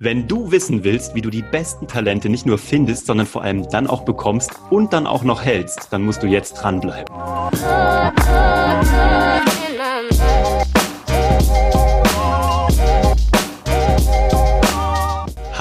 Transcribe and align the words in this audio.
Wenn 0.00 0.26
du 0.26 0.50
wissen 0.50 0.82
willst, 0.82 1.14
wie 1.14 1.20
du 1.20 1.30
die 1.30 1.42
besten 1.42 1.86
Talente 1.86 2.28
nicht 2.28 2.46
nur 2.46 2.58
findest, 2.58 3.06
sondern 3.06 3.28
vor 3.28 3.42
allem 3.42 3.68
dann 3.70 3.86
auch 3.86 4.04
bekommst 4.04 4.50
und 4.68 4.92
dann 4.92 5.06
auch 5.06 5.22
noch 5.22 5.44
hältst, 5.44 5.92
dann 5.92 6.02
musst 6.02 6.20
du 6.24 6.26
jetzt 6.26 6.54
dranbleiben. 6.54 7.14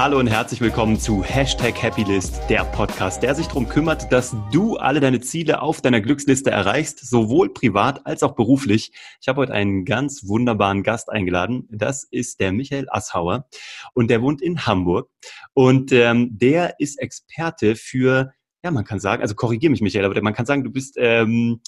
Hallo 0.04 0.20
und 0.20 0.28
herzlich 0.28 0.60
willkommen 0.60 1.00
zu 1.00 1.24
Hashtag 1.24 1.82
Happylist, 1.82 2.42
der 2.50 2.66
Podcast, 2.66 3.24
der 3.24 3.36
sich 3.36 3.48
darum 3.48 3.70
kümmert, 3.70 4.12
dass 4.12 4.36
du 4.52 4.76
alle 4.76 5.00
deine 5.00 5.22
Ziele 5.22 5.62
auf 5.62 5.80
deiner 5.80 6.02
Glücksliste 6.02 6.52
erreichst, 6.52 7.00
sowohl 7.10 7.54
privat 7.54 8.06
als 8.06 8.22
auch 8.22 8.36
beruflich. 8.36 8.92
Ich 9.22 9.30
habe 9.30 9.40
heute 9.40 9.54
einen 9.54 9.86
ganz 9.86 10.28
wunderbaren 10.28 10.84
Gast 10.84 11.10
eingeladen. 11.10 11.70
Das 11.72 12.04
ist 12.04 12.42
der 12.42 12.52
Michael 12.52 12.88
Asshauer 12.90 13.48
und 13.94 14.10
der 14.10 14.22
wohnt 14.22 14.42
in 14.42 14.66
Hamburg 14.66 15.10
und 15.54 15.94
ähm, 15.94 16.38
der 16.38 16.82
ist 16.82 17.00
Experte 17.00 17.78
für 17.78 18.34
ja, 18.62 18.72
man 18.72 18.84
kann 18.84 19.00
sagen, 19.00 19.22
also 19.22 19.36
korrigiere 19.36 19.72
mich, 19.72 19.82
Michael, 19.82 20.04
aber 20.06 20.22
man 20.22 20.34
kann 20.34 20.46
sagen, 20.46 20.66
du 20.66 20.72
bist 20.72 20.96
ähm, 20.98 21.62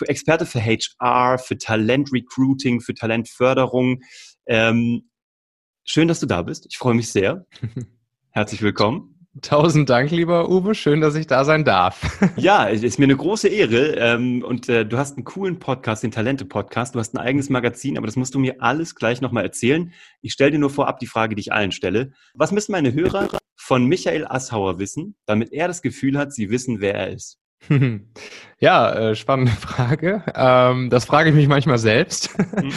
Experte 0.00 0.46
für 0.46 0.60
HR, 0.60 1.38
für 1.38 1.58
Talentrecruiting, 1.58 2.80
für 2.80 2.94
Talentförderung. 2.94 4.00
Ähm, 4.46 5.07
Schön, 5.90 6.06
dass 6.06 6.20
du 6.20 6.26
da 6.26 6.42
bist. 6.42 6.66
Ich 6.68 6.76
freue 6.76 6.92
mich 6.92 7.10
sehr. 7.10 7.46
Herzlich 8.30 8.60
willkommen. 8.60 9.26
Tausend 9.40 9.88
Dank, 9.88 10.10
lieber 10.10 10.50
Uwe. 10.50 10.74
Schön, 10.74 11.00
dass 11.00 11.14
ich 11.14 11.26
da 11.26 11.46
sein 11.46 11.64
darf. 11.64 12.20
ja, 12.36 12.68
es 12.68 12.82
ist 12.82 12.98
mir 12.98 13.06
eine 13.06 13.16
große 13.16 13.48
Ehre. 13.48 13.94
Ähm, 13.94 14.44
und 14.44 14.68
äh, 14.68 14.84
du 14.84 14.98
hast 14.98 15.16
einen 15.16 15.24
coolen 15.24 15.58
Podcast, 15.58 16.02
den 16.02 16.10
Talente-Podcast. 16.10 16.94
Du 16.94 16.98
hast 16.98 17.14
ein 17.14 17.18
eigenes 17.18 17.48
Magazin, 17.48 17.96
aber 17.96 18.06
das 18.06 18.16
musst 18.16 18.34
du 18.34 18.38
mir 18.38 18.60
alles 18.60 18.96
gleich 18.96 19.22
nochmal 19.22 19.44
erzählen. 19.44 19.94
Ich 20.20 20.34
stelle 20.34 20.50
dir 20.50 20.58
nur 20.58 20.68
vorab 20.68 20.98
die 20.98 21.06
Frage, 21.06 21.34
die 21.34 21.40
ich 21.40 21.54
allen 21.54 21.72
stelle. 21.72 22.12
Was 22.34 22.52
müssen 22.52 22.72
meine 22.72 22.92
Hörer 22.92 23.26
von 23.56 23.86
Michael 23.86 24.26
Asshauer 24.26 24.78
wissen, 24.78 25.16
damit 25.24 25.54
er 25.54 25.68
das 25.68 25.80
Gefühl 25.80 26.18
hat, 26.18 26.34
sie 26.34 26.50
wissen, 26.50 26.80
wer 26.80 26.96
er 26.96 27.08
ist? 27.08 27.38
Ja, 28.60 28.92
äh, 28.92 29.14
spannende 29.14 29.52
Frage. 29.52 30.24
Ähm, 30.34 30.90
das 30.90 31.04
frage 31.04 31.30
ich 31.30 31.36
mich 31.36 31.46
manchmal 31.46 31.78
selbst. 31.78 32.36
Mhm. 32.38 32.72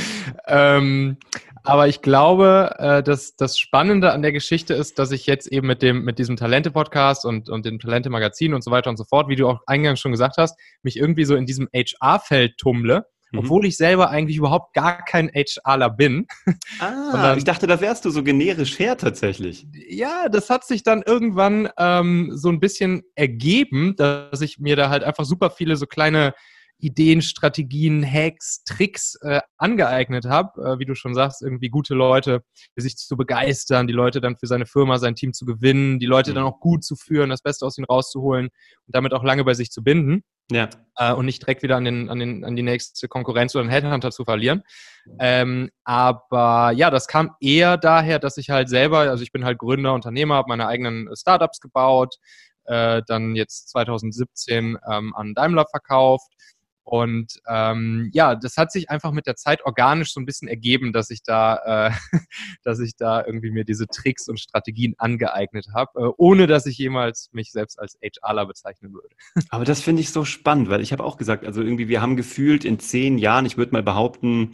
ähm, 0.48 1.18
aber 1.64 1.88
ich 1.88 2.02
glaube, 2.02 2.76
äh, 2.80 3.04
dass 3.04 3.36
das 3.36 3.58
Spannende 3.58 4.12
an 4.12 4.22
der 4.22 4.32
Geschichte 4.32 4.74
ist, 4.74 5.00
dass 5.00 5.12
ich 5.12 5.26
jetzt 5.28 5.48
eben 5.48 5.68
mit 5.68 5.82
dem 5.82 6.04
mit 6.04 6.20
diesem 6.20 6.36
Talente-Podcast 6.36 7.26
und, 7.26 7.50
und 7.50 7.66
dem 7.66 7.80
Talente-Magazin 7.80 8.54
und 8.54 8.64
so 8.64 8.72
weiter 8.72 8.90
und 8.90 8.98
so 8.98 9.04
fort, 9.04 9.28
wie 9.28 9.36
du 9.36 9.48
auch 9.48 9.60
eingangs 9.68 10.00
schon 10.00 10.12
gesagt 10.12 10.38
hast, 10.38 10.58
mich 10.84 10.98
irgendwie 10.98 11.26
so 11.26 11.36
in 11.36 11.46
diesem 11.46 11.68
HR-Feld 11.74 12.58
tummle, 12.58 13.06
mhm. 13.32 13.40
obwohl 13.40 13.66
ich 13.66 13.78
selber 13.78 14.10
eigentlich 14.10 14.38
überhaupt 14.38 14.74
gar 14.74 15.04
kein 15.06 15.30
HRler 15.30 15.90
bin. 15.90 16.26
Ah, 16.80 16.92
Sondern, 17.12 17.38
ich 17.38 17.44
dachte, 17.44 17.68
da 17.68 17.80
wärst 17.80 18.06
du 18.06 18.10
so 18.10 18.24
generisch 18.24 18.80
her 18.80 18.98
tatsächlich. 18.98 19.68
Ja, 19.88 20.30
das 20.30 20.50
hat 20.50 20.66
sich 20.66 20.84
dann 20.84 21.04
irgendwann 21.04 21.70
ähm, 21.78 22.32
so 22.34 22.50
ein 22.50 22.60
bisschen 22.60 23.04
ergeben, 23.16 23.96
dass 23.98 24.42
ich 24.42 24.60
mir 24.60 24.76
da 24.76 24.90
halt 24.90 25.04
einfach 25.04 25.26
super 25.26 25.52
viele 25.52 25.76
so 25.76 25.86
kleine 25.86 26.34
Ideen, 26.82 27.22
Strategien, 27.22 28.04
Hacks, 28.04 28.64
Tricks 28.64 29.16
äh, 29.22 29.42
angeeignet 29.58 30.26
habe, 30.26 30.62
äh, 30.62 30.80
wie 30.80 30.86
du 30.86 30.96
schon 30.96 31.14
sagst, 31.14 31.42
irgendwie 31.42 31.70
gute 31.70 31.94
Leute 31.94 32.44
für 32.74 32.82
sich 32.82 32.98
zu 32.98 33.16
begeistern, 33.16 33.88
die 33.88 33.94
Leute 33.94 34.22
dann 34.22 34.36
für 34.36 34.48
seine 34.48 34.66
Firma, 34.66 34.98
sein 34.98 35.16
Team 35.16 35.34
zu 35.34 35.46
gewinnen, 35.46 36.00
die 36.00 36.06
Leute 36.06 36.34
dann 36.34 36.44
mhm. 36.44 36.50
auch 36.50 36.60
gut 36.60 36.84
zu 36.84 36.96
führen, 36.96 37.30
das 37.30 37.42
Beste 37.42 37.66
aus 37.66 37.78
ihnen 37.78 37.86
rauszuholen 37.86 38.48
und 38.48 38.96
damit 38.96 39.14
auch 39.14 39.24
lange 39.24 39.44
bei 39.44 39.54
sich 39.54 39.72
zu 39.72 39.84
binden. 39.84 40.24
Ja. 40.52 40.70
Äh, 40.98 41.14
und 41.14 41.26
nicht 41.26 41.42
direkt 41.42 41.64
wieder 41.64 41.78
an, 41.78 41.86
den, 41.86 42.10
an, 42.10 42.20
den, 42.20 42.44
an 42.44 42.56
die 42.56 42.64
nächste 42.64 43.08
Konkurrenz 43.08 43.56
oder 43.56 43.64
einen 43.64 43.72
Headhunter 43.72 44.12
zu 44.12 44.26
verlieren. 44.26 44.64
Ähm, 45.20 45.70
aber 45.84 46.72
ja, 46.72 46.90
das 46.90 47.08
kam 47.08 47.36
eher 47.40 47.78
daher, 47.78 48.20
dass 48.20 48.38
ich 48.38 48.50
halt 48.50 48.70
selber, 48.70 49.00
also 49.00 49.24
ich 49.24 49.32
bin 49.32 49.46
halt 49.46 49.58
Gründer, 49.58 49.94
Unternehmer, 49.94 50.36
habe 50.36 50.50
meine 50.50 50.68
eigenen 50.68 51.10
Startups 51.16 51.62
gebaut, 51.62 52.18
äh, 52.66 53.02
dann 53.08 53.36
jetzt 53.36 53.70
2017 53.70 54.78
ähm, 54.90 55.16
an 55.16 55.34
Daimler 55.34 55.66
verkauft 55.70 56.32
und 56.92 57.40
ähm, 57.48 58.10
ja, 58.12 58.36
das 58.36 58.58
hat 58.58 58.70
sich 58.70 58.90
einfach 58.90 59.14
mit 59.14 59.26
der 59.26 59.38
Zeit 59.38 59.64
organisch 59.64 60.12
so 60.12 60.20
ein 60.20 60.26
bisschen 60.26 60.50
ergeben, 60.50 60.92
dass 60.92 61.10
ich 61.10 61.24
da, 61.24 61.88
äh, 61.88 61.92
dass 62.66 62.82
ich 62.82 62.98
da 62.98 63.26
irgendwie 63.26 63.50
mir 63.50 63.64
diese 63.64 63.88
Tricks 63.88 64.28
und 64.28 64.42
Strategien 64.42 64.96
angeeignet 64.98 65.68
habe, 65.74 65.92
äh, 65.96 66.12
ohne 66.18 66.48
dass 66.48 66.66
ich 66.66 66.78
jemals 66.78 67.30
mich 67.32 67.54
selbst 67.54 67.80
als 67.80 67.98
HRler 68.02 68.46
bezeichnen 68.46 68.94
würde. 68.94 69.08
Aber 69.52 69.64
das 69.64 69.80
finde 69.80 70.02
ich 70.02 70.10
so 70.10 70.26
spannend, 70.26 70.68
weil 70.68 70.82
ich 70.82 70.92
habe 70.92 71.06
auch 71.06 71.16
gesagt, 71.16 71.46
also 71.46 71.62
irgendwie 71.62 71.88
wir 71.88 72.02
haben 72.02 72.18
gefühlt 72.18 72.66
in 72.66 72.78
zehn 72.78 73.18
Jahren, 73.18 73.46
ich 73.46 73.56
würde 73.56 73.72
mal 73.72 73.84
behaupten, 73.84 74.52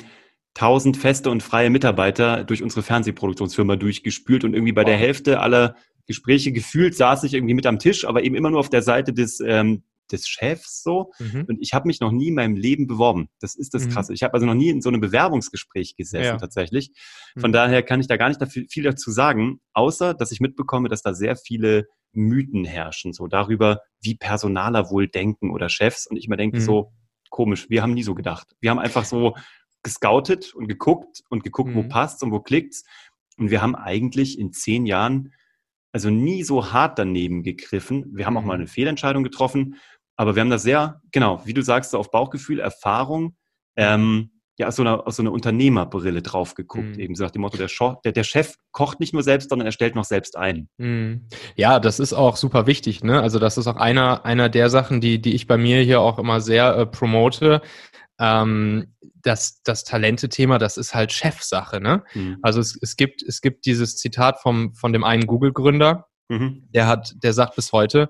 tausend 0.53 0.95
feste 0.95 1.31
und 1.31 1.41
freie 1.41 1.71
Mitarbeiter 1.71 2.43
durch 2.43 2.61
unsere 2.61 2.83
Fernsehproduktionsfirma 2.83 3.77
durchgespült 3.77 4.43
und 4.43 4.53
irgendwie 4.53 4.73
bei 4.73 4.83
der 4.83 4.97
Hälfte 4.97 5.39
aller 5.39 5.75
Gespräche 6.05 6.51
gefühlt 6.51 6.95
saß 6.95 7.23
ich 7.23 7.33
irgendwie 7.33 7.55
mit 7.55 7.65
am 7.65 7.79
Tisch, 7.79 8.05
aber 8.05 8.21
eben 8.21 8.35
immer 8.35 8.51
nur 8.51 8.59
auf 8.59 8.69
der 8.69 8.83
Seite 8.83 9.11
des 9.11 9.39
ähm, 9.39 9.81
des 10.11 10.27
Chefs 10.27 10.83
so. 10.83 11.11
Mhm. 11.19 11.45
Und 11.47 11.61
ich 11.61 11.73
habe 11.73 11.87
mich 11.87 11.99
noch 11.99 12.11
nie 12.11 12.27
in 12.27 12.35
meinem 12.35 12.55
Leben 12.55 12.87
beworben. 12.87 13.29
Das 13.39 13.55
ist 13.55 13.73
das 13.73 13.85
mhm. 13.85 13.89
Krasse. 13.89 14.13
Ich 14.13 14.23
habe 14.23 14.33
also 14.33 14.45
noch 14.45 14.53
nie 14.53 14.69
in 14.69 14.81
so 14.81 14.89
einem 14.89 15.01
Bewerbungsgespräch 15.01 15.95
gesessen 15.95 16.23
ja. 16.23 16.37
tatsächlich. 16.37 16.91
Von 17.37 17.51
mhm. 17.51 17.53
daher 17.53 17.83
kann 17.83 17.99
ich 17.99 18.07
da 18.07 18.17
gar 18.17 18.29
nicht 18.29 18.71
viel 18.71 18.83
dazu 18.83 19.11
sagen, 19.11 19.59
außer 19.73 20.13
dass 20.13 20.31
ich 20.31 20.39
mitbekomme, 20.39 20.89
dass 20.89 21.01
da 21.01 21.13
sehr 21.13 21.35
viele 21.35 21.87
Mythen 22.13 22.65
herrschen, 22.65 23.13
so 23.13 23.27
darüber, 23.27 23.81
wie 24.01 24.15
Personaler 24.15 24.89
wohl 24.89 25.07
denken 25.07 25.51
oder 25.51 25.69
Chefs. 25.69 26.07
Und 26.07 26.17
ich 26.17 26.25
immer 26.25 26.37
denke, 26.37 26.61
so 26.61 26.83
mhm. 26.83 27.27
komisch, 27.29 27.69
wir 27.69 27.81
haben 27.81 27.93
nie 27.93 28.03
so 28.03 28.15
gedacht. 28.15 28.47
Wir 28.59 28.71
haben 28.71 28.79
einfach 28.79 29.05
so 29.05 29.35
gescoutet 29.83 30.53
und 30.53 30.67
geguckt 30.67 31.23
und 31.29 31.43
geguckt, 31.43 31.73
wo 31.75 31.83
mhm. 31.83 31.89
passt 31.89 32.23
und 32.23 32.31
wo 32.31 32.39
klickt's. 32.39 32.83
Und 33.37 33.51
wir 33.51 33.61
haben 33.61 33.75
eigentlich 33.75 34.39
in 34.39 34.51
zehn 34.51 34.85
Jahren 34.85 35.33
also 35.91 36.09
nie 36.09 36.43
so 36.43 36.73
hart 36.73 36.99
daneben 36.99 37.43
gegriffen. 37.43 38.05
Wir 38.13 38.25
haben 38.25 38.37
auch 38.37 38.43
mal 38.43 38.55
mhm. 38.55 38.61
eine 38.61 38.67
Fehlentscheidung 38.67 39.23
getroffen, 39.23 39.77
aber 40.17 40.35
wir 40.35 40.41
haben 40.41 40.49
da 40.49 40.57
sehr, 40.57 41.01
genau, 41.11 41.41
wie 41.45 41.53
du 41.53 41.61
sagst, 41.61 41.91
so 41.91 41.99
auf 41.99 42.11
Bauchgefühl, 42.11 42.59
Erfahrung, 42.59 43.37
ähm, 43.75 44.31
ja, 44.59 44.67
aus 44.67 44.75
so 44.75 44.81
einer, 44.81 45.05
aus 45.05 45.17
so 45.17 45.21
einer 45.21 45.31
Unternehmerbrille 45.31 46.23
drauf 46.23 46.55
geguckt, 46.55 46.95
mhm. 46.95 46.99
eben 46.99 47.15
so 47.15 47.23
nach 47.23 47.31
dem 47.31 47.43
Motto, 47.43 47.57
der, 47.57 47.69
der, 48.03 48.11
der, 48.11 48.23
Chef 48.23 48.55
kocht 48.71 48.99
nicht 48.99 49.13
nur 49.13 49.21
selbst, 49.21 49.49
sondern 49.49 49.67
er 49.67 49.71
stellt 49.71 49.93
noch 49.93 50.03
selbst 50.03 50.35
ein. 50.35 50.67
Mhm. 50.77 51.27
Ja, 51.55 51.79
das 51.79 51.99
ist 51.99 52.13
auch 52.13 52.37
super 52.37 52.65
wichtig, 52.65 53.03
ne? 53.03 53.21
Also 53.21 53.37
das 53.37 53.59
ist 53.59 53.67
auch 53.67 53.75
einer, 53.75 54.25
einer 54.25 54.49
der 54.49 54.71
Sachen, 54.71 54.99
die, 54.99 55.21
die 55.21 55.35
ich 55.35 55.45
bei 55.45 55.57
mir 55.57 55.81
hier 55.83 56.01
auch 56.01 56.17
immer 56.17 56.41
sehr 56.41 56.75
äh, 56.75 56.85
promote. 56.87 57.61
Ähm, 58.19 58.95
das, 59.13 59.61
das 59.61 59.83
Talente-Thema, 59.83 60.57
das 60.57 60.77
ist 60.77 60.95
halt 60.95 61.13
Chefsache, 61.13 61.79
ne? 61.79 62.03
Mhm. 62.15 62.37
Also 62.41 62.59
es, 62.59 62.75
es 62.81 62.95
gibt, 62.95 63.21
es 63.21 63.41
gibt 63.41 63.67
dieses 63.67 63.97
Zitat 63.97 64.39
vom, 64.39 64.73
von 64.73 64.91
dem 64.91 65.03
einen 65.03 65.27
Google-Gründer, 65.27 66.07
mhm. 66.29 66.67
der 66.73 66.87
hat, 66.87 67.13
der 67.21 67.33
sagt 67.33 67.55
bis 67.55 67.71
heute, 67.73 68.09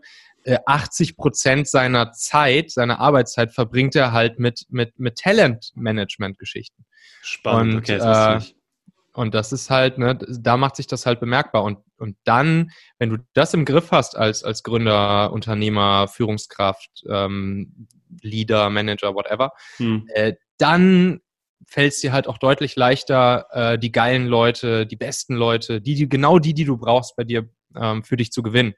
80 0.65 1.09
äh, 1.09 1.13
Prozent 1.13 1.67
seiner 1.67 2.11
Zeit, 2.11 2.71
seiner 2.71 2.99
Arbeitszeit 2.99 3.53
verbringt 3.53 3.95
er 3.95 4.11
halt 4.11 4.39
mit, 4.39 4.65
mit, 4.69 4.97
mit 4.99 5.17
Talent-Management-Geschichten. 5.17 6.85
Spannend, 7.21 7.73
und, 7.73 7.79
okay, 7.79 7.97
das 7.97 8.49
äh, 8.49 8.53
und 9.17 9.33
das 9.33 9.51
ist 9.51 9.71
halt, 9.71 9.97
ne, 9.97 10.15
da 10.15 10.57
macht 10.57 10.75
sich 10.75 10.85
das 10.85 11.07
halt 11.07 11.19
bemerkbar. 11.19 11.63
Und, 11.63 11.79
und 11.97 12.15
dann, 12.23 12.69
wenn 12.99 13.09
du 13.09 13.17
das 13.33 13.55
im 13.55 13.65
Griff 13.65 13.91
hast 13.91 14.15
als, 14.15 14.43
als 14.43 14.61
Gründer, 14.61 15.33
Unternehmer, 15.33 16.07
Führungskraft, 16.07 17.03
ähm, 17.09 17.87
Leader, 18.21 18.69
Manager, 18.69 19.15
whatever, 19.15 19.53
hm. 19.77 20.07
äh, 20.13 20.33
dann 20.59 21.19
fällt 21.65 21.93
es 21.93 21.99
dir 21.99 22.13
halt 22.13 22.27
auch 22.27 22.37
deutlich 22.37 22.75
leichter, 22.75 23.47
äh, 23.49 23.79
die 23.79 23.91
geilen 23.91 24.27
Leute, 24.27 24.85
die 24.85 24.95
besten 24.95 25.33
Leute, 25.33 25.81
die, 25.81 25.95
die, 25.95 26.07
genau 26.07 26.37
die, 26.37 26.53
die 26.53 26.65
du 26.65 26.77
brauchst, 26.77 27.15
bei 27.15 27.23
dir 27.23 27.49
ähm, 27.75 28.03
für 28.03 28.17
dich 28.17 28.31
zu 28.31 28.43
gewinnen. 28.43 28.75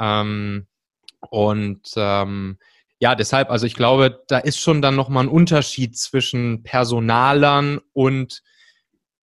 Ähm, 0.00 0.68
und 1.28 1.92
ähm, 1.96 2.58
ja, 2.98 3.14
deshalb, 3.14 3.50
also 3.50 3.66
ich 3.66 3.74
glaube, 3.74 4.24
da 4.28 4.38
ist 4.38 4.58
schon 4.58 4.82
dann 4.82 4.94
nochmal 4.94 5.24
ein 5.24 5.30
Unterschied 5.30 5.96
zwischen 5.96 6.62
Personalern 6.62 7.80
und 7.92 8.42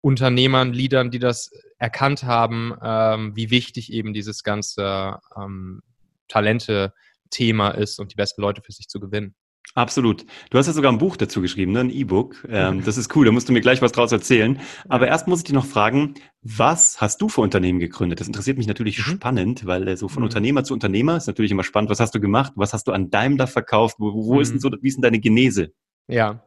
Unternehmern, 0.02 0.74
Leadern, 0.74 1.12
die 1.12 1.20
das 1.20 1.52
erkannt 1.78 2.24
haben, 2.24 2.74
ähm, 2.82 3.36
wie 3.36 3.52
wichtig 3.52 3.92
eben 3.92 4.14
dieses 4.14 4.44
ganze 4.44 5.20
ähm, 5.36 5.82
Talente-Thema 6.28 7.70
ist 7.72 8.00
und 8.00 8.12
die 8.12 8.16
besten 8.16 8.42
Leute 8.42 8.62
für 8.62 8.72
sich 8.72 8.88
zu 8.88 9.00
gewinnen. 9.00 9.36
Absolut. 9.76 10.26
Du 10.50 10.58
hast 10.58 10.68
ja 10.68 10.74
sogar 10.74 10.92
ein 10.92 10.98
Buch 10.98 11.18
dazu 11.18 11.42
geschrieben, 11.42 11.72
ne? 11.72 11.82
ein 11.82 11.90
E-Book. 11.90 12.48
Ähm, 12.50 12.84
das 12.84 12.98
ist 12.98 13.16
cool, 13.16 13.26
da 13.26 13.32
musst 13.32 13.48
du 13.48 13.54
mir 13.54 13.62
gleich 13.62 13.82
was 13.82 13.92
draus 13.92 14.12
erzählen. 14.12 14.60
Aber 14.90 15.08
erst 15.08 15.28
muss 15.28 15.40
ich 15.40 15.46
dich 15.46 15.54
noch 15.54 15.66
fragen, 15.66 16.16
was 16.42 17.00
hast 17.00 17.22
du 17.22 17.30
für 17.30 17.42
Unternehmen 17.42 17.80
gegründet? 17.80 18.20
Das 18.20 18.28
interessiert 18.28 18.58
mich 18.58 18.68
natürlich 18.68 18.98
mhm. 18.98 19.12
spannend, 19.12 19.66
weil 19.66 19.88
äh, 19.88 19.98
so 19.98 20.08
von 20.08 20.22
mhm. 20.22 20.28
Unternehmer 20.28 20.64
zu 20.64 20.74
Unternehmer 20.74 21.18
ist 21.18 21.28
natürlich 21.28 21.52
immer 21.52 21.64
spannend. 21.64 21.92
Was 21.92 22.00
hast 22.00 22.16
du 22.16 22.20
gemacht? 22.20 22.54
Was 22.56 22.74
hast 22.74 22.88
du 22.88 22.92
an 22.92 23.10
Daimler 23.10 23.48
verkauft? 23.48 23.98
Wo, 24.00 24.14
wo 24.14 24.36
mhm. 24.36 24.42
ist 24.42 24.52
denn 24.52 24.60
so, 24.60 24.72
wie 24.82 24.88
ist 24.88 24.96
denn 24.96 25.04
deine 25.04 25.20
Genese? 25.20 25.74
Ja. 26.08 26.44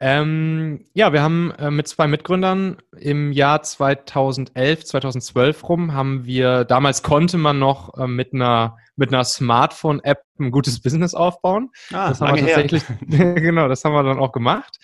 Ähm, 0.00 0.84
ja, 0.94 1.12
wir 1.12 1.22
haben 1.22 1.50
äh, 1.58 1.70
mit 1.70 1.88
zwei 1.88 2.06
Mitgründern 2.06 2.76
im 2.98 3.32
Jahr 3.32 3.62
2011, 3.62 4.84
2012 4.84 5.68
rum, 5.68 5.92
haben 5.92 6.24
wir, 6.24 6.64
damals 6.64 7.02
konnte 7.02 7.36
man 7.36 7.58
noch 7.58 7.98
äh, 7.98 8.06
mit 8.06 8.32
einer, 8.32 8.76
mit 8.98 9.12
einer 9.12 9.24
Smartphone-App 9.24 10.22
ein 10.38 10.50
gutes 10.50 10.80
Business 10.80 11.14
aufbauen. 11.14 11.70
Ah, 11.92 12.08
das 12.08 12.20
haben 12.20 12.36
wir 12.36 12.46
tatsächlich, 12.46 12.82
genau, 13.06 13.68
das 13.68 13.84
haben 13.84 13.92
wir 13.92 14.02
dann 14.02 14.18
auch 14.18 14.32
gemacht. 14.32 14.78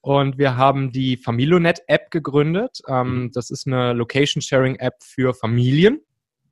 Und 0.00 0.38
wir 0.38 0.56
haben 0.56 0.92
die 0.92 1.16
Familionet-App 1.16 2.12
gegründet. 2.12 2.80
Ähm, 2.86 3.24
mhm. 3.24 3.32
das 3.32 3.50
ist 3.50 3.66
eine 3.66 3.92
Location-Sharing-App 3.92 5.02
für 5.02 5.34
Familien, 5.34 6.00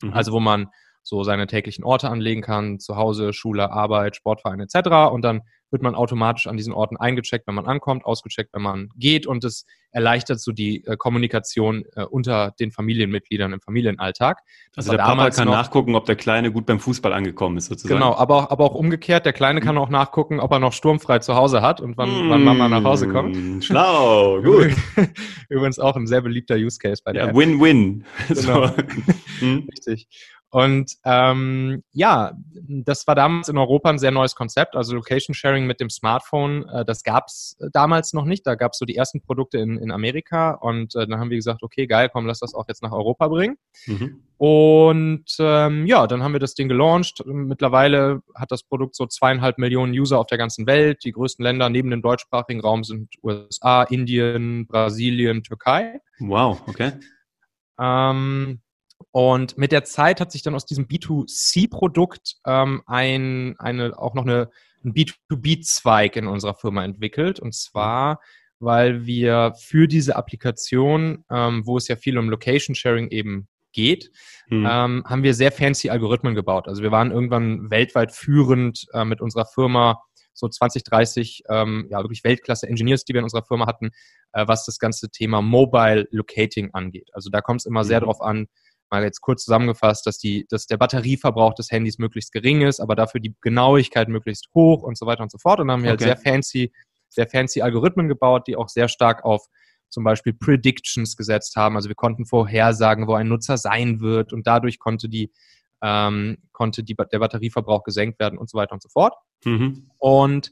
mhm. 0.03 0.13
also 0.13 0.33
wo 0.33 0.41
man 0.41 0.69
so 1.05 1.23
seine 1.23 1.47
täglichen 1.47 1.85
Orte 1.85 2.09
anlegen 2.09 2.43
kann, 2.43 2.81
zu 2.81 2.97
Hause, 2.97 3.33
Schule, 3.33 3.71
Arbeit, 3.71 4.17
Sportverein 4.17 4.59
etc. 4.61 5.13
Und 5.13 5.23
dann 5.23 5.43
wird 5.71 5.83
man 5.83 5.95
automatisch 5.95 6.47
an 6.47 6.57
diesen 6.57 6.73
Orten 6.73 6.97
eingecheckt, 6.97 7.47
wenn 7.49 7.55
man 7.57 7.67
ankommt, 7.67 8.05
ausgecheckt, 8.05 8.55
wenn 8.55 8.63
man 8.63 8.91
geht 8.97 9.27
und 9.27 9.43
es 9.43 9.67
erleichtert 9.91 10.41
so 10.41 10.53
die 10.53 10.85
äh, 10.87 10.97
Kommunikation 10.97 11.85
äh, 11.95 12.05
unter 12.05 12.53
den 12.61 12.71
Familienmitgliedern 12.71 13.53
im 13.53 13.61
Familienalltag. 13.61 14.39
Das 14.73 14.87
also 14.87 14.97
der 14.97 15.05
Papa 15.05 15.31
kann 15.31 15.47
noch, 15.47 15.55
nachgucken, 15.55 15.97
ob 15.97 16.05
der 16.07 16.15
Kleine 16.15 16.53
gut 16.53 16.67
beim 16.67 16.79
Fußball 16.79 17.13
angekommen 17.13 17.57
ist 17.57 17.67
sozusagen. 17.67 17.99
Genau, 17.99 18.15
aber 18.15 18.37
auch, 18.37 18.51
aber 18.51 18.65
auch 18.65 18.75
umgekehrt, 18.75 19.27
der 19.27 19.33
Kleine 19.33 19.61
kann 19.61 19.75
hm. 19.75 19.83
auch 19.83 19.89
nachgucken, 19.89 20.39
ob 20.39 20.53
er 20.53 20.61
noch 20.61 20.73
sturmfrei 20.73 21.19
zu 21.19 21.35
Hause 21.35 21.61
hat 21.61 21.81
und 21.81 21.97
wann, 21.97 22.09
mmh, 22.09 22.31
wann 22.31 22.45
Mama 22.45 22.69
nach 22.69 22.85
Hause 22.85 23.09
kommt. 23.09 23.35
Hm, 23.35 23.61
schlau, 23.61 24.41
gut. 24.43 24.71
Übrigens 25.49 25.81
auch 25.81 25.97
ein 25.97 26.07
sehr 26.07 26.21
beliebter 26.21 26.55
Use 26.55 26.79
Case 26.79 27.03
bei 27.05 27.13
der 27.13 27.27
Ja, 27.27 27.35
Win-Win. 27.35 28.05
Genau. 28.29 28.67
so. 28.69 28.73
Hm. 29.41 29.69
Richtig. 29.73 30.09
Und 30.55 30.93
ähm, 31.05 31.83
ja, 31.91 32.31
das 32.53 33.09
war 33.09 33.17
damals 33.17 33.49
in 33.49 33.59
Europa 33.59 33.91
ein 33.91 33.99
sehr 33.99 34.13
neues 34.13 34.37
Konzept. 34.37 34.77
Also 34.77 34.95
Location 34.95 35.35
Sharing 35.35 35.67
mit 35.67 35.81
dem 35.81 35.91
Smartphone, 35.91 36.69
äh, 36.69 36.85
das 36.85 37.03
gab 37.03 37.27
es 37.27 37.57
damals 37.73 38.13
noch 38.13 38.25
nicht. 38.25 38.47
Da 38.47 38.55
gab 38.55 38.71
es 38.71 38.79
so 38.79 38.85
die 38.85 38.95
ersten 38.95 39.21
Produkte 39.21 39.59
in, 39.59 39.79
in 39.79 39.91
Amerika. 39.91 40.53
Und 40.53 40.95
äh, 40.95 41.09
dann 41.09 41.19
haben 41.19 41.31
wir 41.31 41.39
gesagt, 41.39 41.65
okay, 41.65 41.89
geil, 41.89 42.09
komm, 42.09 42.27
lass 42.27 42.39
das 42.39 42.55
auch 42.55 42.69
jetzt 42.69 42.85
nach 42.85 42.93
Europa 42.93 43.27
bringen. 43.27 43.57
Mhm. 43.87 44.23
Und 44.37 45.25
ähm, 45.41 45.87
ja, 45.89 46.07
dann 46.07 46.23
haben 46.23 46.35
wir 46.35 46.39
das 46.39 46.55
Ding 46.55 46.69
gelauncht. 46.69 47.25
Mittlerweile 47.27 48.23
hat 48.37 48.53
das 48.53 48.63
Produkt 48.63 48.95
so 48.95 49.07
zweieinhalb 49.07 49.59
Millionen 49.59 49.93
User 49.93 50.21
auf 50.21 50.29
der 50.29 50.39
ganzen 50.39 50.69
Welt. 50.69 51.03
Die 51.03 51.11
größten 51.11 51.43
Länder 51.43 51.69
neben 51.69 51.91
dem 51.91 52.01
deutschsprachigen 52.01 52.61
Raum 52.61 52.85
sind 52.85 53.13
USA, 53.25 53.83
Indien, 53.83 54.69
Brasilien, 54.69 55.43
Türkei. 55.43 55.99
Wow, 56.21 56.63
okay. 56.69 56.93
Ähm, 57.77 58.61
und 59.15 59.57
mit 59.57 59.71
der 59.71 59.85
Zeit 59.85 60.21
hat 60.21 60.33
sich 60.33 60.43
dann 60.43 60.57
aus 60.57 60.67
diesem 60.67 60.89
B2C-Produkt 60.89 62.35
ähm, 62.45 62.83
ein, 62.87 63.55
eine, 63.61 63.97
auch 63.97 64.15
noch 64.15 64.25
eine, 64.25 64.51
ein 64.85 64.93
B2B-Zweig 64.93 66.17
in 66.17 66.27
unserer 66.27 66.55
Firma 66.55 66.85
entwickelt. 66.85 67.39
Und 67.39 67.55
zwar, 67.55 68.19
weil 68.59 69.07
wir 69.07 69.55
für 69.57 69.87
diese 69.87 70.17
Applikation, 70.17 71.25
ähm, 71.31 71.65
wo 71.65 71.77
es 71.77 71.87
ja 71.87 71.95
viel 71.95 72.19
um 72.19 72.29
Location 72.29 72.75
Sharing 72.75 73.07
eben 73.11 73.47
geht, 73.71 74.11
mhm. 74.49 74.67
ähm, 74.69 75.05
haben 75.07 75.23
wir 75.23 75.35
sehr 75.35 75.53
fancy 75.53 75.91
Algorithmen 75.91 76.35
gebaut. 76.35 76.67
Also 76.67 76.83
wir 76.83 76.91
waren 76.91 77.13
irgendwann 77.13 77.71
weltweit 77.71 78.11
führend 78.11 78.85
äh, 78.95 79.05
mit 79.05 79.21
unserer 79.21 79.47
Firma, 79.47 80.03
so 80.33 80.49
20, 80.49 80.83
30, 80.83 81.45
ähm, 81.51 81.87
ja, 81.89 82.03
wirklich 82.03 82.25
Weltklasse-Engineers, 82.25 83.05
die 83.05 83.13
wir 83.13 83.21
in 83.21 83.25
unserer 83.25 83.45
Firma 83.45 83.69
hatten, 83.69 83.93
äh, 84.33 84.45
was 84.49 84.67
das 84.67 84.81
ganze 84.81 85.09
Thema 85.09 85.41
Mobile 85.41 86.09
Locating 86.11 86.71
angeht. 86.73 87.11
Also 87.13 87.31
da 87.31 87.41
kommt 87.41 87.61
es 87.61 87.67
immer 87.67 87.85
mhm. 87.85 87.87
sehr 87.87 88.01
darauf 88.01 88.21
an, 88.21 88.49
mal 88.95 89.05
jetzt 89.05 89.21
kurz 89.21 89.45
zusammengefasst, 89.45 90.07
dass, 90.07 90.19
die, 90.19 90.47
dass 90.49 90.67
der 90.67 90.77
Batterieverbrauch 90.77 91.55
des 91.55 91.71
Handys 91.71 91.99
möglichst 91.99 92.33
gering 92.33 92.63
ist, 92.63 92.81
aber 92.81 92.95
dafür 92.95 93.21
die 93.21 93.35
Genauigkeit 93.41 94.09
möglichst 94.09 94.49
hoch 94.55 94.83
und 94.83 94.97
so 94.97 95.07
weiter 95.07 95.23
und 95.23 95.31
so 95.31 95.39
fort. 95.39 95.61
Und 95.61 95.69
dann 95.69 95.77
haben 95.77 95.83
wir 95.83 95.91
halt 95.91 96.01
okay. 96.01 96.11
halt 96.11 96.23
sehr 96.23 96.33
fancy, 96.33 96.73
sehr 97.09 97.29
fancy 97.29 97.63
Algorithmen 97.63 98.09
gebaut, 98.09 98.47
die 98.47 98.57
auch 98.57 98.69
sehr 98.69 98.89
stark 98.89 99.25
auf 99.25 99.47
zum 99.91 100.05
Beispiel 100.05 100.33
Predictions 100.33 101.17
gesetzt 101.17 101.57
haben. 101.57 101.77
Also 101.77 101.89
wir 101.89 101.95
konnten 101.95 102.27
vorhersagen, 102.27 103.07
wo 103.07 103.15
ein 103.15 103.29
Nutzer 103.29 103.59
sein 103.59 104.01
wird 104.01 104.33
und 104.33 104.47
dadurch 104.47 104.79
konnte 104.79 105.09
die 105.09 105.31
ähm, 105.83 106.39
konnte 106.53 106.83
die, 106.83 106.95
der 106.95 107.19
Batterieverbrauch 107.19 107.85
gesenkt 107.85 108.19
werden 108.19 108.39
und 108.39 108.49
so 108.49 108.57
weiter 108.57 108.73
und 108.73 108.83
so 108.83 108.89
fort. 108.89 109.15
Mhm. 109.45 109.91
Und 109.99 110.51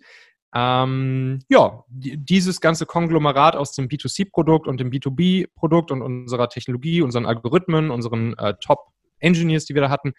ähm, 0.55 1.41
ja, 1.49 1.85
dieses 1.89 2.61
ganze 2.61 2.85
Konglomerat 2.87 3.57
aus 3.57 3.73
dem 3.73 3.89
B2C-Produkt 3.89 4.67
und 4.67 4.81
dem 4.81 4.91
B2B-Produkt 4.91 5.91
und 5.91 6.03
unserer 6.03 6.49
Technologie, 6.49 7.03
unseren 7.03 7.27
Algorithmen, 7.27 7.91
unseren 7.91 8.37
äh, 8.39 8.55
Top-Engineers, 8.61 9.65
die 9.65 9.75
wir 9.75 9.83
da 9.83 9.91
hatten, 9.91 10.13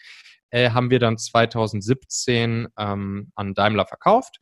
äh, 0.49 0.71
haben 0.71 0.89
wir 0.89 0.99
dann 0.99 1.17
2017 1.17 2.67
ähm, 2.77 3.31
an 3.35 3.53
Daimler 3.53 3.85
verkauft. 3.85 4.37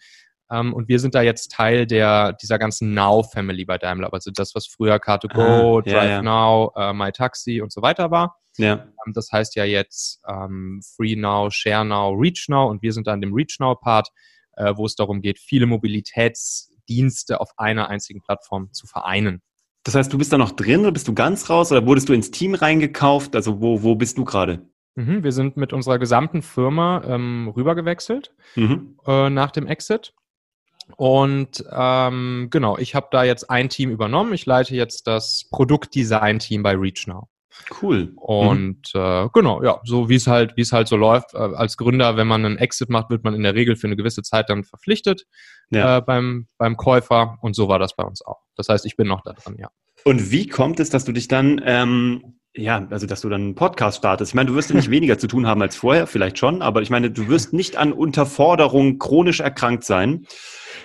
Ähm, 0.50 0.74
und 0.74 0.88
wir 0.88 1.00
sind 1.00 1.14
da 1.14 1.22
jetzt 1.22 1.52
Teil 1.52 1.86
der, 1.86 2.34
dieser 2.34 2.58
ganzen 2.58 2.94
Now-Family 2.94 3.66
bei 3.66 3.78
Daimler. 3.78 4.14
Also 4.14 4.32
das, 4.32 4.56
was 4.56 4.68
früher 4.68 4.96
Car2Go, 4.96 5.80
ah, 5.80 5.82
Drive 5.82 5.94
ja, 5.94 6.06
ja. 6.06 6.22
Now, 6.22 6.74
MyTaxi 6.94 7.62
und 7.62 7.72
so 7.72 7.82
weiter 7.82 8.12
war. 8.12 8.38
Ja. 8.58 8.88
Ähm, 9.06 9.14
das 9.14 9.32
heißt 9.32 9.56
ja 9.56 9.66
jetzt 9.66 10.22
ähm, 10.28 10.82
Free 10.96 11.16
Now, 11.16 11.50
Share 11.50 11.86
Now, 11.86 12.12
Reach 12.12 12.48
Now 12.48 12.70
und 12.70 12.82
wir 12.82 12.94
sind 12.94 13.08
dann 13.08 13.22
dem 13.22 13.34
Reach 13.34 13.58
Now-Part 13.60 14.10
äh, 14.56 14.74
wo 14.76 14.86
es 14.86 14.96
darum 14.96 15.22
geht, 15.22 15.40
viele 15.40 15.66
Mobilitätsdienste 15.66 17.40
auf 17.40 17.52
einer 17.58 17.90
einzigen 17.90 18.22
Plattform 18.22 18.72
zu 18.74 18.88
vereinen. 18.88 19.42
Das 19.84 19.96
heißt, 19.96 20.14
du 20.14 20.18
bist 20.18 20.32
da 20.32 20.38
noch 20.38 20.52
drin 20.52 20.82
oder 20.82 20.92
bist 20.92 21.08
du 21.08 21.14
ganz 21.14 21.50
raus 21.50 21.72
oder 21.72 21.86
wurdest 21.86 22.10
du 22.10 22.14
ins 22.14 22.32
Team 22.32 22.54
reingekauft? 22.54 23.36
Also 23.36 23.62
wo, 23.62 23.82
wo 23.82 23.96
bist 23.96 24.18
du 24.18 24.26
gerade? 24.26 24.68
Mhm, 24.96 25.24
wir 25.24 25.32
sind 25.32 25.58
mit 25.58 25.74
unserer 25.74 26.00
gesamten 26.00 26.42
Firma 26.42 27.02
ähm, 27.06 27.52
rübergewechselt 27.56 28.34
mhm. 28.56 28.98
äh, 29.06 29.30
nach 29.30 29.52
dem 29.52 29.68
Exit. 29.68 30.14
Und 30.98 31.64
ähm, 31.72 32.48
genau, 32.52 32.78
ich 32.78 32.96
habe 32.96 33.08
da 33.12 33.24
jetzt 33.24 33.50
ein 33.50 33.70
Team 33.70 33.92
übernommen. 33.92 34.34
Ich 34.34 34.46
leite 34.46 34.76
jetzt 34.76 35.08
das 35.08 35.48
Produktdesign-Team 35.50 36.64
bei 36.64 36.76
ReachNow. 36.76 37.28
Cool. 37.82 38.06
Mhm. 38.06 38.18
Und 38.18 38.92
mhm. 38.94 39.00
äh, 39.02 39.30
genau, 39.34 39.64
ja, 39.64 39.80
so 39.84 40.10
wie 40.10 40.16
es 40.16 40.28
halt, 40.28 40.56
wie 40.58 40.62
es 40.62 40.72
halt 40.72 40.88
so 40.88 40.96
läuft. 40.96 41.34
Äh, 41.34 41.38
als 41.38 41.78
Gründer, 41.78 42.18
wenn 42.18 42.28
man 42.28 42.46
einen 42.46 42.58
Exit 42.58 42.90
macht, 42.90 43.10
wird 43.10 43.24
man 43.24 43.34
in 43.34 43.44
der 43.44 43.56
Regel 43.56 43.76
für 43.76 43.88
eine 43.88 43.96
gewisse 43.96 44.24
Zeit 44.24 44.50
dann 44.50 44.64
verpflichtet 44.64 45.26
ja. 45.70 45.98
äh, 45.98 46.02
beim, 46.02 46.48
beim 46.58 46.78
Käufer. 46.78 47.38
Und 47.42 47.56
so 47.56 47.68
war 47.68 47.80
das 47.80 47.96
bei 47.96 48.04
uns 48.04 48.22
auch. 48.22 48.42
Das 48.56 48.70
heißt, 48.70 48.86
ich 48.86 48.96
bin 48.96 49.08
noch 49.08 49.22
da 49.22 49.34
dran, 49.34 49.56
ja. 49.58 49.70
Und 50.04 50.32
wie 50.32 50.48
kommt 50.48 50.80
es, 50.80 50.90
dass 50.90 51.06
du 51.06 51.12
dich 51.12 51.28
dann 51.28 51.62
ähm, 51.64 52.40
ja, 52.54 52.86
also 52.90 53.08
dass 53.08 53.22
du 53.22 53.30
dann 53.30 53.42
einen 53.42 53.56
Podcast 53.56 54.00
startest. 54.00 54.32
Ich 54.32 54.36
meine, 54.36 54.50
du 54.50 54.56
wirst 54.56 54.70
ja 54.70 54.76
nicht 54.76 54.90
weniger 54.90 55.18
zu 55.18 55.28
tun 55.28 55.48
haben 55.48 55.62
als 55.62 55.76
vorher, 55.76 56.06
vielleicht 56.06 56.38
schon, 56.38 56.62
aber 56.62 56.82
ich 56.82 56.90
meine, 56.90 57.10
du 57.10 57.30
wirst 57.30 57.54
nicht 57.54 57.78
an 57.78 57.94
Unterforderung 57.94 59.00
chronisch 59.00 59.40
erkrankt 59.40 59.86
sein. 59.86 60.26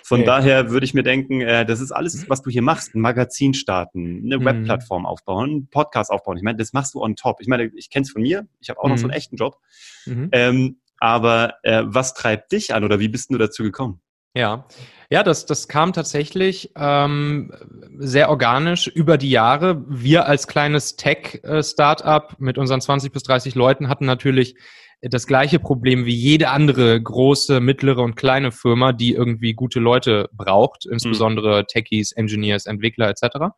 Von 0.04 0.20
nee. 0.20 0.26
daher 0.26 0.70
würde 0.70 0.86
ich 0.86 0.94
mir 0.94 1.02
denken, 1.02 1.40
äh, 1.40 1.66
das 1.66 1.80
ist 1.80 1.90
alles, 1.90 2.28
was 2.28 2.42
du 2.42 2.50
hier 2.50 2.62
machst. 2.62 2.94
Ein 2.94 3.00
Magazin 3.00 3.54
starten, 3.54 4.22
eine 4.24 4.38
mhm. 4.38 4.44
Webplattform 4.44 5.04
aufbauen, 5.04 5.50
einen 5.50 5.68
Podcast 5.68 6.12
aufbauen. 6.12 6.36
Ich 6.36 6.44
meine, 6.44 6.58
das 6.58 6.72
machst 6.72 6.94
du 6.94 7.02
on 7.02 7.16
top. 7.16 7.40
Ich 7.40 7.48
meine, 7.48 7.72
ich 7.74 7.90
kenne 7.90 8.04
es 8.04 8.12
von 8.12 8.22
mir. 8.22 8.46
Ich 8.60 8.70
habe 8.70 8.78
auch 8.78 8.84
mhm. 8.84 8.90
noch 8.90 8.98
so 8.98 9.04
einen 9.04 9.10
mhm. 9.10 9.16
echten 9.16 9.36
Job. 9.36 9.58
Mhm. 10.04 10.28
Ähm, 10.30 10.80
aber 10.98 11.54
äh, 11.64 11.82
was 11.84 12.14
treibt 12.14 12.52
dich 12.52 12.72
an 12.72 12.84
oder 12.84 13.00
wie 13.00 13.08
bist 13.08 13.30
du 13.32 13.38
dazu 13.38 13.64
gekommen? 13.64 14.00
Ja, 14.36 14.66
ja, 15.08 15.22
das, 15.22 15.46
das 15.46 15.66
kam 15.66 15.94
tatsächlich 15.94 16.72
ähm, 16.76 17.52
sehr 17.96 18.28
organisch 18.28 18.86
über 18.86 19.16
die 19.16 19.30
Jahre. 19.30 19.82
Wir 19.88 20.26
als 20.26 20.46
kleines 20.46 20.96
Tech-Startup 20.96 22.38
mit 22.38 22.58
unseren 22.58 22.82
20 22.82 23.12
bis 23.12 23.22
30 23.22 23.54
Leuten 23.54 23.88
hatten 23.88 24.04
natürlich 24.04 24.56
das 25.00 25.26
gleiche 25.26 25.58
Problem 25.58 26.04
wie 26.04 26.14
jede 26.14 26.50
andere 26.50 27.00
große, 27.00 27.60
mittlere 27.60 28.02
und 28.02 28.16
kleine 28.16 28.52
Firma, 28.52 28.92
die 28.92 29.14
irgendwie 29.14 29.54
gute 29.54 29.80
Leute 29.80 30.28
braucht, 30.32 30.84
insbesondere 30.84 31.60
mhm. 31.60 31.66
Techies, 31.68 32.12
Engineers, 32.12 32.66
Entwickler 32.66 33.08
etc. 33.08 33.54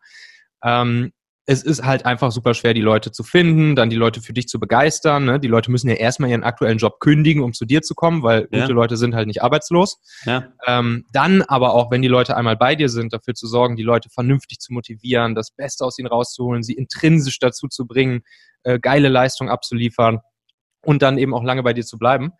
Ähm, 0.62 1.12
es 1.50 1.62
ist 1.62 1.83
halt 1.83 2.05
einfach 2.05 2.31
super 2.31 2.52
schwer, 2.52 2.75
die 2.75 2.83
Leute 2.83 3.11
zu 3.11 3.25
finden, 3.25 3.75
dann 3.75 3.88
die 3.88 3.97
Leute 3.97 4.21
für 4.21 4.35
dich 4.35 4.49
zu 4.49 4.61
begeistern. 4.61 5.25
Ne? 5.25 5.40
Die 5.40 5.49
Leute 5.49 5.71
müssen 5.71 5.88
ja 5.88 5.95
erstmal 5.95 6.28
ihren 6.28 6.45
aktuellen 6.45 6.76
Job 6.76 7.00
kündigen, 7.00 7.43
um 7.43 7.55
zu 7.55 7.64
dir 7.64 7.81
zu 7.81 7.95
kommen, 7.95 8.23
weil 8.23 8.49
ja. 8.50 8.61
gute 8.61 8.75
Leute 8.75 8.99
sind 8.99 9.14
halt 9.14 9.28
nicht 9.28 9.43
arbeitslos. 9.43 9.99
Ja. 10.26 10.52
Ähm, 10.67 11.07
dann 11.11 11.40
aber 11.40 11.73
auch, 11.73 11.90
wenn 11.90 12.02
die 12.02 12.09
Leute 12.09 12.37
einmal 12.37 12.59
bei 12.59 12.75
dir 12.75 12.90
sind, 12.90 13.14
dafür 13.14 13.33
zu 13.33 13.47
sorgen, 13.47 13.76
die 13.76 13.83
Leute 13.83 14.11
vernünftig 14.11 14.59
zu 14.59 14.75
motivieren, 14.75 15.35
das 15.35 15.50
Beste 15.50 15.87
aus 15.87 15.99
ihnen 15.99 16.09
rauszuholen, 16.09 16.62
sie 16.62 16.75
intrinsisch 16.75 17.38
dazu 17.38 17.67
zu 17.67 17.87
bringen, 17.87 18.21
äh, 18.64 18.78
geile 18.78 19.09
Leistung 19.09 19.49
abzuliefern 19.49 20.21
und 20.85 21.00
dann 21.00 21.17
eben 21.17 21.33
auch 21.33 21.45
lange 21.45 21.62
bei 21.62 21.73
dir 21.73 21.87
zu 21.87 21.97
bleiben. 21.97 22.33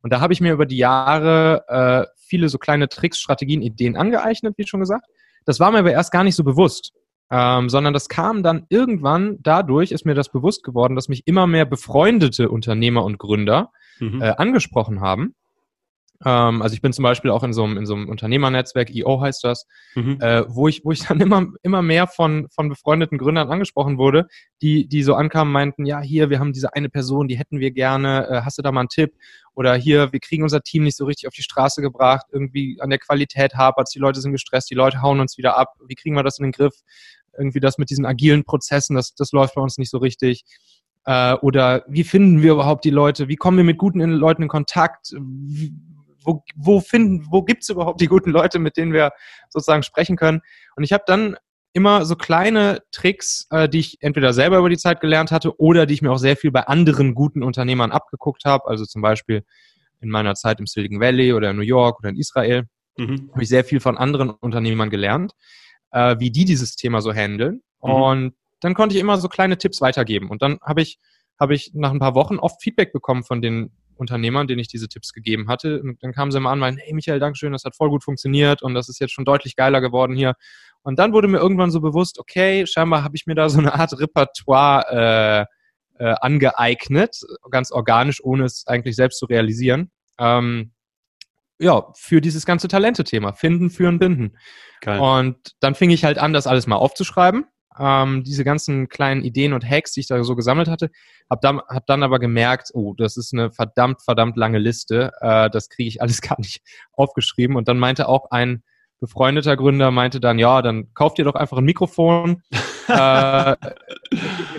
Und 0.00 0.10
da 0.10 0.22
habe 0.22 0.32
ich 0.32 0.40
mir 0.40 0.54
über 0.54 0.64
die 0.64 0.78
Jahre 0.78 1.64
äh, 1.68 2.06
viele 2.16 2.48
so 2.48 2.56
kleine 2.56 2.88
Tricks, 2.88 3.18
Strategien, 3.18 3.60
Ideen 3.60 3.98
angeeignet, 3.98 4.54
wie 4.56 4.66
schon 4.66 4.80
gesagt. 4.80 5.04
Das 5.44 5.60
war 5.60 5.70
mir 5.70 5.80
aber 5.80 5.92
erst 5.92 6.12
gar 6.12 6.24
nicht 6.24 6.36
so 6.36 6.44
bewusst, 6.44 6.94
ähm, 7.36 7.68
sondern 7.68 7.92
das 7.92 8.08
kam 8.08 8.44
dann 8.44 8.64
irgendwann 8.68 9.38
dadurch, 9.42 9.90
ist 9.90 10.06
mir 10.06 10.14
das 10.14 10.30
bewusst 10.30 10.62
geworden, 10.62 10.94
dass 10.94 11.08
mich 11.08 11.26
immer 11.26 11.48
mehr 11.48 11.64
befreundete 11.64 12.48
Unternehmer 12.48 13.04
und 13.04 13.18
Gründer 13.18 13.72
mhm. 13.98 14.22
äh, 14.22 14.30
angesprochen 14.36 15.00
haben 15.00 15.34
ähm, 16.24 16.62
also 16.62 16.74
ich 16.74 16.80
bin 16.80 16.92
zum 16.92 17.02
Beispiel 17.02 17.30
auch 17.30 17.42
in 17.42 17.52
so 17.52 17.64
einem, 17.64 17.76
in 17.76 17.86
so 17.86 17.94
einem 17.94 18.08
Unternehmernetzwerk, 18.08 18.94
IO 18.94 19.20
heißt 19.20 19.44
das, 19.44 19.66
mhm. 19.94 20.18
äh, 20.20 20.44
wo, 20.48 20.68
ich, 20.68 20.84
wo 20.84 20.92
ich 20.92 21.00
dann 21.06 21.20
immer, 21.20 21.46
immer 21.62 21.82
mehr 21.82 22.06
von, 22.06 22.48
von 22.50 22.68
befreundeten 22.68 23.18
Gründern 23.18 23.50
angesprochen 23.50 23.98
wurde, 23.98 24.26
die, 24.62 24.86
die 24.88 25.02
so 25.02 25.14
ankamen, 25.14 25.52
meinten, 25.52 25.84
ja, 25.84 26.00
hier, 26.00 26.30
wir 26.30 26.38
haben 26.38 26.52
diese 26.52 26.74
eine 26.74 26.88
Person, 26.88 27.28
die 27.28 27.38
hätten 27.38 27.60
wir 27.60 27.72
gerne, 27.72 28.28
äh, 28.28 28.40
hast 28.42 28.58
du 28.58 28.62
da 28.62 28.72
mal 28.72 28.80
einen 28.80 28.88
Tipp? 28.88 29.12
Oder 29.54 29.74
hier, 29.74 30.12
wir 30.12 30.20
kriegen 30.20 30.42
unser 30.42 30.62
Team 30.62 30.84
nicht 30.84 30.96
so 30.96 31.04
richtig 31.04 31.28
auf 31.28 31.34
die 31.34 31.42
Straße 31.42 31.80
gebracht, 31.80 32.26
irgendwie 32.32 32.78
an 32.80 32.90
der 32.90 32.98
Qualität 32.98 33.54
hapert 33.54 33.88
die 33.94 34.00
Leute 34.00 34.20
sind 34.20 34.32
gestresst, 34.32 34.70
die 34.70 34.74
Leute 34.74 35.02
hauen 35.02 35.20
uns 35.20 35.36
wieder 35.38 35.56
ab, 35.56 35.74
wie 35.86 35.94
kriegen 35.94 36.16
wir 36.16 36.22
das 36.22 36.38
in 36.38 36.44
den 36.44 36.52
Griff? 36.52 36.74
Irgendwie 37.38 37.60
das 37.60 37.78
mit 37.78 37.90
diesen 37.90 38.06
agilen 38.06 38.44
Prozessen, 38.44 38.96
das, 38.96 39.14
das 39.14 39.32
läuft 39.32 39.54
bei 39.54 39.62
uns 39.62 39.78
nicht 39.78 39.90
so 39.90 39.98
richtig. 39.98 40.44
Äh, 41.04 41.34
oder 41.34 41.84
wie 41.88 42.04
finden 42.04 42.42
wir 42.42 42.52
überhaupt 42.52 42.84
die 42.84 42.90
Leute? 42.90 43.28
Wie 43.28 43.36
kommen 43.36 43.56
wir 43.56 43.64
mit 43.64 43.78
guten 43.78 44.00
Leuten 44.00 44.42
in 44.42 44.48
Kontakt? 44.48 45.12
Wie, 45.18 45.72
wo, 46.24 46.42
wo 46.56 46.80
finden, 46.80 47.26
wo 47.30 47.42
gibt's 47.42 47.68
überhaupt 47.68 48.00
die 48.00 48.06
guten 48.06 48.30
Leute, 48.30 48.58
mit 48.58 48.76
denen 48.76 48.92
wir 48.92 49.12
sozusagen 49.50 49.82
sprechen 49.82 50.16
können? 50.16 50.40
Und 50.76 50.84
ich 50.84 50.92
habe 50.92 51.04
dann 51.06 51.36
immer 51.74 52.04
so 52.04 52.14
kleine 52.16 52.82
Tricks, 52.92 53.46
äh, 53.50 53.68
die 53.68 53.80
ich 53.80 53.98
entweder 54.00 54.32
selber 54.32 54.58
über 54.58 54.70
die 54.70 54.78
Zeit 54.78 55.00
gelernt 55.00 55.32
hatte 55.32 55.58
oder 55.60 55.86
die 55.86 55.94
ich 55.94 56.02
mir 56.02 56.12
auch 56.12 56.18
sehr 56.18 56.36
viel 56.36 56.52
bei 56.52 56.66
anderen 56.66 57.14
guten 57.14 57.42
Unternehmern 57.42 57.90
abgeguckt 57.90 58.44
habe. 58.44 58.68
Also 58.68 58.86
zum 58.86 59.02
Beispiel 59.02 59.44
in 60.00 60.08
meiner 60.08 60.34
Zeit 60.34 60.60
im 60.60 60.66
Silicon 60.66 61.00
Valley 61.00 61.32
oder 61.32 61.50
in 61.50 61.56
New 61.56 61.62
York 61.62 61.98
oder 61.98 62.10
in 62.10 62.16
Israel 62.16 62.64
mhm. 62.96 63.30
habe 63.32 63.42
ich 63.42 63.48
sehr 63.48 63.64
viel 63.64 63.80
von 63.80 63.98
anderen 63.98 64.30
Unternehmern 64.30 64.88
gelernt, 64.88 65.32
äh, 65.94 66.16
wie 66.18 66.30
die 66.30 66.44
dieses 66.44 66.76
Thema 66.76 67.00
so 67.00 67.12
handeln. 67.12 67.62
Mhm. 67.82 67.90
Und 67.90 68.34
dann 68.60 68.74
konnte 68.74 68.94
ich 68.94 69.00
immer 69.00 69.16
so 69.18 69.28
kleine 69.28 69.56
Tipps 69.56 69.80
weitergeben. 69.80 70.28
Und 70.28 70.42
dann 70.42 70.58
habe 70.62 70.82
ich, 70.82 70.98
habe 71.40 71.54
ich 71.54 71.72
nach 71.74 71.92
ein 71.92 72.00
paar 72.00 72.14
Wochen 72.14 72.38
oft 72.38 72.62
Feedback 72.62 72.92
bekommen 72.92 73.24
von 73.24 73.40
den 73.40 73.70
Unternehmern, 73.96 74.48
denen 74.48 74.58
ich 74.58 74.68
diese 74.68 74.88
Tipps 74.88 75.12
gegeben 75.12 75.48
hatte. 75.48 75.80
Und 75.80 76.02
dann 76.02 76.12
kamen 76.12 76.32
sie 76.32 76.38
immer 76.38 76.50
an, 76.50 76.58
meinen, 76.58 76.78
hey 76.78 76.92
Michael, 76.92 77.20
Dankeschön, 77.20 77.52
das 77.52 77.64
hat 77.64 77.76
voll 77.76 77.90
gut 77.90 78.02
funktioniert 78.02 78.62
und 78.62 78.74
das 78.74 78.88
ist 78.88 78.98
jetzt 78.98 79.12
schon 79.12 79.24
deutlich 79.24 79.54
geiler 79.54 79.80
geworden 79.80 80.16
hier. 80.16 80.34
Und 80.82 80.98
dann 80.98 81.12
wurde 81.12 81.28
mir 81.28 81.38
irgendwann 81.38 81.70
so 81.70 81.80
bewusst, 81.80 82.18
okay, 82.18 82.66
scheinbar 82.66 83.04
habe 83.04 83.16
ich 83.16 83.26
mir 83.26 83.34
da 83.34 83.48
so 83.48 83.58
eine 83.58 83.74
Art 83.74 83.98
Repertoire 83.98 85.46
äh, 85.98 86.04
äh, 86.04 86.14
angeeignet, 86.20 87.20
ganz 87.50 87.70
organisch, 87.70 88.22
ohne 88.22 88.44
es 88.44 88.66
eigentlich 88.66 88.96
selbst 88.96 89.18
zu 89.18 89.26
realisieren. 89.26 89.92
Ähm, 90.18 90.72
ja, 91.58 91.92
für 91.96 92.20
dieses 92.20 92.46
ganze 92.46 92.68
Talente-Thema. 92.68 93.32
Finden, 93.32 93.70
führen, 93.70 93.98
binden. 93.98 94.36
Geil. 94.80 95.00
Und 95.00 95.36
dann 95.60 95.74
fing 95.74 95.90
ich 95.90 96.04
halt 96.04 96.18
an, 96.18 96.32
das 96.32 96.46
alles 96.46 96.66
mal 96.66 96.76
aufzuschreiben 96.76 97.46
ähm, 97.78 98.22
diese 98.24 98.44
ganzen 98.44 98.88
kleinen 98.88 99.22
Ideen 99.22 99.52
und 99.52 99.68
Hacks, 99.68 99.92
die 99.92 100.00
ich 100.00 100.06
da 100.06 100.22
so 100.22 100.36
gesammelt 100.36 100.68
hatte, 100.68 100.90
habe 101.30 101.40
dann, 101.42 101.60
hab 101.68 101.86
dann 101.86 102.02
aber 102.02 102.18
gemerkt, 102.18 102.70
oh, 102.74 102.94
das 102.96 103.16
ist 103.16 103.32
eine 103.32 103.50
verdammt, 103.50 104.02
verdammt 104.02 104.36
lange 104.36 104.58
Liste, 104.58 105.12
äh, 105.20 105.50
das 105.50 105.68
kriege 105.68 105.88
ich 105.88 106.00
alles 106.00 106.20
gar 106.22 106.38
nicht 106.38 106.62
aufgeschrieben. 106.92 107.56
Und 107.56 107.68
dann 107.68 107.78
meinte 107.78 108.08
auch 108.08 108.30
ein 108.30 108.62
befreundeter 109.00 109.56
Gründer, 109.56 109.90
meinte 109.90 110.20
dann, 110.20 110.38
ja, 110.38 110.62
dann 110.62 110.92
kauft 110.94 111.18
ihr 111.18 111.24
doch 111.24 111.34
einfach 111.34 111.58
ein 111.58 111.64
Mikrofon, 111.64 112.42
äh, 112.88 113.56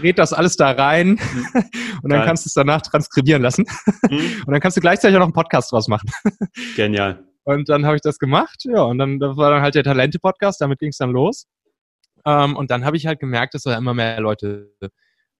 red 0.01 0.17
das 0.17 0.34
alles 0.34 0.55
da 0.58 0.72
rein 0.72 1.12
und 2.03 2.10
dann 2.10 2.20
Geil. 2.20 2.25
kannst 2.25 2.46
du 2.46 2.48
es 2.48 2.53
danach 2.53 2.82
transkribieren 2.82 3.41
lassen. 3.41 3.65
Mhm. 4.10 4.44
Und 4.46 4.51
dann 4.51 4.60
kannst 4.60 4.77
du 4.77 4.82
gleichzeitig 4.82 5.15
auch 5.15 5.20
noch 5.20 5.27
einen 5.27 5.34
Podcast 5.34 5.72
draus 5.72 5.88
machen. 5.88 6.10
Genial. 6.75 7.24
Und 7.44 7.70
dann 7.70 7.86
habe 7.86 7.96
ich 7.96 8.01
das 8.01 8.17
gemacht, 8.17 8.63
ja, 8.63 8.82
und 8.82 8.98
dann 8.98 9.20
das 9.20 9.38
war 9.38 9.51
dann 9.51 9.62
halt 9.62 9.75
der 9.75 9.84
Talente-Podcast, 9.84 10.60
damit 10.62 10.79
ging 10.79 10.89
es 10.89 10.98
dann 10.98 11.12
los. 11.12 11.46
Ähm, 12.25 12.55
und 12.55 12.72
dann 12.72 12.86
habe 12.86 12.98
ich 12.98 13.05
halt 13.05 13.20
gemerkt, 13.20 13.53
dass 13.53 13.63
da 13.63 13.77
immer 13.77 13.94
mehr 13.94 14.20
Leute 14.20 14.72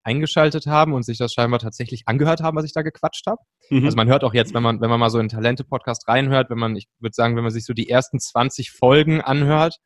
eingeschaltet 0.06 0.68
haben 0.68 0.94
und 0.94 1.04
sich 1.04 1.18
das 1.18 1.34
scheinbar 1.34 1.60
tatsächlich 1.60 2.04
angehört 2.06 2.42
haben, 2.42 2.56
was 2.56 2.66
ich 2.66 2.74
da 2.74 2.84
gequatscht 2.84 3.26
habe. 3.26 3.42
Mhm. 3.72 3.86
Also 3.86 3.98
man 3.98 4.08
hört 4.08 4.24
auch 4.24 4.36
jetzt, 4.36 4.54
wenn 4.54 4.62
man, 4.62 4.80
wenn 4.80 4.90
man 4.90 5.00
mal 5.00 5.10
so 5.10 5.18
in 5.20 5.30
Talente-Podcast 5.30 6.08
reinhört, 6.08 6.52
wenn 6.52 6.60
man, 6.60 6.76
ich 6.76 6.88
würde 7.00 7.16
sagen, 7.16 7.36
wenn 7.36 7.44
man 7.44 7.52
sich 7.52 7.66
so 7.66 7.74
die 7.74 7.90
ersten 7.90 8.20
20 8.20 8.72
Folgen 8.72 9.22
anhört, 9.22 9.78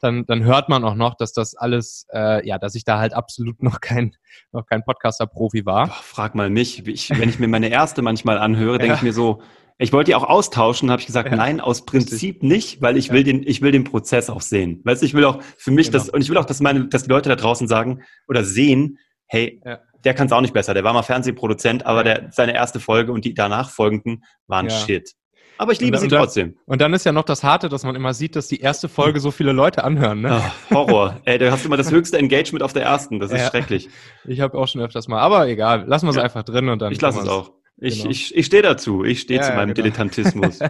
dann, 0.00 0.26
dann 0.26 0.44
hört 0.44 0.68
man 0.68 0.84
auch 0.84 0.94
noch, 0.94 1.14
dass 1.14 1.32
das 1.32 1.54
alles, 1.54 2.06
äh, 2.12 2.46
ja, 2.46 2.58
dass 2.58 2.74
ich 2.74 2.84
da 2.84 2.98
halt 2.98 3.14
absolut 3.14 3.62
noch 3.62 3.80
kein, 3.80 4.14
noch 4.52 4.66
kein 4.66 4.84
Podcaster-Profi 4.84 5.64
war. 5.66 5.86
Boah, 5.86 5.94
frag 6.02 6.34
mal 6.34 6.50
mich. 6.50 6.86
Ich, 6.86 7.10
wenn 7.10 7.28
ich 7.28 7.38
mir 7.38 7.48
meine 7.48 7.68
erste 7.68 8.02
manchmal 8.02 8.38
anhöre, 8.38 8.78
denke 8.78 8.92
ja. 8.92 8.96
ich 8.96 9.02
mir 9.02 9.12
so, 9.12 9.42
ich 9.78 9.92
wollte 9.92 10.10
die 10.10 10.14
auch 10.14 10.24
austauschen, 10.24 10.90
habe 10.90 11.00
ich 11.00 11.06
gesagt, 11.06 11.30
ja. 11.30 11.36
nein, 11.36 11.60
aus 11.60 11.84
Prinzip 11.84 12.42
nicht, 12.42 12.80
weil 12.80 12.96
ich 12.96 13.10
will 13.12 13.24
den, 13.24 13.42
ich 13.46 13.60
will 13.60 13.72
den 13.72 13.84
Prozess 13.84 14.30
auch 14.30 14.40
sehen. 14.40 14.80
Weißt 14.84 15.02
du, 15.02 15.06
ich 15.06 15.14
will 15.14 15.24
auch 15.24 15.42
für 15.58 15.70
mich 15.70 15.88
genau. 15.88 15.98
das, 15.98 16.08
und 16.08 16.22
ich 16.22 16.30
will 16.30 16.38
auch, 16.38 16.46
dass 16.46 16.60
meine, 16.60 16.86
dass 16.86 17.02
die 17.02 17.10
Leute 17.10 17.28
da 17.28 17.36
draußen 17.36 17.68
sagen 17.68 18.02
oder 18.26 18.42
sehen, 18.42 18.98
hey, 19.26 19.60
ja. 19.64 19.80
der 20.04 20.14
kann 20.14 20.26
es 20.26 20.32
auch 20.32 20.40
nicht 20.40 20.54
besser. 20.54 20.72
Der 20.72 20.84
war 20.84 20.94
mal 20.94 21.02
Fernsehproduzent, 21.02 21.84
aber 21.84 22.04
der, 22.04 22.28
seine 22.30 22.54
erste 22.54 22.80
Folge 22.80 23.12
und 23.12 23.24
die 23.24 23.34
danach 23.34 23.68
folgenden 23.70 24.24
waren 24.46 24.70
Shit. 24.70 25.12
Aber 25.58 25.72
ich 25.72 25.80
liebe 25.80 25.92
dann, 25.92 26.00
sie 26.00 26.08
trotzdem. 26.08 26.56
Und 26.66 26.80
dann 26.80 26.92
ist 26.92 27.04
ja 27.04 27.12
noch 27.12 27.24
das 27.24 27.42
Harte, 27.42 27.68
dass 27.68 27.84
man 27.84 27.94
immer 27.94 28.14
sieht, 28.14 28.36
dass 28.36 28.48
die 28.48 28.60
erste 28.60 28.88
Folge 28.88 29.20
so 29.20 29.30
viele 29.30 29.52
Leute 29.52 29.84
anhören. 29.84 30.20
Ne? 30.20 30.42
Oh, 30.70 30.74
Horror. 30.74 31.20
Ey, 31.24 31.38
du 31.38 31.50
hast 31.50 31.64
immer 31.64 31.76
das 31.76 31.90
höchste 31.90 32.18
Engagement 32.18 32.62
auf 32.62 32.72
der 32.72 32.82
ersten. 32.82 33.20
Das 33.20 33.30
ist 33.30 33.40
ja. 33.40 33.48
schrecklich. 33.48 33.88
Ich 34.26 34.40
habe 34.40 34.56
auch 34.58 34.68
schon 34.68 34.80
öfters 34.80 35.08
mal. 35.08 35.20
Aber 35.20 35.48
egal, 35.48 35.84
lassen 35.86 36.06
wir 36.06 36.10
es 36.10 36.16
ja. 36.16 36.22
einfach 36.22 36.42
drin 36.42 36.68
und 36.68 36.80
dann. 36.80 36.92
Ich 36.92 37.00
lasse 37.00 37.20
es 37.20 37.28
auch. 37.28 37.52
Ich, 37.78 37.98
genau. 37.98 38.10
ich, 38.10 38.34
ich 38.34 38.46
stehe 38.46 38.62
dazu. 38.62 39.04
Ich 39.04 39.20
stehe 39.20 39.40
ja, 39.40 39.46
zu 39.46 39.52
meinem 39.52 39.68
ja, 39.68 39.74
genau. 39.74 39.84
Dilettantismus. 39.84 40.60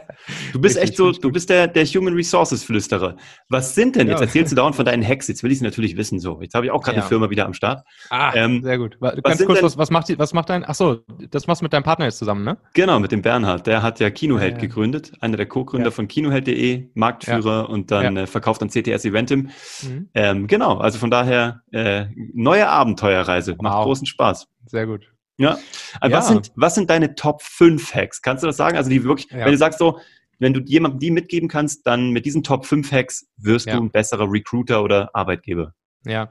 Du 0.52 0.60
bist 0.60 0.76
echt 0.76 0.96
so, 0.96 1.12
du 1.12 1.30
bist 1.30 1.50
der, 1.50 1.68
der 1.68 1.84
Human 1.84 2.14
Resources 2.14 2.64
Flüsterer. 2.64 3.16
Was 3.48 3.74
sind 3.74 3.96
denn, 3.96 4.08
jetzt 4.08 4.20
erzählst 4.20 4.52
du 4.52 4.56
dauernd 4.56 4.74
von 4.74 4.84
deinen 4.84 5.06
Hacks, 5.06 5.28
jetzt 5.28 5.42
will 5.42 5.52
ich 5.52 5.58
sie 5.58 5.64
natürlich 5.64 5.96
wissen, 5.96 6.18
so. 6.18 6.40
Jetzt 6.40 6.54
habe 6.54 6.66
ich 6.66 6.72
auch 6.72 6.82
gerade 6.82 6.98
eine 6.98 7.06
Firma 7.06 7.30
wieder 7.30 7.46
am 7.46 7.52
Start. 7.52 7.84
Ah, 8.10 8.32
ähm, 8.34 8.62
sehr 8.62 8.78
gut. 8.78 8.96
Was 9.00 9.14
Ganz 9.22 9.44
kurz, 9.44 9.58
denn, 9.58 9.64
was, 9.64 9.78
was, 9.78 9.90
macht, 9.90 10.18
was 10.18 10.32
macht 10.32 10.50
dein, 10.50 10.64
ach 10.64 10.74
so, 10.74 11.00
das 11.30 11.46
machst 11.46 11.60
du 11.60 11.64
mit 11.64 11.72
deinem 11.72 11.82
Partner 11.84 12.06
jetzt 12.06 12.18
zusammen, 12.18 12.44
ne? 12.44 12.58
Genau, 12.74 12.98
mit 12.98 13.12
dem 13.12 13.22
Bernhard. 13.22 13.66
Der 13.66 13.82
hat 13.82 14.00
ja 14.00 14.10
Kinoheld 14.10 14.58
gegründet, 14.58 15.12
einer 15.20 15.36
der 15.36 15.46
Co-Gründer 15.46 15.92
von 15.92 16.08
Kinoheld.de, 16.08 16.88
Marktführer 16.94 17.68
und 17.68 17.90
dann 17.90 18.16
äh, 18.16 18.26
verkauft 18.26 18.62
an 18.62 18.68
CTS 18.68 19.04
Eventim. 19.04 19.50
Mhm. 19.82 20.08
Ähm, 20.14 20.46
genau, 20.46 20.78
also 20.78 20.98
von 20.98 21.10
daher, 21.10 21.62
äh, 21.72 22.06
neue 22.32 22.68
Abenteuerreise. 22.68 23.56
Macht 23.60 23.76
wow. 23.76 23.84
großen 23.84 24.06
Spaß. 24.06 24.48
Sehr 24.66 24.86
gut. 24.86 25.06
Ja. 25.38 25.58
Also 26.00 26.12
ja. 26.12 26.18
Was, 26.18 26.28
sind, 26.28 26.52
was 26.56 26.74
sind 26.74 26.90
deine 26.90 27.14
Top 27.14 27.42
5 27.42 27.94
Hacks? 27.94 28.22
Kannst 28.22 28.42
du 28.42 28.46
das 28.46 28.56
sagen? 28.56 28.76
Also 28.76 28.90
die 28.90 29.04
wirklich, 29.04 29.30
ja. 29.30 29.44
wenn 29.44 29.52
du 29.52 29.58
sagst 29.58 29.78
so, 29.78 29.98
wenn 30.38 30.52
du 30.52 30.60
jemandem 30.60 30.98
die 31.00 31.10
mitgeben 31.10 31.48
kannst, 31.48 31.86
dann 31.86 32.10
mit 32.10 32.26
diesen 32.26 32.42
Top 32.42 32.66
5 32.66 32.90
Hacks 32.92 33.26
wirst 33.36 33.66
ja. 33.66 33.76
du 33.76 33.82
ein 33.82 33.90
besserer 33.90 34.30
Recruiter 34.30 34.82
oder 34.82 35.10
Arbeitgeber. 35.14 35.72
Ja. 36.04 36.30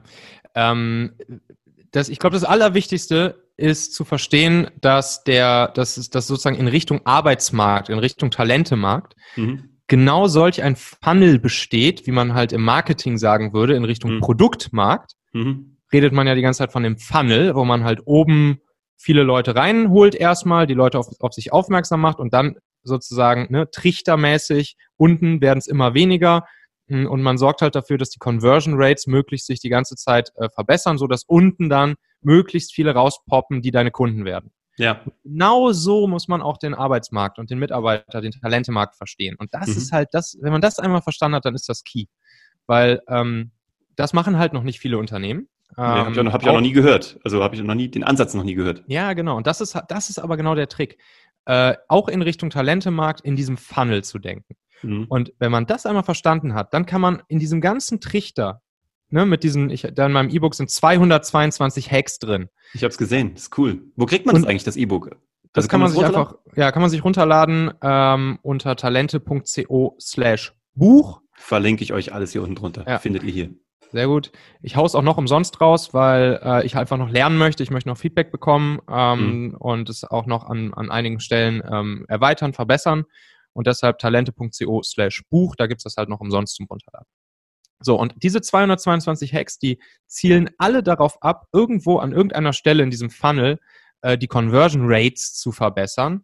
Ähm, 0.54 1.14
das, 1.92 2.08
ich 2.08 2.18
glaube, 2.18 2.34
das 2.34 2.44
Allerwichtigste 2.44 3.42
ist 3.56 3.94
zu 3.94 4.04
verstehen, 4.04 4.68
dass 4.80 5.24
der, 5.24 5.68
dass 5.68 5.96
es, 5.96 6.10
dass 6.10 6.26
sozusagen 6.26 6.56
in 6.56 6.68
Richtung 6.68 7.00
Arbeitsmarkt, 7.04 7.88
in 7.88 7.98
Richtung 7.98 8.30
Talentemarkt, 8.30 9.14
mhm. 9.36 9.70
genau 9.86 10.26
solch 10.26 10.62
ein 10.62 10.76
Funnel 10.76 11.38
besteht, 11.38 12.06
wie 12.06 12.12
man 12.12 12.34
halt 12.34 12.52
im 12.52 12.62
Marketing 12.62 13.16
sagen 13.16 13.52
würde, 13.52 13.74
in 13.74 13.84
Richtung 13.84 14.16
mhm. 14.16 14.20
Produktmarkt. 14.20 15.12
Mhm. 15.32 15.78
Redet 15.92 16.12
man 16.12 16.26
ja 16.26 16.34
die 16.34 16.42
ganze 16.42 16.58
Zeit 16.58 16.72
von 16.72 16.82
dem 16.82 16.98
Funnel, 16.98 17.54
wo 17.54 17.64
man 17.64 17.84
halt 17.84 18.02
oben 18.04 18.60
viele 18.96 19.22
Leute 19.22 19.54
reinholt 19.54 20.14
erstmal, 20.14 20.66
die 20.66 20.74
Leute 20.74 20.98
auf, 20.98 21.08
auf 21.20 21.32
sich 21.32 21.52
aufmerksam 21.52 22.00
macht 22.00 22.18
und 22.18 22.32
dann 22.32 22.56
sozusagen 22.82 23.46
ne, 23.50 23.70
trichtermäßig 23.70 24.76
unten 24.96 25.40
werden 25.40 25.58
es 25.58 25.66
immer 25.66 25.94
weniger 25.94 26.46
hm, 26.88 27.06
und 27.06 27.22
man 27.22 27.38
sorgt 27.38 27.62
halt 27.62 27.74
dafür, 27.74 27.98
dass 27.98 28.10
die 28.10 28.18
Conversion 28.18 28.74
Rates 28.76 29.06
möglichst 29.06 29.46
sich 29.46 29.60
die 29.60 29.68
ganze 29.68 29.96
Zeit 29.96 30.30
äh, 30.36 30.48
verbessern, 30.48 30.98
so 30.98 31.06
dass 31.06 31.24
unten 31.24 31.68
dann 31.68 31.94
möglichst 32.20 32.72
viele 32.74 32.94
rauspoppen, 32.94 33.62
die 33.62 33.70
deine 33.70 33.90
Kunden 33.90 34.24
werden. 34.24 34.52
Ja. 34.78 35.00
Genau 35.24 35.72
so 35.72 36.06
muss 36.06 36.28
man 36.28 36.42
auch 36.42 36.58
den 36.58 36.74
Arbeitsmarkt 36.74 37.38
und 37.38 37.50
den 37.50 37.58
Mitarbeiter, 37.58 38.20
den 38.20 38.32
Talentemarkt 38.32 38.94
verstehen. 38.94 39.36
Und 39.38 39.54
das 39.54 39.68
mhm. 39.68 39.76
ist 39.76 39.92
halt 39.92 40.08
das, 40.12 40.36
wenn 40.40 40.52
man 40.52 40.60
das 40.60 40.78
einmal 40.78 41.02
verstanden 41.02 41.36
hat, 41.36 41.44
dann 41.46 41.54
ist 41.54 41.68
das 41.68 41.82
Key. 41.82 42.06
Weil 42.66 43.00
ähm, 43.08 43.52
das 43.96 44.12
machen 44.12 44.38
halt 44.38 44.52
noch 44.52 44.62
nicht 44.62 44.78
viele 44.78 44.98
Unternehmen. 44.98 45.48
Nee, 45.76 45.82
habe 45.82 46.12
ich, 46.12 46.18
auch, 46.18 46.32
hab 46.32 46.42
ich 46.42 46.48
auch 46.48 46.54
noch 46.54 46.60
nie 46.60 46.72
gehört. 46.72 47.18
Also 47.24 47.42
habe 47.42 47.54
ich 47.54 47.62
noch 47.62 47.74
nie 47.74 47.88
den 47.88 48.04
Ansatz 48.04 48.34
noch 48.34 48.44
nie 48.44 48.54
gehört. 48.54 48.82
Ja, 48.86 49.12
genau. 49.12 49.36
Und 49.36 49.46
das 49.46 49.60
ist, 49.60 49.78
das 49.88 50.08
ist 50.08 50.18
aber 50.18 50.36
genau 50.36 50.54
der 50.54 50.68
Trick. 50.68 50.98
Äh, 51.44 51.74
auch 51.88 52.08
in 52.08 52.22
Richtung 52.22 52.50
Talentemarkt 52.50 53.20
in 53.20 53.36
diesem 53.36 53.56
Funnel 53.56 54.02
zu 54.02 54.18
denken. 54.18 54.56
Mhm. 54.82 55.06
Und 55.08 55.32
wenn 55.38 55.52
man 55.52 55.66
das 55.66 55.86
einmal 55.86 56.02
verstanden 56.02 56.54
hat, 56.54 56.74
dann 56.74 56.86
kann 56.86 57.00
man 57.00 57.22
in 57.28 57.38
diesem 57.38 57.60
ganzen 57.60 58.00
Trichter, 58.00 58.62
ne, 59.10 59.26
mit 59.26 59.42
diesen, 59.42 59.70
ich, 59.70 59.86
da 59.94 60.06
in 60.06 60.12
meinem 60.12 60.30
E-Book 60.30 60.54
sind 60.54 60.70
222 60.70 61.90
Hacks 61.90 62.18
drin. 62.18 62.48
Ich 62.74 62.82
habe 62.82 62.90
es 62.90 62.98
gesehen, 62.98 63.34
das 63.34 63.44
ist 63.44 63.58
cool. 63.58 63.82
Wo 63.96 64.06
kriegt 64.06 64.26
man 64.26 64.34
Und 64.34 64.42
das 64.42 64.50
eigentlich, 64.50 64.64
das 64.64 64.76
E-Book? 64.76 65.10
Das 65.52 65.64
also 65.64 65.68
kann, 65.68 65.80
man 65.80 65.90
sich 65.90 66.04
einfach, 66.04 66.34
ja, 66.54 66.70
kann 66.72 66.82
man 66.82 66.90
sich 66.90 67.02
runterladen 67.02 67.72
ähm, 67.80 68.38
unter 68.42 68.76
talente.co 68.76 69.96
slash 70.00 70.52
Buch. 70.74 71.22
Verlinke 71.32 71.82
ich 71.82 71.92
euch 71.92 72.12
alles 72.12 72.32
hier 72.32 72.42
unten 72.42 72.56
drunter. 72.56 72.84
Ja. 72.86 72.98
Findet 72.98 73.22
ihr 73.22 73.32
hier. 73.32 73.54
Sehr 73.96 74.08
gut. 74.08 74.30
Ich 74.60 74.76
haue 74.76 74.84
es 74.84 74.94
auch 74.94 75.00
noch 75.00 75.16
umsonst 75.16 75.58
raus, 75.58 75.94
weil 75.94 76.38
äh, 76.44 76.66
ich 76.66 76.76
einfach 76.76 76.98
noch 76.98 77.08
lernen 77.08 77.38
möchte. 77.38 77.62
Ich 77.62 77.70
möchte 77.70 77.88
noch 77.88 77.96
Feedback 77.96 78.30
bekommen 78.30 78.78
ähm, 78.90 79.44
mhm. 79.44 79.54
und 79.54 79.88
es 79.88 80.04
auch 80.04 80.26
noch 80.26 80.44
an, 80.44 80.74
an 80.74 80.90
einigen 80.90 81.18
Stellen 81.18 81.62
ähm, 81.66 82.04
erweitern, 82.06 82.52
verbessern. 82.52 83.04
Und 83.54 83.66
deshalb 83.66 83.98
talente.co 83.98 84.82
slash 84.82 85.22
Buch, 85.30 85.56
da 85.56 85.66
gibt 85.66 85.78
es 85.78 85.84
das 85.84 85.96
halt 85.96 86.10
noch 86.10 86.20
umsonst 86.20 86.56
zum 86.56 86.66
Runterladen. 86.66 87.06
So, 87.80 87.98
und 87.98 88.12
diese 88.22 88.42
222 88.42 89.32
Hacks, 89.32 89.58
die 89.58 89.80
zielen 90.06 90.50
alle 90.58 90.82
darauf 90.82 91.22
ab, 91.22 91.46
irgendwo 91.54 91.96
an 91.96 92.12
irgendeiner 92.12 92.52
Stelle 92.52 92.82
in 92.82 92.90
diesem 92.90 93.08
Funnel 93.08 93.58
äh, 94.02 94.18
die 94.18 94.28
Conversion 94.28 94.82
Rates 94.84 95.32
zu 95.32 95.52
verbessern, 95.52 96.22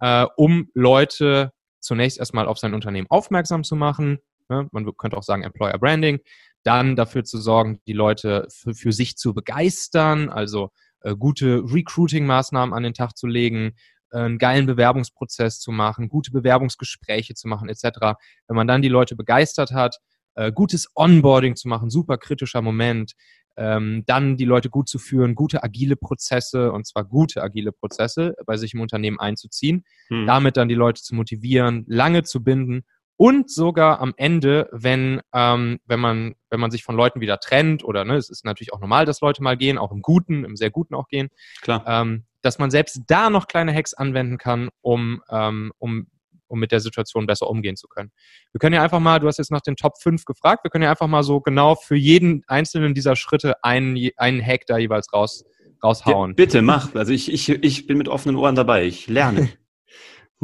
äh, 0.00 0.26
um 0.36 0.68
Leute 0.74 1.54
zunächst 1.80 2.18
erstmal 2.18 2.46
auf 2.46 2.58
sein 2.58 2.74
Unternehmen 2.74 3.06
aufmerksam 3.08 3.64
zu 3.64 3.76
machen. 3.76 4.18
Ne? 4.50 4.68
Man 4.72 4.94
könnte 4.98 5.16
auch 5.16 5.22
sagen 5.22 5.42
Employer 5.42 5.78
Branding, 5.78 6.20
dann 6.64 6.96
dafür 6.96 7.24
zu 7.24 7.38
sorgen, 7.38 7.80
die 7.86 7.92
Leute 7.92 8.46
für, 8.50 8.74
für 8.74 8.92
sich 8.92 9.16
zu 9.16 9.34
begeistern, 9.34 10.28
also 10.28 10.70
äh, 11.00 11.14
gute 11.14 11.62
Recruiting-Maßnahmen 11.62 12.74
an 12.74 12.82
den 12.82 12.94
Tag 12.94 13.16
zu 13.16 13.26
legen, 13.26 13.74
äh, 14.10 14.18
einen 14.18 14.38
geilen 14.38 14.66
Bewerbungsprozess 14.66 15.60
zu 15.60 15.70
machen, 15.70 16.08
gute 16.08 16.32
Bewerbungsgespräche 16.32 17.34
zu 17.34 17.48
machen, 17.48 17.68
etc. 17.68 18.16
Wenn 18.48 18.56
man 18.56 18.66
dann 18.66 18.82
die 18.82 18.88
Leute 18.88 19.14
begeistert 19.14 19.72
hat, 19.72 19.98
äh, 20.34 20.50
gutes 20.52 20.88
Onboarding 20.94 21.56
zu 21.56 21.68
machen, 21.68 21.90
super 21.90 22.18
kritischer 22.18 22.62
Moment, 22.62 23.12
ähm, 23.56 24.02
dann 24.06 24.36
die 24.36 24.44
Leute 24.44 24.68
gut 24.68 24.88
zu 24.88 24.98
führen, 24.98 25.34
gute 25.34 25.62
agile 25.62 25.96
Prozesse 25.96 26.72
und 26.72 26.86
zwar 26.86 27.04
gute 27.04 27.42
agile 27.42 27.70
Prozesse 27.70 28.34
bei 28.46 28.56
sich 28.56 28.74
im 28.74 28.80
Unternehmen 28.80 29.20
einzuziehen, 29.20 29.84
hm. 30.08 30.26
damit 30.26 30.56
dann 30.56 30.68
die 30.68 30.74
Leute 30.74 31.02
zu 31.02 31.14
motivieren, 31.14 31.84
lange 31.86 32.24
zu 32.24 32.42
binden 32.42 32.84
und 33.16 33.50
sogar 33.50 34.00
am 34.00 34.12
Ende, 34.16 34.68
wenn, 34.72 35.20
ähm, 35.32 35.78
wenn, 35.86 36.00
man, 36.00 36.34
wenn 36.50 36.60
man 36.60 36.70
sich 36.70 36.82
von 36.84 36.96
Leuten 36.96 37.20
wieder 37.20 37.38
trennt 37.38 37.84
oder 37.84 38.04
ne, 38.04 38.16
es 38.16 38.30
ist 38.30 38.44
natürlich 38.44 38.72
auch 38.72 38.80
normal, 38.80 39.06
dass 39.06 39.20
Leute 39.20 39.42
mal 39.42 39.56
gehen, 39.56 39.78
auch 39.78 39.92
im 39.92 40.02
Guten, 40.02 40.44
im 40.44 40.56
sehr 40.56 40.70
Guten 40.70 40.94
auch 40.94 41.08
gehen, 41.08 41.28
Klar. 41.62 41.84
Ähm, 41.86 42.24
dass 42.42 42.58
man 42.58 42.70
selbst 42.70 43.00
da 43.06 43.30
noch 43.30 43.46
kleine 43.48 43.72
Hacks 43.74 43.94
anwenden 43.94 44.36
kann, 44.36 44.68
um, 44.82 45.22
ähm, 45.30 45.72
um, 45.78 46.08
um 46.46 46.58
mit 46.58 46.72
der 46.72 46.80
Situation 46.80 47.26
besser 47.26 47.48
umgehen 47.48 47.76
zu 47.76 47.88
können. 47.88 48.12
Wir 48.52 48.58
können 48.58 48.74
ja 48.74 48.82
einfach 48.82 49.00
mal, 49.00 49.18
du 49.18 49.26
hast 49.26 49.38
jetzt 49.38 49.50
nach 49.50 49.62
den 49.62 49.76
Top 49.76 50.00
5 50.00 50.24
gefragt, 50.24 50.62
wir 50.62 50.70
können 50.70 50.84
ja 50.84 50.90
einfach 50.90 51.06
mal 51.06 51.22
so 51.22 51.40
genau 51.40 51.74
für 51.74 51.96
jeden 51.96 52.44
einzelnen 52.46 52.94
dieser 52.94 53.16
Schritte 53.16 53.64
einen, 53.64 53.96
einen 54.16 54.44
Hack 54.44 54.66
da 54.66 54.76
jeweils 54.76 55.12
raus, 55.12 55.44
raushauen. 55.82 56.34
Bitte, 56.34 56.60
mach. 56.60 56.94
Also 56.94 57.12
ich, 57.12 57.32
ich, 57.32 57.48
ich 57.48 57.86
bin 57.86 57.96
mit 57.96 58.08
offenen 58.08 58.36
Ohren 58.36 58.54
dabei. 58.54 58.84
Ich 58.84 59.06
lerne. 59.06 59.48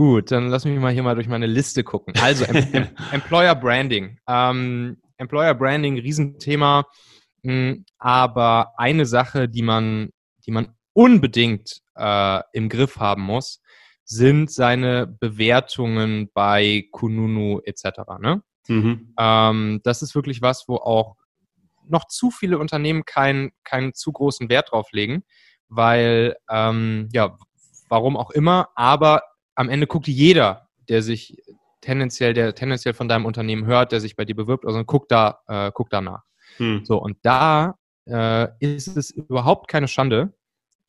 Gut, 0.01 0.31
dann 0.31 0.49
lass 0.49 0.65
mich 0.65 0.79
mal 0.79 0.95
hier 0.95 1.03
mal 1.03 1.15
durch 1.15 1.29
meine 1.29 1.45
Liste 1.45 1.85
gucken. 1.85 2.15
Also 2.23 2.47
em 2.47 2.57
em 2.73 2.89
Employer 3.13 3.55
Branding. 3.55 4.17
Ähm, 4.27 4.97
Employer 5.19 5.53
Branding, 5.53 5.99
Riesenthema. 5.99 6.87
Mh, 7.43 7.53
hm, 7.53 7.85
aber 7.99 8.73
eine 8.79 9.05
Sache, 9.05 9.47
die 9.47 9.61
man, 9.61 10.09
die 10.47 10.53
man 10.53 10.75
unbedingt 10.95 11.83
äh, 11.97 12.41
im 12.55 12.71
Griff 12.71 12.97
haben 12.97 13.21
muss, 13.21 13.61
sind 14.03 14.51
seine 14.51 15.07
Bewertungen 15.07 16.31
bei 16.33 16.89
Kununu 16.93 17.61
etc. 17.67 17.85
Ne? 18.21 18.43
Mhm. 18.69 19.13
Ähm, 19.19 19.81
das 19.85 20.01
ist 20.01 20.15
wirklich 20.15 20.41
was, 20.41 20.67
wo 20.67 20.77
auch 20.77 21.17
noch 21.87 22.07
zu 22.07 22.31
viele 22.31 22.59
Unternehmen 22.59 23.05
keinen 23.05 23.51
keinen 23.65 23.93
zu 23.93 24.13
großen 24.13 24.49
Wert 24.49 24.73
drauf 24.73 24.93
legen, 24.93 25.25
weil, 25.69 26.37
ähm, 26.49 27.11
ja, 27.13 27.37
warum 27.91 28.17
auch 28.17 28.31
immer, 28.31 28.71
aber 28.77 29.25
am 29.61 29.69
Ende 29.69 29.87
guckt 29.87 30.09
jeder, 30.09 30.69
der 30.89 31.03
sich 31.03 31.37
tendenziell, 31.83 32.33
der 32.33 32.55
tendenziell 32.55 32.95
von 32.95 33.09
deinem 33.09 33.27
Unternehmen 33.27 33.67
hört, 33.67 33.93
der 33.93 34.01
sich 34.01 34.17
bei 34.17 34.25
dir 34.25 34.35
bewirbt, 34.35 34.65
also 34.65 34.83
guckt 34.85 35.13
da, 35.13 35.41
äh, 35.49 35.71
guckt 35.73 35.93
danach. 35.93 36.23
Hm. 36.57 36.87
So, 36.87 36.97
und 36.97 37.19
da 37.21 37.75
äh, 38.07 38.49
ist 38.59 38.97
es 38.97 39.11
überhaupt 39.11 39.69
keine 39.69 39.87
Schande, 39.87 40.33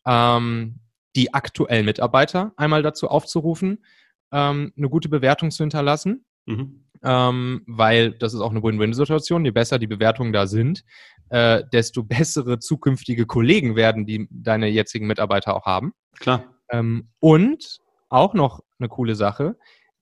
ähm, 0.05 0.79
die 1.17 1.33
aktuellen 1.33 1.83
Mitarbeiter 1.83 2.53
einmal 2.55 2.81
dazu 2.81 3.09
aufzurufen, 3.09 3.83
ähm, 4.31 4.71
eine 4.77 4.87
gute 4.87 5.09
Bewertung 5.09 5.51
zu 5.51 5.63
hinterlassen. 5.63 6.23
Mhm. 6.45 6.85
Ähm, 7.03 7.63
weil 7.67 8.11
das 8.11 8.33
ist 8.33 8.39
auch 8.39 8.51
eine 8.51 8.63
Win-Win-Situation. 8.63 9.43
Je 9.43 9.51
besser 9.51 9.79
die 9.79 9.87
Bewertungen 9.87 10.31
da 10.31 10.47
sind, 10.47 10.85
äh, 11.27 11.63
desto 11.73 12.03
bessere 12.05 12.59
zukünftige 12.59 13.25
Kollegen 13.25 13.75
werden 13.75 14.05
die 14.05 14.29
deine 14.31 14.67
jetzigen 14.67 15.07
Mitarbeiter 15.07 15.57
auch 15.57 15.65
haben. 15.65 15.93
Klar. 16.19 16.45
Ähm, 16.69 17.09
und 17.19 17.81
auch 18.11 18.33
noch 18.33 18.61
eine 18.79 18.89
coole 18.89 19.15
Sache. 19.15 19.57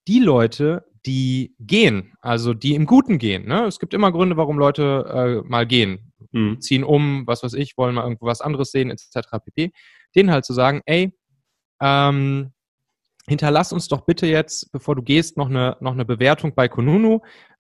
Die 0.07 0.19
Leute, 0.19 0.85
die 1.05 1.55
gehen, 1.59 2.13
also 2.21 2.53
die 2.53 2.75
im 2.75 2.85
Guten 2.85 3.19
gehen. 3.19 3.47
Ne? 3.47 3.65
Es 3.65 3.79
gibt 3.79 3.93
immer 3.93 4.11
Gründe, 4.11 4.37
warum 4.37 4.57
Leute 4.57 5.43
äh, 5.45 5.47
mal 5.47 5.65
gehen, 5.65 6.11
mhm. 6.31 6.59
ziehen 6.59 6.83
um, 6.83 7.25
was 7.27 7.43
weiß 7.43 7.53
ich, 7.53 7.77
wollen 7.77 7.95
mal 7.95 8.03
irgendwo 8.03 8.25
was 8.25 8.41
anderes 8.41 8.71
sehen, 8.71 8.89
etc. 8.89 9.29
pp. 9.43 9.71
Denen 10.15 10.31
halt 10.31 10.45
zu 10.45 10.53
sagen, 10.53 10.81
ey, 10.85 11.13
ähm, 11.79 12.51
hinterlass 13.27 13.71
uns 13.71 13.87
doch 13.87 14.01
bitte 14.01 14.27
jetzt, 14.27 14.71
bevor 14.71 14.95
du 14.95 15.03
gehst, 15.03 15.37
noch 15.37 15.49
eine, 15.49 15.77
noch 15.79 15.93
eine 15.93 16.05
Bewertung 16.05 16.55
bei 16.55 16.67
Konunu. 16.67 17.21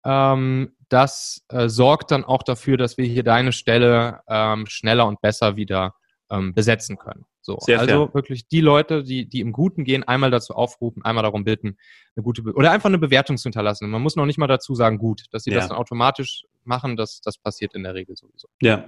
Ähm, 0.05 0.75
das 0.89 1.43
äh, 1.49 1.69
sorgt 1.69 2.11
dann 2.11 2.23
auch 2.23 2.43
dafür, 2.43 2.77
dass 2.77 2.97
wir 2.97 3.05
hier 3.05 3.23
deine 3.23 3.51
Stelle 3.51 4.19
ähm, 4.27 4.65
schneller 4.67 5.07
und 5.07 5.21
besser 5.21 5.55
wieder 5.55 5.95
ähm, 6.29 6.53
besetzen 6.53 6.97
können. 6.97 7.25
So, 7.45 7.57
Sehr 7.59 7.79
also 7.79 8.05
fair. 8.05 8.13
wirklich 8.13 8.47
die 8.47 8.61
Leute, 8.61 9.03
die, 9.03 9.27
die 9.27 9.41
im 9.41 9.51
Guten 9.51 9.83
gehen, 9.83 10.03
einmal 10.03 10.31
dazu 10.31 10.53
aufrufen, 10.53 11.03
einmal 11.03 11.23
darum 11.23 11.43
bitten, 11.43 11.77
eine 12.15 12.23
gute 12.23 12.41
Be 12.41 12.53
oder 12.53 12.71
einfach 12.71 12.87
eine 12.87 12.97
Bewertung 12.97 13.35
zu 13.35 13.43
hinterlassen. 13.43 13.89
Man 13.89 14.01
muss 14.01 14.15
noch 14.15 14.25
nicht 14.25 14.37
mal 14.37 14.47
dazu 14.47 14.75
sagen, 14.75 14.97
gut, 14.97 15.25
dass 15.31 15.43
sie 15.43 15.51
ja. 15.51 15.57
das 15.57 15.67
dann 15.67 15.77
automatisch 15.77 16.45
machen, 16.63 16.95
das, 16.95 17.19
das 17.19 17.37
passiert 17.37 17.73
in 17.73 17.83
der 17.83 17.95
Regel 17.95 18.15
sowieso. 18.15 18.47
Ja. 18.61 18.85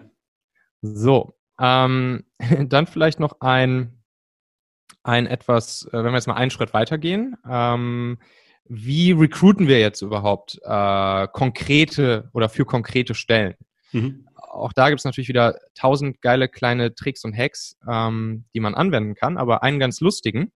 So, 0.82 1.36
ähm, 1.60 2.24
dann 2.70 2.88
vielleicht 2.88 3.20
noch 3.20 3.42
ein, 3.42 4.02
ein 5.04 5.28
etwas, 5.28 5.86
äh, 5.92 5.98
wenn 5.98 6.14
wir 6.14 6.16
jetzt 6.16 6.28
mal 6.28 6.36
einen 6.36 6.52
Schritt 6.52 6.74
weitergehen. 6.74 7.36
Ähm, 7.48 8.20
wie 8.68 9.12
recruiten 9.12 9.68
wir 9.68 9.80
jetzt 9.82 10.02
überhaupt 10.02 10.62
äh, 10.64 11.28
konkrete 11.28 12.30
oder 12.34 12.48
für 12.48 12.64
konkrete 12.64 13.16
Stellen? 13.16 13.56
Mhm 13.92 14.25
auch 14.56 14.74
da 14.74 14.90
gibt 14.90 15.00
es 15.00 15.06
natürlich 15.06 15.28
wieder 15.28 15.60
tausend 15.74 16.22
geile 16.22 16.48
kleine 16.48 16.96
Tricks 16.96 17.24
und 17.24 17.38
Hacks, 17.38 17.78
ähm, 17.90 18.46
die 18.54 18.60
man 18.60 18.76
anwenden 18.76 19.16
kann. 19.16 19.38
Aber 19.38 19.64
einen 19.64 19.80
ganz 19.80 20.00
lustigen, 20.02 20.52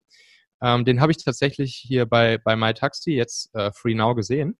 ähm, 0.61 0.85
den 0.85 1.01
habe 1.01 1.11
ich 1.11 1.23
tatsächlich 1.23 1.75
hier 1.75 2.05
bei, 2.05 2.37
bei 2.37 2.55
MyTaxi 2.55 3.11
jetzt 3.11 3.53
äh, 3.55 3.71
Free 3.71 3.95
Now 3.95 4.15
gesehen. 4.15 4.57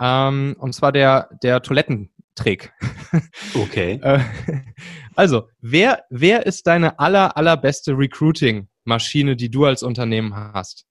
Ähm, 0.00 0.56
und 0.58 0.74
zwar 0.74 0.92
der, 0.92 1.28
der 1.42 1.62
Toilettentrick. 1.62 2.72
Okay. 3.56 3.98
Äh, 4.02 4.20
also, 5.16 5.48
wer, 5.60 6.04
wer 6.10 6.46
ist 6.46 6.68
deine 6.68 7.00
aller, 7.00 7.36
allerbeste 7.36 7.98
Recruiting-Maschine, 7.98 9.34
die 9.34 9.50
du 9.50 9.64
als 9.64 9.82
Unternehmen 9.82 10.34
hast? 10.36 10.86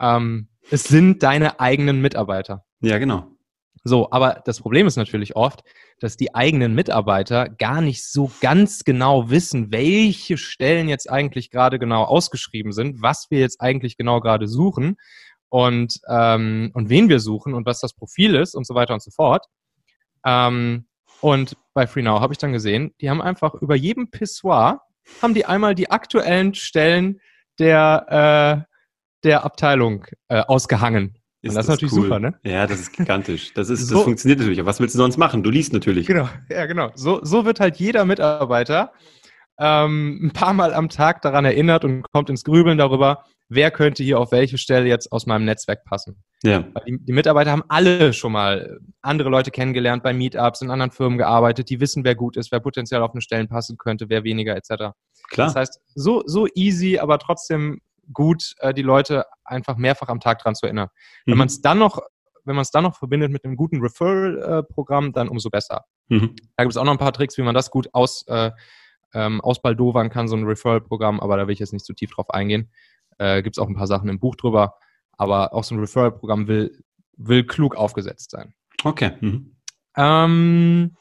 Ähm, 0.00 0.48
es 0.70 0.84
sind 0.84 1.22
deine 1.22 1.60
eigenen 1.60 2.00
Mitarbeiter. 2.00 2.64
Ja, 2.80 2.96
genau. 2.96 3.37
So, 3.84 4.10
aber 4.10 4.42
das 4.44 4.60
Problem 4.60 4.86
ist 4.86 4.96
natürlich 4.96 5.36
oft, 5.36 5.62
dass 6.00 6.16
die 6.16 6.34
eigenen 6.34 6.74
Mitarbeiter 6.74 7.48
gar 7.48 7.80
nicht 7.80 8.04
so 8.04 8.30
ganz 8.40 8.84
genau 8.84 9.30
wissen, 9.30 9.72
welche 9.72 10.36
Stellen 10.36 10.88
jetzt 10.88 11.10
eigentlich 11.10 11.50
gerade 11.50 11.78
genau 11.78 12.04
ausgeschrieben 12.04 12.72
sind, 12.72 13.02
was 13.02 13.26
wir 13.30 13.40
jetzt 13.40 13.60
eigentlich 13.60 13.96
genau 13.96 14.20
gerade 14.20 14.48
suchen 14.48 14.96
und, 15.48 16.00
ähm, 16.08 16.70
und 16.74 16.88
wen 16.88 17.08
wir 17.08 17.20
suchen 17.20 17.54
und 17.54 17.66
was 17.66 17.80
das 17.80 17.94
Profil 17.94 18.34
ist 18.34 18.54
und 18.54 18.66
so 18.66 18.74
weiter 18.74 18.94
und 18.94 19.02
so 19.02 19.10
fort. 19.10 19.46
Ähm, 20.24 20.86
und 21.20 21.56
bei 21.74 21.86
FreeNow 21.86 22.20
habe 22.20 22.32
ich 22.32 22.38
dann 22.38 22.52
gesehen, 22.52 22.94
die 23.00 23.10
haben 23.10 23.22
einfach 23.22 23.54
über 23.54 23.74
jedem 23.74 24.10
Pissoir 24.10 24.82
haben 25.22 25.34
die 25.34 25.46
einmal 25.46 25.74
die 25.74 25.90
aktuellen 25.90 26.54
Stellen 26.54 27.20
der, 27.58 28.66
äh, 28.68 28.74
der 29.24 29.44
Abteilung 29.44 30.06
äh, 30.28 30.40
ausgehangen. 30.40 31.17
Ist 31.40 31.56
das, 31.56 31.66
das, 31.66 31.66
ist 31.66 31.68
natürlich 31.68 31.94
cool. 31.94 32.02
super, 32.02 32.18
ne? 32.18 32.34
Ja, 32.42 32.66
das 32.66 32.80
ist 32.80 32.92
gigantisch. 32.92 33.54
Das, 33.54 33.70
ist, 33.70 33.80
so, 33.86 33.96
das 33.96 34.04
funktioniert 34.04 34.40
natürlich. 34.40 34.58
Aber 34.58 34.68
was 34.68 34.80
willst 34.80 34.94
du 34.94 34.98
sonst 34.98 35.18
machen? 35.18 35.42
Du 35.42 35.50
liest 35.50 35.72
natürlich. 35.72 36.06
Genau, 36.06 36.28
ja, 36.50 36.66
genau. 36.66 36.90
So, 36.94 37.20
so 37.22 37.44
wird 37.44 37.60
halt 37.60 37.76
jeder 37.76 38.04
Mitarbeiter 38.04 38.92
ähm, 39.58 40.20
ein 40.22 40.32
paar 40.32 40.52
Mal 40.52 40.72
am 40.72 40.88
Tag 40.88 41.22
daran 41.22 41.44
erinnert 41.44 41.84
und 41.84 42.02
kommt 42.12 42.30
ins 42.30 42.44
Grübeln 42.44 42.78
darüber, 42.78 43.24
wer 43.48 43.70
könnte 43.70 44.02
hier 44.02 44.20
auf 44.20 44.30
welche 44.30 44.58
Stelle 44.58 44.86
jetzt 44.86 45.10
aus 45.10 45.26
meinem 45.26 45.44
Netzwerk 45.44 45.84
passen. 45.84 46.22
Ja. 46.44 46.64
Die, 46.86 46.98
die, 46.98 47.12
Mitarbeiter 47.12 47.50
haben 47.50 47.64
alle 47.68 48.12
schon 48.12 48.32
mal 48.32 48.78
andere 49.02 49.30
Leute 49.30 49.50
kennengelernt 49.50 50.02
bei 50.02 50.12
Meetups, 50.12 50.60
in 50.60 50.70
anderen 50.70 50.92
Firmen 50.92 51.18
gearbeitet, 51.18 51.70
die 51.70 51.80
wissen, 51.80 52.04
wer 52.04 52.14
gut 52.14 52.36
ist, 52.36 52.52
wer 52.52 52.60
potenziell 52.60 53.02
auf 53.02 53.12
eine 53.12 53.20
Stelle 53.20 53.46
passen 53.46 53.76
könnte, 53.78 54.08
wer 54.08 54.22
weniger 54.22 54.54
etc. 54.54 54.92
Klar. 55.28 55.46
Das 55.46 55.56
heißt, 55.56 55.80
so, 55.94 56.22
so 56.26 56.46
easy, 56.54 56.98
aber 56.98 57.18
trotzdem 57.18 57.80
gut, 58.12 58.54
äh, 58.58 58.74
die 58.74 58.82
Leute 58.82 59.24
einfach 59.44 59.76
mehrfach 59.76 60.08
am 60.08 60.20
Tag 60.20 60.38
dran 60.40 60.54
zu 60.54 60.66
erinnern. 60.66 60.88
Mhm. 61.26 61.32
Wenn 61.32 61.38
man 61.38 61.48
es 61.48 61.60
dann 61.60 61.78
noch 61.78 62.00
wenn 62.48 62.56
man 62.56 62.62
es 62.62 62.70
dann 62.70 62.84
noch 62.84 62.96
verbindet 62.96 63.30
mit 63.30 63.44
einem 63.44 63.56
guten 63.56 63.80
Referral-Programm, 63.80 65.12
dann 65.12 65.28
umso 65.28 65.50
besser. 65.50 65.84
Mhm. 66.08 66.34
Da 66.56 66.64
gibt 66.64 66.72
es 66.72 66.78
auch 66.78 66.84
noch 66.84 66.92
ein 66.92 66.98
paar 66.98 67.12
Tricks, 67.12 67.36
wie 67.36 67.42
man 67.42 67.54
das 67.54 67.70
gut 67.70 67.90
aus, 67.92 68.24
äh, 68.26 68.50
ähm, 69.12 69.42
ausbaldowern 69.42 70.08
kann, 70.08 70.28
so 70.28 70.36
ein 70.36 70.44
Referral-Programm, 70.44 71.20
aber 71.20 71.36
da 71.36 71.46
will 71.46 71.52
ich 71.52 71.58
jetzt 71.58 71.74
nicht 71.74 71.84
zu 71.84 71.92
tief 71.92 72.10
drauf 72.10 72.30
eingehen. 72.30 72.70
Äh, 73.18 73.42
gibt 73.42 73.56
es 73.56 73.62
auch 73.62 73.68
ein 73.68 73.74
paar 73.74 73.86
Sachen 73.86 74.08
im 74.08 74.18
Buch 74.18 74.34
drüber, 74.34 74.76
aber 75.12 75.52
auch 75.52 75.62
so 75.62 75.74
ein 75.74 75.80
Referral-Programm 75.80 76.48
will, 76.48 76.82
will 77.18 77.44
klug 77.44 77.76
aufgesetzt 77.76 78.30
sein. 78.30 78.54
Okay. 78.82 79.12
Mhm. 79.20 79.56
Ähm, 79.96 80.96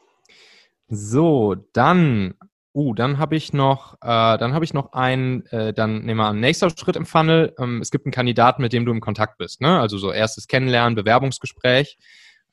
so, 0.90 1.56
dann 1.72 2.34
Uh, 2.78 2.94
dann 2.94 3.18
habe 3.18 3.36
ich 3.36 3.54
noch, 3.54 3.96
äh, 4.04 4.38
dann 4.38 4.54
habe 4.54 4.64
ich 4.64 4.72
noch 4.72 4.94
einen, 4.94 5.44
äh, 5.48 5.74
dann 5.74 6.06
nehmen 6.06 6.20
wir 6.20 6.28
an, 6.28 6.40
nächster 6.40 6.70
Schritt 6.70 6.96
im 6.96 7.08
Funnel. 7.08 7.56
Ähm, 7.58 7.82
es 7.82 7.90
gibt 7.90 8.06
einen 8.06 8.12
Kandidaten, 8.12 8.62
mit 8.62 8.72
dem 8.72 8.86
du 8.86 8.92
im 8.92 9.02
Kontakt 9.02 9.40
bist, 9.40 9.62
ne? 9.62 9.80
Also 9.80 9.98
so 9.98 10.12
erstes 10.12 10.46
Kennenlernen, 10.48 10.94
Bewerbungsgespräch. 10.94 11.98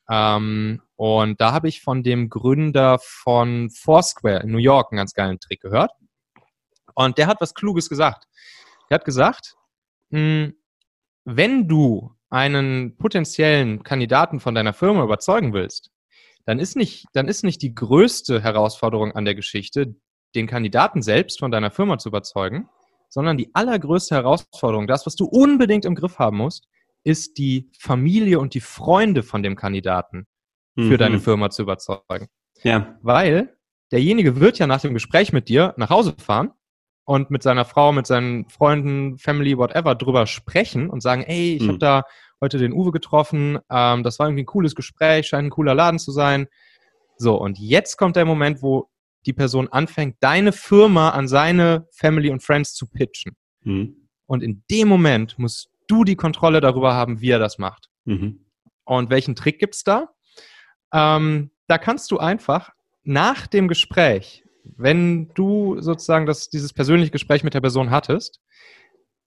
Ähm, 0.09 0.81
und 0.95 1.39
da 1.39 1.51
habe 1.51 1.67
ich 1.67 1.83
von 1.83 2.01
dem 2.01 2.29
Gründer 2.29 2.97
von 2.99 3.69
Foursquare 3.69 4.39
in 4.39 4.49
New 4.49 4.57
York 4.57 4.91
einen 4.91 4.97
ganz 4.97 5.13
geilen 5.13 5.39
Trick 5.39 5.61
gehört. 5.61 5.91
Und 6.95 7.19
der 7.19 7.27
hat 7.27 7.39
was 7.39 7.53
Kluges 7.53 7.87
gesagt. 7.87 8.25
Der 8.89 8.95
hat 8.95 9.05
gesagt, 9.05 9.53
mh, 10.09 10.19
hm, 10.19 10.53
wenn 11.25 11.67
du 11.67 12.15
einen 12.31 12.97
potenziellen 12.97 13.83
Kandidaten 13.83 14.39
von 14.39 14.55
deiner 14.55 14.73
Firma 14.73 15.03
überzeugen 15.03 15.53
willst, 15.53 15.91
dann 16.45 16.57
ist 16.57 16.75
nicht, 16.75 17.05
dann 17.13 17.27
ist 17.27 17.43
nicht 17.43 17.61
die 17.61 17.75
größte 17.75 18.41
Herausforderung 18.41 19.11
an 19.11 19.25
der 19.25 19.35
Geschichte, 19.35 19.95
den 20.35 20.47
Kandidaten 20.47 21.01
selbst 21.01 21.39
von 21.39 21.51
deiner 21.51 21.71
Firma 21.71 21.97
zu 21.97 22.09
überzeugen, 22.09 22.69
sondern 23.09 23.37
die 23.37 23.53
allergrößte 23.53 24.15
Herausforderung, 24.15 24.87
das, 24.87 25.05
was 25.05 25.15
du 25.15 25.25
unbedingt 25.25 25.85
im 25.85 25.95
Griff 25.95 26.19
haben 26.19 26.37
musst, 26.37 26.67
ist 27.03 27.37
die 27.37 27.69
Familie 27.79 28.39
und 28.39 28.53
die 28.53 28.59
Freunde 28.59 29.23
von 29.23 29.43
dem 29.43 29.55
Kandidaten 29.55 30.27
für 30.75 30.81
mhm. 30.81 30.97
deine 30.97 31.19
Firma 31.19 31.49
zu 31.49 31.61
überzeugen. 31.61 32.27
Ja. 32.63 32.97
Weil 33.01 33.55
derjenige 33.91 34.39
wird 34.39 34.59
ja 34.59 34.67
nach 34.67 34.81
dem 34.81 34.93
Gespräch 34.93 35.31
mit 35.31 35.47
dir 35.47 35.73
nach 35.77 35.89
Hause 35.89 36.15
fahren 36.17 36.51
und 37.05 37.29
mit 37.29 37.43
seiner 37.43 37.63
Frau, 37.63 37.91
mit 37.91 38.07
seinen 38.07 38.49
Freunden, 38.49 39.17
Family, 39.17 39.57
whatever 39.57 39.95
drüber 39.95 40.25
sprechen 40.25 40.89
und 40.89 41.01
sagen, 41.01 41.23
ey, 41.23 41.55
ich 41.55 41.61
Hm. 41.61 41.67
habe 41.69 41.79
da 41.79 42.03
heute 42.41 42.57
den 42.57 42.73
Uwe 42.73 42.91
getroffen, 42.91 43.59
ähm, 43.69 44.03
das 44.03 44.19
war 44.19 44.27
irgendwie 44.27 44.43
ein 44.43 44.47
cooles 44.47 44.75
Gespräch, 44.75 45.27
scheint 45.27 45.47
ein 45.47 45.51
cooler 45.51 45.75
Laden 45.75 45.99
zu 45.99 46.11
sein. 46.11 46.47
So, 47.17 47.39
und 47.39 47.57
jetzt 47.59 47.97
kommt 47.97 48.17
der 48.17 48.25
Moment, 48.25 48.61
wo 48.61 48.89
die 49.25 49.33
Person 49.33 49.67
anfängt, 49.67 50.17
deine 50.19 50.51
Firma 50.51 51.09
an 51.09 51.27
seine 51.27 51.87
Family 51.91 52.29
und 52.29 52.43
Friends 52.43 52.73
zu 52.73 52.87
pitchen. 52.87 53.35
Mhm. 53.63 54.07
Und 54.25 54.43
in 54.43 54.63
dem 54.69 54.87
Moment 54.87 55.37
musst 55.37 55.69
du 55.87 56.03
die 56.03 56.15
Kontrolle 56.15 56.61
darüber 56.61 56.93
haben, 56.93 57.21
wie 57.21 57.29
er 57.29 57.39
das 57.39 57.57
macht. 57.57 57.89
Mhm. 58.05 58.45
Und 58.85 59.09
welchen 59.09 59.35
Trick 59.35 59.59
gibt's 59.59 59.83
da? 59.83 60.09
Ähm, 60.93 61.51
da 61.67 61.77
kannst 61.77 62.11
du 62.11 62.17
einfach 62.17 62.71
nach 63.03 63.47
dem 63.47 63.67
Gespräch, 63.67 64.43
wenn 64.63 65.29
du 65.33 65.79
sozusagen 65.79 66.25
das, 66.25 66.49
dieses 66.49 66.73
persönliche 66.73 67.11
Gespräch 67.11 67.43
mit 67.43 67.53
der 67.53 67.61
Person 67.61 67.91
hattest, 67.91 68.41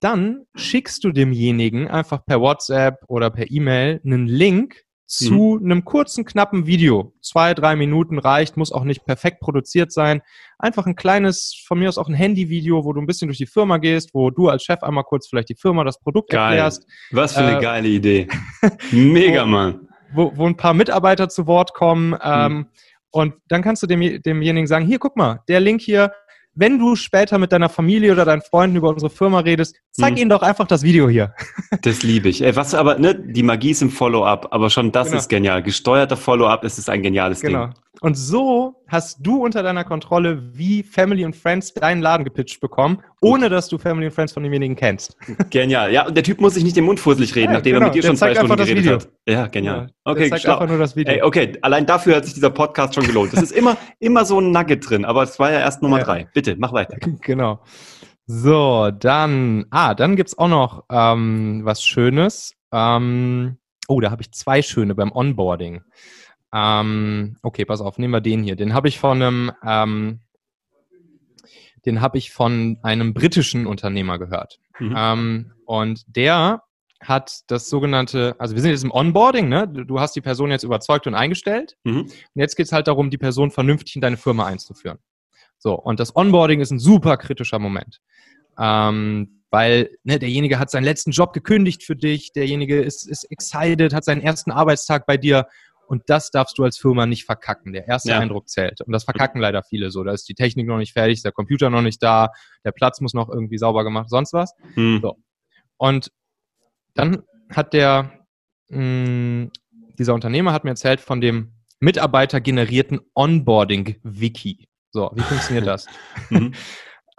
dann 0.01 0.47
schickst 0.55 1.03
du 1.05 1.11
demjenigen 1.11 1.89
einfach 1.89 2.25
per 2.25 2.41
WhatsApp 2.41 3.05
oder 3.09 3.31
per 3.31 3.51
E-Mail 3.51 4.01
einen 4.05 4.27
Link 4.27 4.85
zu 5.09 5.59
einem 5.65 5.85
kurzen, 5.87 6.25
knappen 6.27 6.67
Video. 6.67 7.15
Zwei, 7.23 7.55
drei 7.55 7.77
Minuten 7.77 8.19
reicht, 8.19 8.57
muss 8.59 8.71
auch 8.73 8.85
nicht 8.85 9.05
perfekt 9.07 9.41
produziert 9.41 9.91
sein. 9.91 10.21
Einfach 10.59 10.87
ein 10.87 10.97
kleines, 10.97 11.61
von 11.67 11.79
mir 11.79 11.89
aus 11.89 11.97
auch 11.99 12.09
ein 12.09 12.15
Handyvideo, 12.15 12.85
wo 12.85 12.93
du 12.93 13.01
ein 13.01 13.07
bisschen 13.07 13.27
durch 13.29 13.39
die 13.39 13.47
Firma 13.47 13.79
gehst, 13.79 14.11
wo 14.13 14.31
du 14.31 14.49
als 14.49 14.63
Chef 14.65 14.83
einmal 14.83 15.05
kurz 15.05 15.27
vielleicht 15.27 15.49
die 15.49 15.55
Firma, 15.57 15.83
das 15.83 15.99
Produkt 15.99 16.31
Geil. 16.31 16.53
erklärst, 16.59 16.87
Was 17.11 17.33
für 17.33 17.41
eine 17.41 17.59
Äh, 17.59 17.63
geile 17.63 17.89
Idee. 17.89 18.29
Mega, 18.93 19.43
wo- 19.45 19.47
Mann. 19.47 19.89
wo, 20.13 20.33
wo 20.37 20.47
ein 20.47 20.57
paar 20.57 20.75
Mitarbeiter 20.75 21.29
zu 21.31 21.47
Wort 21.47 21.73
kommen. 21.75 22.15
Ähm, 22.23 22.67
Und 23.11 23.35
dann 23.49 23.63
kannst 23.63 23.83
du 23.83 23.87
dem, 23.87 24.21
demjenigen 24.23 24.67
sagen, 24.67 24.85
hier, 24.87 24.99
guck 24.99 25.17
mal, 25.17 25.41
der 25.49 25.61
Link 25.61 25.81
hier, 25.81 26.13
wenn 26.59 26.79
du 26.79 26.97
später 26.97 27.39
mit 27.39 27.53
deiner 27.53 27.69
Familie 27.69 28.13
oder 28.13 28.25
deinen 28.25 28.43
Freunden 28.43 28.77
über 28.77 28.89
unsere 28.89 29.11
Firma 29.11 29.39
redest, 29.41 29.77
zeig 29.93 30.13
Mhm. 30.13 30.19
ihnen 30.19 30.31
doch 30.31 30.43
einfach 30.43 30.67
das 30.67 30.83
Video 30.83 31.09
hier. 31.09 31.33
Das 31.83 32.03
liebe 32.03 32.29
ich. 32.29 32.43
Ey, 32.43 32.57
was 32.57 32.75
aber, 32.75 32.99
ne, 32.99 33.15
die 33.15 33.43
Magie 33.45 33.71
ist 33.71 33.83
im 33.83 33.91
Follow-up, 33.91 34.49
aber 34.51 34.69
schon 34.71 34.91
das 34.91 35.09
Genau. 35.09 35.19
ist 35.19 35.29
genial. 35.29 35.63
Gesteuerter 35.63 36.17
Follow-up 36.17 36.65
ist 36.65 36.79
es 36.79 36.89
ein 36.89 37.03
geniales 37.03 37.41
Genau. 37.41 37.67
Ding. 37.67 37.75
Und 38.01 38.15
so 38.17 38.77
hast 38.87 39.19
du 39.27 39.45
unter 39.45 39.63
deiner 39.63 39.83
Kontrolle, 39.83 40.41
wie 40.55 40.83
Family 40.85 41.25
und 41.25 41.35
Friends 41.35 41.75
deinen 41.75 42.01
Laden 42.01 42.25
gepitcht 42.25 42.61
bekommen, 42.61 43.03
ohne 43.21 43.49
dass 43.49 43.69
du 43.69 43.77
Family 43.77 44.07
und 44.07 44.13
Friends 44.13 44.33
von 44.33 44.43
demjenigen 44.45 44.77
kennst. 44.77 45.17
Genial. 45.51 45.93
Ja, 45.93 46.07
und 46.07 46.15
der 46.17 46.23
Typ 46.23 46.41
muss 46.41 46.55
sich 46.55 46.63
nicht 46.63 46.77
den 46.77 46.85
Mund 46.85 47.01
fusselig 47.01 47.35
reden, 47.35 47.51
Ja, 47.51 47.59
nachdem 47.59 47.75
er 47.75 47.79
genau. 47.81 47.87
mit 47.89 47.95
dir 47.97 48.03
Der 48.03 48.09
schon 48.09 48.17
zwei 48.17 48.35
Stunden 48.35 48.57
geredet 48.57 48.85
Video. 48.85 48.93
hat. 48.95 49.09
Ja, 49.29 49.47
genial. 49.49 49.87
Ja, 50.07 50.13
okay, 50.13 50.31
zeigt 50.31 50.47
einfach 50.47 50.69
nur 50.69 50.79
das 50.79 50.95
Video. 50.95 51.13
Ey, 51.13 51.23
okay, 51.23 51.59
allein 51.63 51.87
dafür 51.87 52.17
hat 52.17 52.25
sich 52.25 52.35
dieser 52.35 52.51
Podcast 52.51 52.95
schon 52.95 53.05
gelohnt. 53.05 53.33
Das 53.33 53.43
ist 53.43 53.53
immer, 53.53 53.77
immer 53.99 54.25
so 54.25 54.41
ein 54.41 54.53
Nugget 54.53 54.89
drin, 54.89 55.05
aber 55.05 55.25
es 55.25 55.39
war 55.41 55.51
ja 55.51 55.59
erst 55.61 55.83
Nummer 55.83 55.99
Ja. 55.99 56.05
drei. 56.05 56.29
Bitte, 56.33 56.55
mach 56.59 56.73
weiter. 56.73 56.97
Genau. 57.23 57.61
So, 58.27 58.91
dann, 58.91 59.65
ah, 59.71 59.95
dann 59.95 60.15
gibt's 60.15 60.37
auch 60.37 60.49
noch 60.49 60.85
ähm, 60.91 61.63
was 61.65 61.83
Schönes. 61.83 62.53
Ähm, 62.73 63.57
oh, 63.89 64.01
da 64.01 64.11
habe 64.11 64.21
ich 64.23 64.33
zwei 64.33 64.61
schöne 64.63 64.95
beim 64.95 65.11
Onboarding. 65.11 65.81
Ähm, 66.53 67.37
okay, 67.43 67.65
pass 67.65 67.81
auf, 67.81 67.99
nehmen 67.99 68.15
wir 68.15 68.21
den 68.21 68.43
hier. 68.43 68.57
Den 68.57 68.75
habe 68.75 68.89
ich 68.89 68.99
von 68.99 69.23
einem, 69.23 69.53
ähm, 69.65 70.21
den 71.85 72.01
habe 72.01 72.19
ich 72.19 72.33
von 72.33 72.79
einem 72.83 73.15
britischen 73.15 73.67
Unternehmer 73.67 74.19
gehört. 74.19 74.59
Mhm. 74.79 74.95
Ähm, 74.97 75.53
und 75.67 76.05
der 76.07 76.63
hat 77.01 77.43
das 77.47 77.69
sogenannte, 77.69 78.35
also 78.39 78.55
wir 78.55 78.63
sind 78.63 78.73
jetzt 78.73 78.83
im 78.83 78.91
Onboarding, 78.91 79.49
ne? 79.49 79.69
Du, 79.69 80.01
hast 80.01 80.17
die 80.17 80.21
Person 80.21 80.51
jetzt 80.51 80.65
überzeugt 80.65 81.07
und 81.07 81.15
eingestellt. 81.15 81.77
Mhm. 81.85 82.01
Und 82.01 82.13
jetzt 82.35 82.57
geht 82.57 82.67
es 82.67 82.73
halt 82.73 82.89
darum, 82.89 83.11
die 83.11 83.19
Person 83.19 83.51
vernünftig 83.51 83.95
in 83.95 84.01
deine 84.01 84.17
Firma 84.17 84.47
einzuführen. 84.47 84.99
So, 85.59 85.75
und 85.75 86.01
das 86.01 86.17
Onboarding 86.17 86.61
ist 86.61 86.71
ein 86.71 86.79
super 86.79 87.17
kritischer 87.17 87.59
Moment. 87.59 88.01
Ähm, 88.59 89.43
weil 89.51 89.91
ne, 90.05 90.19
derjenige 90.19 90.59
hat 90.59 90.71
seinen 90.71 90.85
letzten 90.85 91.11
Job 91.11 91.33
gekündigt 91.33 91.85
für 91.85 91.97
dich, 91.97 92.33
derjenige 92.33 92.81
ist, 92.81 93.09
ist 93.09 93.25
excited, 93.31 93.95
hat 93.95 94.05
seinen 94.05 94.21
ersten 94.21 94.51
Arbeitstag 94.51 95.07
bei 95.07 95.17
dir 95.17 95.47
und 95.89 96.03
das 96.07 96.31
darfst 96.31 96.59
du 96.59 96.65
als 96.65 96.77
Firma 96.79 97.07
nicht 97.07 97.25
verkacken. 97.25 97.73
Der 97.73 97.89
erste 97.89 98.11
Ja. 98.11 98.19
Eindruck 98.19 98.49
zählt. 98.49 98.83
Und 98.83 98.93
das 98.93 99.05
verkacken 99.05 99.41
leider 99.41 99.63
viele 99.63 99.91
so. 99.91 100.05
Da 100.05 100.13
ist 100.13 100.29
die 100.29 100.35
Technik 100.35 100.67
noch 100.67 100.77
nicht 100.77 100.93
fertig, 100.93 101.15
ist 101.15 101.25
der 101.25 101.33
Computer 101.33 101.71
noch 101.71 101.81
nicht 101.83 102.03
da, 102.03 102.29
der 102.65 102.73
Platz 102.73 103.01
muss 103.01 103.15
noch 103.15 103.31
irgendwie 103.31 103.57
sauber 103.59 103.85
gemacht, 103.85 104.11
sonst 104.11 104.35
was. 104.35 104.53
Mhm. 104.77 105.01
So. 105.03 105.17
Und 105.79 106.13
dann 106.95 107.23
hat 107.51 107.73
der, 107.73 108.13
mh, 108.69 109.49
dieser 109.99 110.15
Unternehmer 110.15 110.53
hat 110.53 110.65
mir 110.65 110.71
erzählt 110.71 111.01
von 111.01 111.21
dem 111.23 111.55
mitarbeitergenerierten 111.81 113.01
Onboarding-Wiki. 113.15 114.69
So, 114.91 115.11
wie 115.15 115.23
funktioniert 115.23 115.67
das? 115.67 115.87
Mhm. 116.31 116.55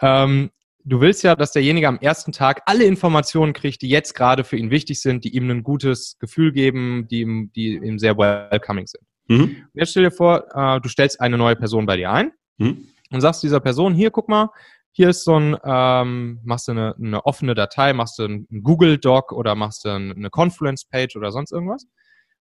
ähm, 0.01 0.49
du 0.89 1.01
willst 1.01 1.23
ja, 1.23 1.35
dass 1.35 1.51
derjenige 1.51 1.87
am 1.87 1.99
ersten 1.99 2.31
Tag 2.31 2.61
alle 2.65 2.83
Informationen 2.85 3.53
kriegt, 3.53 3.81
die 3.81 3.89
jetzt 3.89 4.13
gerade 4.15 4.43
für 4.43 4.57
ihn 4.57 4.71
wichtig 4.71 5.01
sind, 5.01 5.23
die 5.23 5.35
ihm 5.35 5.49
ein 5.49 5.63
gutes 5.63 6.17
Gefühl 6.19 6.51
geben, 6.51 7.07
die 7.09 7.21
ihm, 7.21 7.51
die 7.55 7.75
ihm 7.75 7.99
sehr 7.99 8.17
welcoming 8.17 8.87
sind. 8.87 9.03
Mhm. 9.27 9.41
Und 9.43 9.69
jetzt 9.73 9.91
stell 9.91 10.03
dir 10.03 10.11
vor, 10.11 10.45
äh, 10.53 10.81
du 10.81 10.89
stellst 10.89 11.21
eine 11.21 11.37
neue 11.37 11.55
Person 11.55 11.85
bei 11.85 11.97
dir 11.97 12.11
ein 12.11 12.31
Mhm. 12.57 12.87
und 13.11 13.21
sagst 13.21 13.41
dieser 13.43 13.59
Person, 13.59 13.93
hier, 13.93 14.11
guck 14.11 14.27
mal, 14.27 14.49
hier 14.91 15.09
ist 15.09 15.23
so 15.23 15.39
ein, 15.39 15.55
ähm, 15.63 16.39
machst 16.43 16.67
du 16.67 16.71
eine, 16.73 16.95
eine 16.97 17.25
offene 17.25 17.53
Datei, 17.55 17.93
machst 17.93 18.19
du 18.19 18.23
einen 18.23 18.47
Google 18.63 18.97
Doc 18.97 19.31
oder 19.31 19.55
machst 19.55 19.85
du 19.85 19.89
ein- 19.89 20.11
eine 20.11 20.29
Confluence-Page 20.29 21.15
oder 21.15 21.31
sonst 21.31 21.51
irgendwas, 21.51 21.85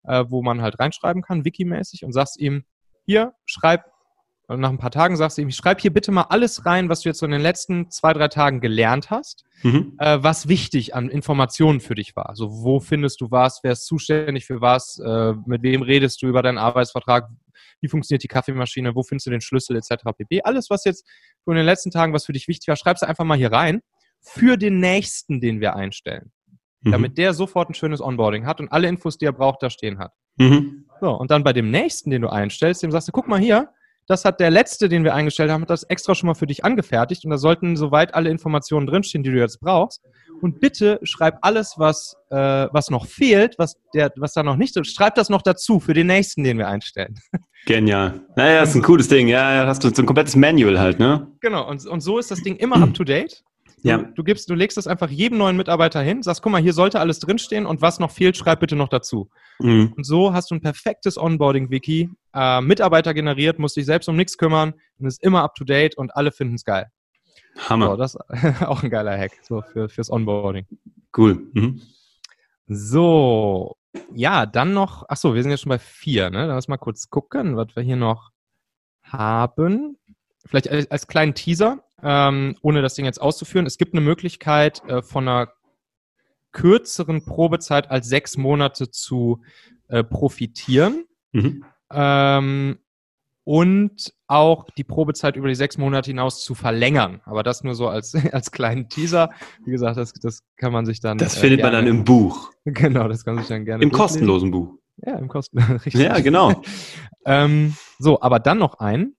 äh, 0.03 0.23
wo 0.29 0.41
man 0.41 0.61
halt 0.61 0.79
reinschreiben 0.79 1.21
kann, 1.21 1.45
wikimäßig, 1.45 2.03
und 2.05 2.13
sagst 2.13 2.39
ihm, 2.39 2.63
hier, 3.05 3.33
schreib, 3.45 3.83
und 4.47 4.59
nach 4.61 4.69
ein 4.69 4.77
paar 4.77 4.91
Tagen 4.91 5.17
sagst 5.17 5.37
du 5.37 5.41
ihm, 5.41 5.51
schreib 5.51 5.81
hier 5.81 5.91
bitte 5.91 6.11
mal 6.11 6.23
alles 6.29 6.65
rein, 6.65 6.87
was 6.89 7.01
du 7.01 7.09
jetzt 7.09 7.19
so 7.19 7.25
in 7.25 7.31
den 7.33 7.41
letzten 7.41 7.89
zwei, 7.91 8.13
drei 8.13 8.27
Tagen 8.29 8.61
gelernt 8.61 9.09
hast, 9.09 9.43
Mhm. 9.63 9.95
äh, 9.99 10.19
was 10.21 10.47
wichtig 10.47 10.95
an 10.95 11.09
Informationen 11.09 11.79
für 11.81 11.95
dich 11.95 12.15
war. 12.15 12.29
Also 12.29 12.49
wo 12.63 12.79
findest 12.79 13.19
du 13.21 13.29
was, 13.31 13.59
wer 13.63 13.73
ist 13.73 13.85
zuständig 13.85 14.45
für 14.45 14.61
was, 14.61 14.99
äh, 14.99 15.33
mit 15.45 15.63
wem 15.63 15.81
redest 15.81 16.21
du 16.21 16.27
über 16.27 16.41
deinen 16.43 16.57
Arbeitsvertrag, 16.57 17.27
wie 17.81 17.87
funktioniert 17.89 18.23
die 18.23 18.27
Kaffeemaschine, 18.27 18.95
wo 18.95 19.03
findest 19.03 19.27
du 19.27 19.31
den 19.31 19.41
Schlüssel 19.41 19.75
etc. 19.75 20.03
pp. 20.15 20.41
Alles, 20.43 20.69
was 20.69 20.85
jetzt 20.85 21.05
so 21.45 21.51
in 21.51 21.57
den 21.57 21.65
letzten 21.65 21.91
Tagen, 21.91 22.13
was 22.13 22.25
für 22.25 22.33
dich 22.33 22.47
wichtig 22.47 22.67
war, 22.69 22.75
schreibst 22.75 23.03
du 23.03 23.07
einfach 23.07 23.25
mal 23.25 23.37
hier 23.37 23.51
rein 23.51 23.81
für 24.21 24.57
den 24.57 24.79
nächsten, 24.79 25.41
den 25.41 25.59
wir 25.59 25.75
einstellen, 25.75 26.31
Mhm. 26.81 26.91
damit 26.91 27.17
der 27.17 27.33
sofort 27.33 27.69
ein 27.69 27.73
schönes 27.73 27.99
Onboarding 28.01 28.45
hat 28.45 28.59
und 28.61 28.71
alle 28.71 28.87
Infos, 28.87 29.17
die 29.17 29.25
er 29.25 29.33
braucht, 29.33 29.61
da 29.63 29.69
stehen 29.69 29.97
hat. 29.99 30.13
Mhm. 30.37 30.85
So, 31.01 31.11
und 31.11 31.31
dann 31.31 31.43
bei 31.43 31.53
dem 31.53 31.69
nächsten, 31.71 32.11
den 32.11 32.21
du 32.21 32.29
einstellst, 32.29 32.81
dem 32.83 32.91
sagst 32.91 33.07
du, 33.07 33.11
guck 33.11 33.27
mal 33.27 33.39
hier, 33.39 33.69
das 34.07 34.25
hat 34.25 34.39
der 34.39 34.49
letzte, 34.49 34.89
den 34.89 35.03
wir 35.03 35.13
eingestellt 35.13 35.51
haben, 35.51 35.61
hat 35.61 35.69
das 35.69 35.83
extra 35.83 36.15
schon 36.15 36.27
mal 36.27 36.33
für 36.33 36.47
dich 36.47 36.63
angefertigt 36.63 37.25
und 37.25 37.31
da 37.31 37.37
sollten 37.37 37.75
soweit 37.75 38.15
alle 38.15 38.29
Informationen 38.29 38.87
drinstehen, 38.87 39.23
die 39.23 39.31
du 39.31 39.37
jetzt 39.37 39.59
brauchst. 39.59 40.01
Und 40.39 40.59
bitte 40.59 40.99
schreib 41.03 41.39
alles, 41.41 41.75
was, 41.77 42.15
äh, 42.29 42.67
was 42.71 42.89
noch 42.91 43.07
fehlt, 43.07 43.55
was, 43.57 43.75
der, 43.93 44.11
was 44.17 44.33
da 44.33 44.43
noch 44.43 44.55
nicht 44.55 44.73
so, 44.73 44.83
schreib 44.83 45.15
das 45.15 45.29
noch 45.29 45.41
dazu 45.41 45.79
für 45.79 45.93
den 45.95 46.07
nächsten, 46.07 46.43
den 46.43 46.57
wir 46.59 46.67
einstellen. 46.67 47.15
Genial. 47.65 48.21
Naja, 48.35 48.61
ist 48.61 48.75
ein 48.75 48.83
cooles 48.83 49.07
Ding. 49.07 49.27
Ja, 49.27 49.55
ja, 49.55 49.67
hast 49.67 49.83
du 49.83 49.89
so 49.89 50.01
ein 50.01 50.05
komplettes 50.05 50.35
Manual 50.35 50.79
halt, 50.79 50.99
ne? 50.99 51.27
Genau, 51.41 51.67
und, 51.67 51.85
und 51.87 52.01
so 52.01 52.17
ist 52.19 52.29
das 52.31 52.41
Ding 52.43 52.55
immer 52.57 52.81
up 52.81 52.93
to 52.93 53.03
date. 53.03 53.43
Du, 53.83 53.89
Ja. 53.89 53.97
du, 53.97 54.23
gibst, 54.23 54.49
du 54.49 54.53
legst 54.53 54.77
das 54.77 54.87
einfach 54.87 55.09
jedem 55.09 55.37
neuen 55.37 55.57
Mitarbeiter 55.57 56.01
hin, 56.01 56.23
sagst, 56.23 56.41
guck 56.41 56.51
mal, 56.51 56.61
hier 56.61 56.73
sollte 56.73 56.99
alles 56.99 57.19
drinstehen 57.19 57.65
und 57.65 57.81
was 57.81 57.99
noch 57.99 58.11
fehlt, 58.11 58.37
schreib 58.37 58.59
bitte 58.59 58.75
noch 58.75 58.89
dazu. 58.89 59.29
Mhm. 59.59 59.93
Und 59.97 60.03
so 60.03 60.33
hast 60.33 60.51
du 60.51 60.55
ein 60.55 60.61
perfektes 60.61 61.17
Onboarding-Wiki, 61.17 62.09
äh, 62.37 62.61
Mitarbeiter 62.61 63.13
generiert, 63.13 63.57
musst 63.57 63.75
dich 63.75 63.85
selbst 63.85 64.07
um 64.07 64.15
nichts 64.15 64.37
kümmern 64.37 64.75
und 64.99 65.07
ist 65.07 65.23
immer 65.23 65.43
up 65.43 65.55
to 65.55 65.63
date 65.63 65.97
und 65.97 66.15
alle 66.15 66.31
finden 66.31 66.55
es 66.55 66.63
geil. 66.63 66.91
Hammer. 67.57 67.87
So, 67.87 67.95
das 67.95 68.15
ist 68.15 68.21
auch 68.61 68.83
ein 68.83 68.89
geiler 68.89 69.17
Hack 69.17 69.31
so 69.41 69.61
für, 69.61 69.89
fürs 69.89 70.11
Onboarding. 70.11 70.67
Cool. 71.15 71.47
Mhm. 71.53 71.81
So, 72.67 73.75
ja, 74.13 74.45
dann 74.45 74.73
noch, 74.73 75.05
ach 75.07 75.17
so, 75.17 75.33
wir 75.33 75.41
sind 75.41 75.51
jetzt 75.51 75.61
schon 75.61 75.69
bei 75.71 75.79
vier, 75.79 76.29
ne? 76.29 76.39
Dann 76.39 76.49
lass 76.55 76.67
mal 76.67 76.77
kurz 76.77 77.09
gucken, 77.09 77.55
was 77.55 77.75
wir 77.75 77.81
hier 77.81 77.95
noch 77.95 78.31
haben. 79.01 79.97
Vielleicht 80.45 80.69
als, 80.69 80.91
als 80.91 81.07
kleinen 81.07 81.33
Teaser, 81.33 81.83
ähm, 82.03 82.55
ohne 82.61 82.81
das 82.81 82.93
Ding 82.93 83.05
jetzt 83.05 83.21
auszuführen. 83.21 83.65
Es 83.65 83.77
gibt 83.77 83.93
eine 83.93 84.01
Möglichkeit, 84.01 84.83
äh, 84.87 85.01
von 85.01 85.27
einer 85.27 85.51
kürzeren 86.51 87.25
Probezeit 87.25 87.89
als 87.89 88.07
sechs 88.07 88.37
Monate 88.37 88.91
zu 88.91 89.41
äh, 89.87 90.03
profitieren. 90.03 91.05
Mhm. 91.31 91.65
Ähm, 91.91 92.79
und 93.43 94.13
auch 94.27 94.65
die 94.71 94.83
Probezeit 94.83 95.37
über 95.37 95.47
die 95.47 95.55
sechs 95.55 95.77
Monate 95.77 96.11
hinaus 96.11 96.43
zu 96.43 96.53
verlängern. 96.53 97.21
Aber 97.23 97.43
das 97.43 97.63
nur 97.63 97.75
so 97.75 97.87
als, 97.87 98.13
als 98.33 98.51
kleinen 98.51 98.89
Teaser. 98.89 99.29
Wie 99.63 99.71
gesagt, 99.71 99.95
das, 99.97 100.11
das 100.13 100.43
kann 100.57 100.73
man 100.73 100.85
sich 100.85 100.99
dann. 100.99 101.17
Das 101.17 101.37
äh, 101.37 101.39
findet 101.39 101.61
man 101.61 101.71
gerne- 101.71 101.87
dann 101.87 101.97
im 101.97 102.03
Buch. 102.03 102.51
Genau, 102.65 103.07
das 103.07 103.23
kann 103.23 103.35
man 103.35 103.43
sich 103.45 103.49
dann 103.49 103.63
gerne. 103.63 103.81
Im 103.81 103.89
durchlesen. 103.89 104.27
kostenlosen 104.27 104.51
Buch. 104.51 104.73
Ja, 104.97 105.15
im 105.17 105.29
kostenlosen. 105.29 105.77
Richtig. 105.85 106.01
Ja, 106.01 106.19
genau. 106.19 106.61
ähm, 107.25 107.73
so, 107.99 108.19
aber 108.21 108.39
dann 108.39 108.57
noch 108.57 108.79
ein, 108.79 109.15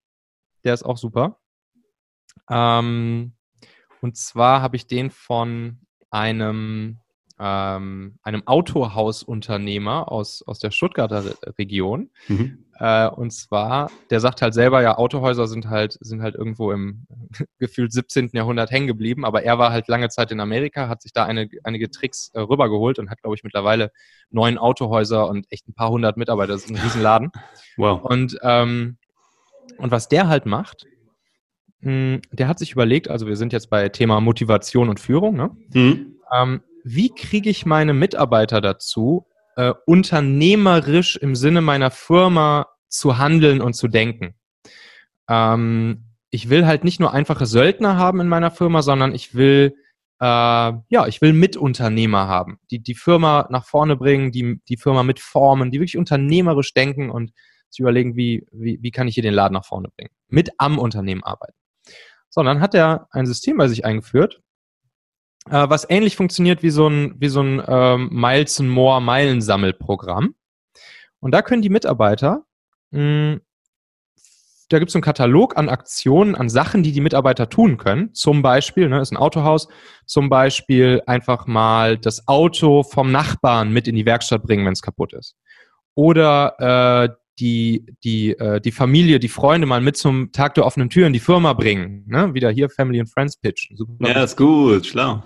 der 0.65 0.75
ist 0.75 0.83
auch 0.83 0.99
super. 0.99 1.39
Ähm, 2.51 3.33
und 4.03 4.17
zwar 4.19 4.61
habe 4.61 4.77
ich 4.77 4.87
den 4.87 5.11
von 5.11 5.81
einem 6.11 7.01
ähm, 7.41 8.19
einem 8.23 8.47
Autohausunternehmer 8.47 10.11
aus, 10.11 10.43
aus 10.47 10.59
der 10.59 10.71
Stuttgarter 10.71 11.25
Region. 11.59 12.11
Mhm. 12.27 12.65
Äh, 12.79 13.09
und 13.09 13.33
zwar, 13.33 13.91
der 14.11 14.21
sagt 14.21 14.43
halt 14.43 14.55
selber, 14.55 14.83
ja, 14.83 14.99
Autohäuser 14.99 15.47
sind 15.47 15.69
halt, 15.69 15.99
sind 16.01 16.23
halt 16.23 16.35
irgendwo 16.35 16.73
im 16.73 17.07
gefühlt 17.59 17.93
17. 17.93 18.31
Jahrhundert 18.33 18.71
hängen 18.71 18.87
geblieben, 18.87 19.25
aber 19.25 19.43
er 19.45 19.59
war 19.59 19.73
halt 19.73 19.89
lange 19.89 20.09
Zeit 20.09 20.33
in 20.33 20.41
Amerika, 20.41 20.89
hat 20.89 21.03
sich 21.03 21.13
da 21.13 21.25
eine, 21.25 21.49
einige 21.65 21.91
Tricks 21.91 22.31
äh, 22.35 22.41
rübergeholt 22.41 22.99
und 22.99 23.11
hat, 23.11 23.23
glaube 23.23 23.37
ich, 23.37 23.45
mittlerweile 23.45 23.93
neun 24.31 24.59
Autohäuser 24.59 25.29
und 25.29 25.47
echt 25.51 25.69
ein 25.69 25.75
paar 25.75 25.91
hundert 25.91 26.17
Mitarbeiter. 26.17 26.53
Das 26.53 26.65
ist 26.65 26.71
ein 26.71 26.77
Riesenladen. 26.77 27.31
Wow. 27.77 28.03
Und, 28.03 28.39
ähm, 28.43 28.97
und 29.77 29.91
was 29.93 30.09
der 30.09 30.29
halt 30.29 30.47
macht, 30.47 30.87
mh, 31.81 31.91
hm, 31.91 32.23
der 32.33 32.49
hat 32.49 32.59
sich 32.59 32.73
überlegt, 32.73 33.09
also 33.09 33.29
wir 33.29 33.37
sind 33.37 33.53
jetzt 33.53 33.71
bei 33.71 33.89
Thema 33.89 34.21
Motivation 34.21 34.89
und 34.89 34.99
Führung, 34.99 35.37
ne? 35.37 35.51
Mhm. 35.73 36.17
Ähm, 36.37 36.61
wie 36.85 37.11
kriege 37.15 37.51
ich 37.51 37.67
meine 37.67 37.95
Mitarbeiter 37.95 38.61
dazu, 38.61 39.27
äh, 39.57 39.73
unternehmerisch 39.87 41.17
im 41.17 41.35
Sinne 41.35 41.61
meiner 41.61 41.91
Firma 41.91 42.67
zu 42.89 43.19
handeln 43.19 43.61
und 43.61 43.75
zu 43.75 43.89
denken? 43.89 44.35
Ähm, 45.29 46.05
ich 46.31 46.51
will 46.51 46.67
halt 46.67 46.85
nicht 46.85 47.01
nur 47.01 47.13
einfache 47.13 47.47
Söldner 47.47 47.97
haben 47.97 48.21
in 48.21 48.29
meiner 48.29 48.51
Firma, 48.51 48.83
sondern 48.83 49.15
ich 49.15 49.35
will 49.35 49.75
äh, 50.21 50.25
ja, 50.25 51.07
ich 51.07 51.21
will 51.21 51.33
Mitunternehmer 51.33 52.27
haben, 52.27 52.59
die 52.71 52.81
die 52.81 52.95
Firma 52.95 53.47
nach 53.51 53.65
vorne 53.65 53.97
bringen, 53.97 54.33
die 54.33 54.61
die 54.69 54.77
Firma 54.77 55.03
mitformen, 55.05 55.71
die 55.71 55.79
wirklich 55.79 55.97
unternehmerisch 55.97 56.75
denken 56.75 57.11
und 57.11 57.33
sich 57.71 57.81
überlegen, 57.81 58.17
wie, 58.17 58.47
wie, 58.51 58.79
wie 58.83 58.91
kann 58.91 59.07
ich 59.07 59.15
hier 59.15 59.23
den 59.23 59.35
Laden 59.35 59.55
nach 59.55 59.65
vorne 59.65 59.89
bringen. 59.97 60.11
Mit 60.29 60.51
am 60.59 60.79
Unternehmen 60.79 61.23
arbeiten. 61.23 61.55
So, 62.31 62.43
dann 62.43 62.61
hat 62.61 62.75
er 62.75 63.09
ein 63.11 63.27
System 63.27 63.57
bei 63.57 63.69
sich 63.69 63.85
eingeführt, 63.85 64.41
äh, 65.51 65.71
was 65.71 65.87
ähnlich 65.89 66.17
funktioniert 66.17 66.63
wie 66.63 66.71
so 66.71 66.89
ein, 66.89 67.15
wie 67.19 67.29
so 67.29 67.43
ein 67.43 67.63
ähm, 67.67 68.09
Miles 68.13 68.61
and 68.61 68.71
More 68.71 69.01
Meilensammelprogramm. 69.01 70.35
Und 71.21 71.33
da 71.33 71.43
können 71.43 71.63
die 71.63 71.71
Mitarbeiter, 71.71 72.45
mh, 72.91 73.01
hm, 73.01 73.41
da 74.69 74.79
gibt 74.79 74.91
es 74.91 74.95
einen 74.95 75.03
Katalog 75.03 75.57
an 75.57 75.69
Aktionen, 75.69 76.35
an 76.35 76.51
Sachen, 76.51 76.83
die 76.83 76.93
die 76.93 77.01
Mitarbeiter 77.01 77.49
tun 77.49 77.79
können. 77.79 78.13
Zum 78.13 78.43
Beispiel, 78.43 78.89
ne, 78.89 79.01
ist 79.01 79.13
ein 79.13 79.17
Autohaus, 79.17 79.69
zum 80.05 80.29
Beispiel 80.29 81.03
einfach 81.07 81.47
mal 81.47 81.97
das 81.97 82.29
Auto 82.29 82.83
vom 82.83 83.11
Nachbarn 83.11 83.73
mit 83.73 83.89
in 83.89 83.97
die 83.97 84.05
Werkstatt 84.05 84.43
bringen, 84.43 84.67
wenn 84.67 84.75
es 84.75 84.83
kaputt 84.83 85.15
ist. 85.15 85.37
Oder 85.95 87.09
äh, 87.09 87.15
die, 87.39 87.87
die, 88.05 88.33
äh, 88.33 88.61
die 88.61 88.73
Familie, 88.73 89.19
die 89.19 89.29
Freunde 89.29 89.67
mal 89.67 89.81
mit 89.81 89.97
zum 89.97 90.33
Tag 90.33 90.55
der 90.55 90.67
offenen 90.67 90.91
Tür 90.91 91.07
in 91.07 91.13
die 91.13 91.21
Firma 91.21 91.55
bringen. 91.55 92.05
Ne? 92.07 92.35
Wieder 92.35 92.51
hier 92.51 92.69
Family 92.69 93.01
and 93.01 93.11
Friends 93.11 93.37
Pitch. 93.37 93.71
Super. 93.75 94.09
Ja, 94.09 94.23
ist 94.23 94.37
gut, 94.37 94.87
schlau. 94.87 95.23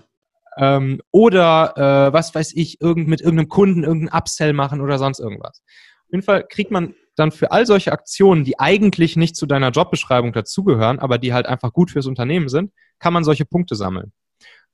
Ähm, 0.59 1.01
oder 1.11 1.75
äh, 1.77 2.13
was 2.13 2.35
weiß 2.35 2.53
ich, 2.55 2.81
irgend, 2.81 3.09
mit 3.09 3.21
irgendeinem 3.21 3.49
Kunden 3.49 3.85
irgendeinen 3.85 4.21
Upsell 4.21 4.53
machen 4.53 4.81
oder 4.81 4.99
sonst 4.99 5.19
irgendwas. 5.19 5.63
Auf 6.07 6.13
jeden 6.13 6.23
Fall 6.23 6.47
kriegt 6.49 6.71
man 6.71 6.95
dann 7.17 7.31
für 7.31 7.53
all 7.53 7.67
solche 7.67 7.93
Aktionen, 7.93 8.45
die 8.45 8.59
eigentlich 8.59 9.17
nicht 9.17 9.37
zu 9.37 9.47
deiner 9.47 9.71
Jobbeschreibung 9.71 10.33
dazugehören, 10.33 10.99
aber 10.99 11.19
die 11.19 11.33
halt 11.33 11.47
einfach 11.47 11.73
gut 11.73 11.91
fürs 11.91 12.07
Unternehmen 12.07 12.49
sind, 12.49 12.73
kann 12.99 13.13
man 13.13 13.25
solche 13.25 13.45
Punkte 13.45 13.77
sammeln. 13.77 14.13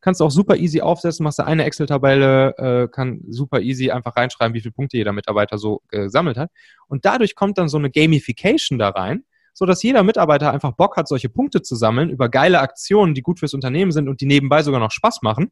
Kannst 0.01 0.21
du 0.21 0.25
auch 0.25 0.31
super 0.31 0.57
easy 0.57 0.81
aufsetzen, 0.81 1.25
machst 1.25 1.41
da 1.41 1.45
eine 1.45 1.65
Excel-Tabelle, 1.65 2.57
äh, 2.57 2.89
kann 2.89 3.21
super 3.29 3.61
easy 3.61 3.91
einfach 3.91 4.17
reinschreiben, 4.17 4.55
wie 4.55 4.61
viele 4.61 4.73
Punkte 4.73 4.97
jeder 4.97 5.13
Mitarbeiter 5.13 5.59
so 5.59 5.83
äh, 5.91 6.05
gesammelt 6.05 6.37
hat. 6.37 6.51
Und 6.87 7.05
dadurch 7.05 7.35
kommt 7.35 7.59
dann 7.59 7.69
so 7.69 7.79
eine 7.79 7.91
Gamification 7.91 8.79
da 8.79 8.91
rein, 8.91 9.25
so 9.55 9.67
dass 9.67 9.83
jeder 9.83 10.05
Mitarbeiter 10.05 10.53
einfach 10.53 10.73
Bock 10.73 10.97
hat, 10.97 11.09
solche 11.09 11.29
Punkte 11.29 11.63
zu 11.63 11.75
sammeln 11.75 12.11
über 12.11 12.29
geile 12.29 12.61
Aktionen, 12.61 13.15
die 13.15 13.23
gut 13.23 13.41
fürs 13.41 13.55
Unternehmen 13.55 13.91
sind 13.91 14.09
und 14.09 14.21
die 14.21 14.27
nebenbei 14.27 14.63
sogar 14.63 14.79
noch 14.79 14.93
Spaß 14.93 15.23
machen. 15.23 15.51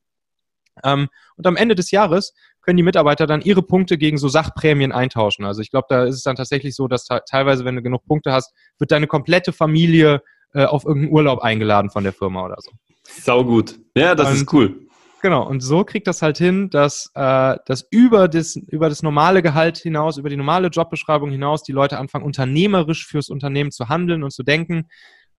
Ähm, 0.85 1.09
und 1.37 1.47
am 1.47 1.57
Ende 1.57 1.75
des 1.75 1.91
Jahres 1.91 2.35
können 2.63 2.77
die 2.77 2.83
Mitarbeiter 2.83 3.27
dann 3.27 3.41
ihre 3.43 3.63
Punkte 3.63 3.97
gegen 3.97 4.19
so 4.19 4.29
Sachprämien 4.29 4.93
eintauschen. 4.93 5.45
Also 5.45 5.63
ich 5.63 5.71
glaube, 5.71 5.87
da 5.89 6.05
ist 6.05 6.17
es 6.17 6.23
dann 6.23 6.37
tatsächlich 6.37 6.75
so, 6.75 6.89
dass 6.89 7.07
teilweise, 7.29 7.65
wenn 7.65 7.77
du 7.77 7.83
genug 7.83 8.05
Punkte 8.07 8.33
hast, 8.33 8.53
wird 8.79 8.91
deine 8.91 9.07
komplette 9.07 9.53
Familie 9.53 10.23
äh, 10.53 10.65
auf 10.65 10.85
irgendeinen 10.85 11.13
Urlaub 11.13 11.41
eingeladen 11.41 11.91
von 11.91 12.03
der 12.03 12.13
Firma 12.13 12.45
oder 12.45 12.57
so. 12.59 12.73
Sau 13.05 13.45
gut. 13.45 13.79
Ja, 13.97 14.15
das 14.15 14.31
und, 14.31 14.35
ist 14.35 14.53
cool. 14.53 14.87
Genau, 15.23 15.47
und 15.47 15.61
so 15.61 15.85
kriegt 15.85 16.07
das 16.07 16.23
halt 16.23 16.39
hin, 16.39 16.69
dass, 16.71 17.11
äh, 17.15 17.57
dass 17.67 17.87
über, 17.91 18.29
das, 18.29 18.57
über 18.57 18.89
das 18.89 19.03
normale 19.03 19.43
Gehalt 19.43 19.79
hinaus, 19.79 20.19
über 20.19 20.29
die 20.29 20.37
normale 20.37 20.69
Jobbeschreibung 20.69 21.31
hinaus, 21.31 21.63
die 21.63 21.73
Leute 21.73 21.99
anfangen, 21.99 22.25
unternehmerisch 22.25 23.07
fürs 23.07 23.29
Unternehmen 23.29 23.71
zu 23.71 23.89
handeln 23.89 24.23
und 24.23 24.31
zu 24.31 24.43
denken 24.43 24.89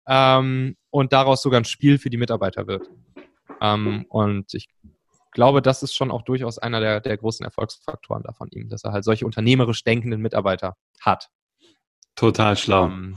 ähm, 0.07 0.75
und 0.89 1.13
daraus 1.13 1.41
sogar 1.41 1.61
ein 1.61 1.65
Spiel 1.65 1.99
für 1.99 2.09
die 2.09 2.17
Mitarbeiter 2.17 2.67
wird. 2.67 2.89
Ähm, 3.61 4.05
und 4.09 4.53
ich 4.53 4.67
glaube, 5.37 5.61
das 5.61 5.83
ist 5.83 5.93
schon 5.93 6.09
auch 6.09 6.23
durchaus 6.23 6.57
einer 6.57 6.79
der, 6.79 6.99
der 6.99 7.15
großen 7.15 7.45
Erfolgsfaktoren 7.45 8.23
da 8.23 8.33
von 8.33 8.49
ihm, 8.49 8.69
dass 8.69 8.83
er 8.83 8.91
halt 8.91 9.03
solche 9.03 9.23
unternehmerisch 9.23 9.83
denkenden 9.83 10.19
Mitarbeiter 10.19 10.75
hat. 10.99 11.29
Total 12.15 12.57
schlau. 12.57 12.87
Ähm, 12.87 13.15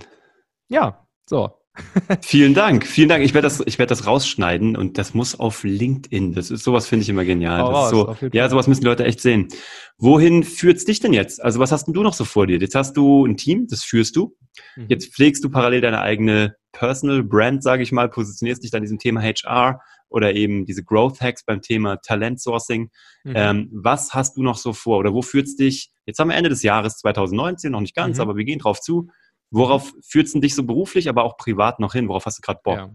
ja, 0.68 1.06
so. 1.24 1.56
Vielen 2.20 2.52
Dank, 2.52 2.85
vielen 2.85 3.09
Dank. 3.09 3.24
Ich 3.24 3.33
werde 3.33 3.46
das, 3.46 3.62
ich 3.64 3.78
werde 3.78 3.88
das 3.88 4.06
rausschneiden 4.06 4.76
und 4.76 4.98
das 4.98 5.14
muss 5.14 5.38
auf 5.38 5.62
LinkedIn. 5.62 6.35
Das 6.35 6.50
ist 6.50 6.64
sowas 6.64 6.87
finde 6.87 7.04
ich 7.04 7.09
immer 7.09 7.24
genial. 7.24 7.62
Oh, 7.62 7.88
so, 7.88 8.28
ja, 8.33 8.48
sowas 8.50 8.66
müssen 8.66 8.83
die 8.83 8.88
Leute 8.88 9.04
echt 9.04 9.20
sehen. 9.20 9.48
Wohin 9.96 10.42
führt's 10.42 10.85
dich 10.85 11.00
denn 11.00 11.14
jetzt? 11.14 11.42
Also 11.42 11.59
was 11.59 11.72
hast 11.72 11.87
denn 11.87 11.94
du 11.94 12.02
noch 12.02 12.12
so 12.12 12.24
vor 12.24 12.48
dir? 12.48 12.59
Jetzt 12.59 12.74
hast 12.74 12.96
du 12.96 13.24
ein 13.24 13.37
Team, 13.37 13.66
das 13.70 13.85
führst 13.85 14.16
du. 14.16 14.37
Mhm. 14.76 14.87
Jetzt 14.88 15.14
pflegst 15.14 15.42
du 15.42 15.48
parallel 15.48 15.80
deine 15.80 16.00
eigene 16.00 16.56
Personal 16.72 17.22
Brand, 17.22 17.62
sage 17.62 17.83
ich 17.85 17.92
mal, 17.92 18.11
positionierst 18.11 18.62
dich 18.62 18.72
dann 18.72 18.78
in 18.78 18.85
diesem 18.85 18.98
Thema 18.98 19.22
HR 19.22 19.80
oder 20.11 20.35
eben 20.35 20.66
diese 20.66 20.85
Growth 20.85 21.20
Hacks 21.20 21.44
beim 21.44 21.62
Thema 21.62 21.96
Talent 21.96 22.40
Sourcing. 22.40 22.90
Mhm. 23.25 23.33
Ähm, 23.35 23.68
was 23.73 24.12
hast 24.12 24.37
du 24.37 24.42
noch 24.42 24.59
so 24.59 24.73
vor 24.73 24.99
oder 24.99 25.14
wo 25.14 25.23
führt's 25.23 25.57
dich? 25.57 25.90
Jetzt 26.05 26.18
haben 26.18 26.29
wir 26.29 26.37
Ende 26.37 26.51
des 26.51 26.62
Jahres 26.62 26.99
2019, 26.99 27.73
noch 27.73 27.81
nicht 27.81 27.94
ganz, 27.94 28.18
mhm. 28.18 28.23
aber 28.23 28.37
wir 28.37 28.44
gehen 28.44 28.59
drauf 28.59 28.81
zu. 28.81 29.09
Worauf 29.51 29.92
führt's 30.03 30.33
denn 30.33 30.40
dich 30.40 30.55
so 30.55 30.64
beruflich, 30.64 31.09
aber 31.09 31.25
auch 31.25 31.37
privat 31.37 31.81
noch 31.81 31.92
hin? 31.92 32.09
Worauf 32.09 32.27
hast 32.27 32.38
du 32.38 32.42
gerade 32.42 32.61
Bock? 32.62 32.77
Ja. 32.77 32.90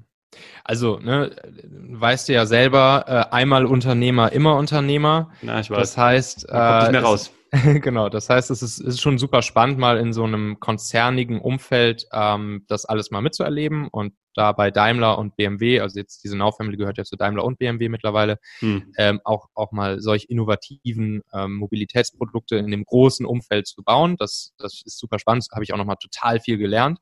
Also, 0.64 1.00
ne, 1.00 1.36
weißt 1.64 2.30
du 2.30 2.34
ja 2.34 2.46
selber, 2.46 3.06
äh, 3.08 3.34
einmal 3.34 3.66
Unternehmer, 3.66 4.32
immer 4.32 4.58
Unternehmer. 4.58 5.32
Na, 5.42 5.60
ich 5.60 5.70
weiß. 5.70 5.80
Das 5.80 5.98
heißt, 5.98 6.50
äh, 6.50 6.80
nicht 6.82 6.92
mehr 6.92 7.04
raus. 7.04 7.32
genau, 7.82 8.10
das 8.10 8.30
heißt, 8.30 8.52
es 8.52 8.62
ist, 8.62 8.80
ist 8.80 9.02
schon 9.02 9.18
super 9.18 9.42
spannend, 9.42 9.78
mal 9.78 9.98
in 9.98 10.14
so 10.14 10.24
einem 10.24 10.60
konzernigen 10.60 11.40
Umfeld 11.40 12.06
ähm, 12.12 12.66
das 12.68 12.86
alles 12.86 13.12
mal 13.12 13.22
mitzuerleben 13.22 13.88
und 13.88 14.14
da 14.34 14.52
bei 14.52 14.70
Daimler 14.70 15.18
und 15.18 15.36
BMW, 15.38 15.80
also 15.80 15.98
jetzt 15.98 16.24
diese 16.24 16.38
Now 16.38 16.52
Family 16.52 16.78
gehört 16.78 16.98
ja 16.98 17.06
zu 17.06 17.16
Daimler 17.16 17.46
und 17.46 17.58
BMW 17.58 17.88
mittlerweile, 17.90 18.38
hm. 18.60 18.94
ähm, 18.98 19.22
auch, 19.24 19.48
auch 19.54 19.72
mal 19.72 20.02
solch 20.02 20.26
innovativen 20.30 21.22
ähm, 21.34 21.56
Mobilitätsprodukte 21.56 22.58
in 22.58 22.70
dem 22.70 22.84
großen 22.84 23.26
Umfeld 23.26 23.68
zu 23.68 23.84
bauen. 23.84 24.18
Das, 24.18 24.54
das 24.58 24.82
ist 24.86 25.00
super 25.00 25.20
spannend, 25.20 25.48
habe 25.54 25.64
ich 25.64 25.74
auch 25.74 25.78
nochmal 25.78 25.98
total 26.02 26.40
viel 26.40 26.58
gelernt. 26.58 27.00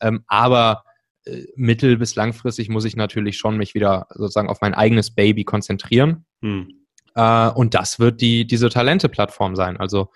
Ähm, 0.00 0.24
aber 0.26 0.84
äh, 1.24 1.44
mittel- 1.54 1.98
bis 1.98 2.14
langfristig 2.14 2.68
muss 2.70 2.86
ich 2.86 2.96
natürlich 2.96 3.36
schon 3.36 3.58
mich 3.58 3.74
wieder 3.74 4.06
sozusagen 4.10 4.48
auf 4.48 4.60
mein 4.62 4.74
eigenes 4.74 5.14
Baby 5.14 5.44
konzentrieren. 5.44 6.24
Hm. 6.40 6.81
Äh, 7.14 7.48
und 7.50 7.74
das 7.74 7.98
wird 7.98 8.20
die, 8.20 8.46
diese 8.46 8.68
Talente-Plattform 8.68 9.56
sein. 9.56 9.76
Also 9.76 10.10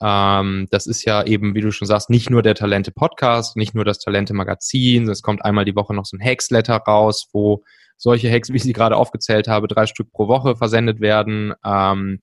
ähm, 0.00 0.68
das 0.70 0.86
ist 0.86 1.04
ja 1.04 1.24
eben, 1.24 1.54
wie 1.54 1.60
du 1.60 1.72
schon 1.72 1.88
sagst, 1.88 2.10
nicht 2.10 2.30
nur 2.30 2.42
der 2.42 2.54
Talente-Podcast, 2.54 3.56
nicht 3.56 3.74
nur 3.74 3.84
das 3.84 3.98
Talente-Magazin. 3.98 5.08
Es 5.08 5.22
kommt 5.22 5.44
einmal 5.44 5.64
die 5.64 5.74
Woche 5.74 5.94
noch 5.94 6.04
so 6.04 6.16
ein 6.16 6.24
Hacks-Letter 6.24 6.76
raus, 6.76 7.28
wo 7.32 7.64
solche 7.96 8.30
Hacks, 8.30 8.50
wie 8.50 8.56
ich 8.56 8.62
sie 8.62 8.72
gerade 8.72 8.96
aufgezählt 8.96 9.48
habe, 9.48 9.66
drei 9.66 9.86
Stück 9.86 10.12
pro 10.12 10.28
Woche 10.28 10.56
versendet 10.56 11.00
werden. 11.00 11.52
Ähm, 11.64 12.20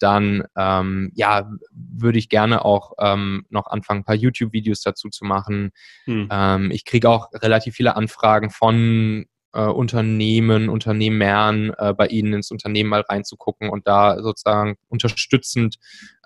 dann 0.00 0.44
ähm, 0.56 1.12
ja, 1.14 1.48
würde 1.72 2.18
ich 2.18 2.28
gerne 2.28 2.64
auch 2.64 2.92
ähm, 2.98 3.46
noch 3.48 3.68
anfangen, 3.68 4.00
ein 4.00 4.04
paar 4.04 4.14
YouTube-Videos 4.14 4.82
dazu 4.82 5.08
zu 5.08 5.24
machen. 5.24 5.70
Hm. 6.04 6.28
Ähm, 6.30 6.70
ich 6.72 6.84
kriege 6.84 7.08
auch 7.08 7.28
relativ 7.32 7.74
viele 7.74 7.96
Anfragen 7.96 8.50
von 8.50 9.24
äh, 9.54 9.66
Unternehmen, 9.66 10.68
Unternehmern 10.68 11.72
äh, 11.78 11.94
bei 11.94 12.08
Ihnen 12.08 12.34
ins 12.34 12.50
Unternehmen 12.50 12.90
mal 12.90 13.02
reinzugucken 13.02 13.70
und 13.70 13.86
da 13.86 14.20
sozusagen 14.22 14.76
unterstützend 14.88 15.76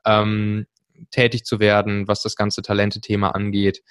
ähm, 0.04 0.66
tätig 1.10 1.44
zu 1.44 1.60
werden, 1.60 2.08
was 2.08 2.22
das 2.22 2.34
ganze 2.34 2.62
Talente-Thema 2.62 3.34
angeht. 3.34 3.82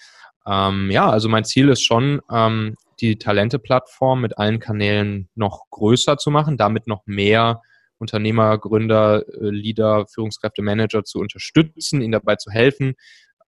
Ähm, 0.46 0.92
ja, 0.92 1.10
also 1.10 1.30
mein 1.30 1.46
Ziel 1.46 1.70
ist 1.70 1.84
schon, 1.84 2.22
ähm, 2.32 2.76
die 3.00 3.18
Talente-Plattform 3.18 4.22
mit 4.22 4.38
allen 4.38 4.60
Kanälen 4.60 5.30
noch 5.36 5.70
größer 5.70 6.18
zu 6.18 6.32
machen, 6.32 6.58
damit 6.58 6.88
noch 6.88 7.06
mehr 7.06 7.62
Unternehmer, 8.00 8.58
Gründer, 8.58 9.24
äh, 9.28 9.50
Leader, 9.50 10.06
Führungskräfte, 10.08 10.62
Manager 10.62 11.04
zu 11.04 11.20
unterstützen, 11.20 12.02
ihnen 12.02 12.12
dabei 12.12 12.36
zu 12.36 12.52
helfen. 12.52 12.96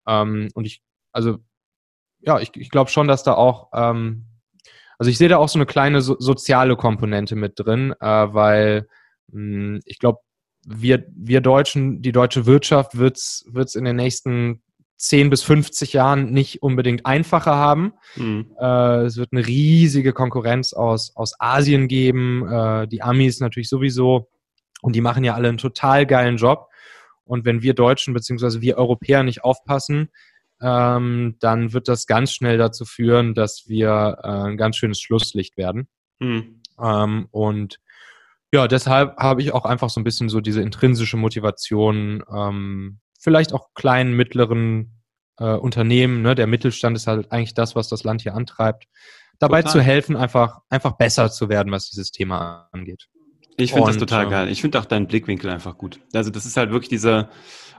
Ähm, 0.07 0.49
und 0.53 0.65
ich, 0.65 0.81
also 1.11 1.37
ja, 2.21 2.39
ich, 2.39 2.51
ich 2.55 2.69
glaube 2.69 2.89
schon, 2.91 3.07
dass 3.07 3.23
da 3.23 3.33
auch 3.33 3.69
ähm, 3.73 4.25
also 4.99 5.09
ich 5.09 5.17
sehe 5.17 5.29
da 5.29 5.37
auch 5.37 5.49
so 5.49 5.57
eine 5.57 5.65
kleine 5.65 6.01
so 6.01 6.15
soziale 6.19 6.75
Komponente 6.75 7.35
mit 7.35 7.53
drin, 7.55 7.93
äh, 7.99 8.05
weil 8.05 8.87
mh, 9.31 9.33
hm, 9.33 9.79
ich 9.85 9.97
glaube, 9.97 10.19
wir, 10.67 11.05
wir 11.15 11.41
Deutschen, 11.41 12.01
die 12.01 12.11
deutsche 12.11 12.45
Wirtschaft 12.45 12.97
wird 12.97 13.17
es 13.17 13.75
in 13.75 13.85
den 13.85 13.95
nächsten 13.95 14.61
10 14.97 15.29
bis 15.29 15.41
50 15.43 15.93
Jahren 15.93 16.31
nicht 16.31 16.61
unbedingt 16.61 17.05
einfacher 17.05 17.55
haben. 17.55 17.93
Mhm. 18.17 18.51
Äh, 18.59 19.03
es 19.05 19.15
wird 19.15 19.29
eine 19.31 19.47
riesige 19.47 20.11
Konkurrenz 20.11 20.73
aus, 20.73 21.15
aus 21.15 21.33
Asien 21.39 21.87
geben, 21.87 22.45
äh, 22.51 22.87
die 22.87 23.01
Amis 23.01 23.39
natürlich 23.39 23.69
sowieso. 23.69 24.27
Und 24.81 24.95
die 24.95 25.01
machen 25.01 25.23
ja 25.23 25.33
alle 25.33 25.47
einen 25.47 25.57
total 25.57 26.05
geilen 26.05 26.37
Job. 26.37 26.67
Und 27.23 27.45
wenn 27.45 27.61
wir 27.61 27.73
Deutschen 27.73 28.13
beziehungsweise 28.13 28.61
wir 28.61 28.77
Europäer 28.77 29.23
nicht 29.23 29.43
aufpassen, 29.43 30.09
ähm, 30.61 31.37
dann 31.39 31.73
wird 31.73 31.87
das 31.87 32.05
ganz 32.05 32.33
schnell 32.33 32.57
dazu 32.57 32.85
führen, 32.85 33.33
dass 33.33 33.63
wir 33.67 34.17
äh, 34.23 34.27
ein 34.27 34.57
ganz 34.57 34.77
schönes 34.77 34.99
Schlusslicht 34.99 35.57
werden. 35.57 35.87
Mhm. 36.19 36.61
Ähm, 36.81 37.27
und 37.31 37.79
ja, 38.51 38.67
deshalb 38.67 39.17
habe 39.17 39.41
ich 39.41 39.53
auch 39.53 39.65
einfach 39.65 39.89
so 39.89 39.99
ein 39.99 40.03
bisschen 40.03 40.29
so 40.29 40.41
diese 40.41 40.61
intrinsische 40.61 41.17
Motivation, 41.17 42.23
ähm, 42.33 42.99
vielleicht 43.19 43.53
auch 43.53 43.73
kleinen, 43.75 44.13
mittleren 44.13 45.01
äh, 45.37 45.53
Unternehmen, 45.53 46.21
ne? 46.21 46.35
der 46.35 46.47
Mittelstand 46.47 46.97
ist 46.97 47.07
halt 47.07 47.31
eigentlich 47.31 47.53
das, 47.53 47.75
was 47.75 47.89
das 47.89 48.03
Land 48.03 48.21
hier 48.21 48.33
antreibt, 48.33 48.85
dabei 49.37 49.61
total. 49.61 49.73
zu 49.73 49.81
helfen, 49.81 50.15
einfach, 50.15 50.59
einfach 50.69 50.93
besser 50.93 51.31
zu 51.31 51.47
werden, 51.47 51.71
was 51.71 51.89
dieses 51.89 52.11
Thema 52.11 52.69
angeht. 52.71 53.07
Ich 53.57 53.73
finde 53.73 53.87
das 53.87 53.97
total 53.97 54.25
ähm, 54.25 54.29
geil. 54.29 54.49
Ich 54.49 54.61
finde 54.61 54.79
auch 54.79 54.85
deinen 54.85 55.07
Blickwinkel 55.07 55.49
einfach 55.49 55.77
gut. 55.77 55.99
Also 56.13 56.31
das 56.31 56.45
ist 56.45 56.55
halt 56.55 56.71
wirklich 56.71 56.89
dieser 56.89 57.29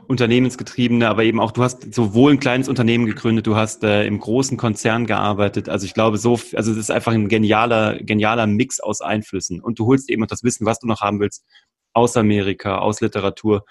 unternehmensgetriebene, 0.06 1.08
aber 1.08 1.24
eben 1.24 1.40
auch, 1.40 1.52
du 1.52 1.62
hast 1.62 1.94
sowohl 1.94 2.32
ein 2.32 2.40
kleines 2.40 2.68
Unternehmen 2.68 3.06
gegründet, 3.06 3.46
du 3.46 3.56
hast 3.56 3.84
äh, 3.84 4.04
im 4.06 4.18
großen 4.18 4.56
Konzern 4.56 5.06
gearbeitet. 5.06 5.68
Also 5.68 5.86
ich 5.86 5.94
glaube, 5.94 6.18
so, 6.18 6.38
also 6.54 6.72
es 6.72 6.76
ist 6.76 6.90
einfach 6.90 7.12
ein 7.12 7.28
genialer, 7.28 7.98
genialer 8.02 8.46
Mix 8.46 8.80
aus 8.80 9.00
Einflüssen. 9.00 9.60
Und 9.60 9.78
du 9.78 9.86
holst 9.86 10.10
eben 10.10 10.20
noch 10.20 10.28
das 10.28 10.42
Wissen, 10.42 10.66
was 10.66 10.80
du 10.80 10.86
noch 10.86 11.00
haben 11.00 11.20
willst, 11.20 11.44
aus 11.92 12.16
Amerika, 12.16 12.78
aus 12.78 13.00
Literatur. 13.00 13.64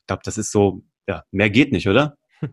Ich 0.00 0.06
glaube, 0.06 0.22
das 0.24 0.38
ist 0.38 0.52
so, 0.52 0.82
ja, 1.08 1.24
mehr 1.30 1.50
geht 1.50 1.72
nicht, 1.72 1.88
oder? 1.88 2.16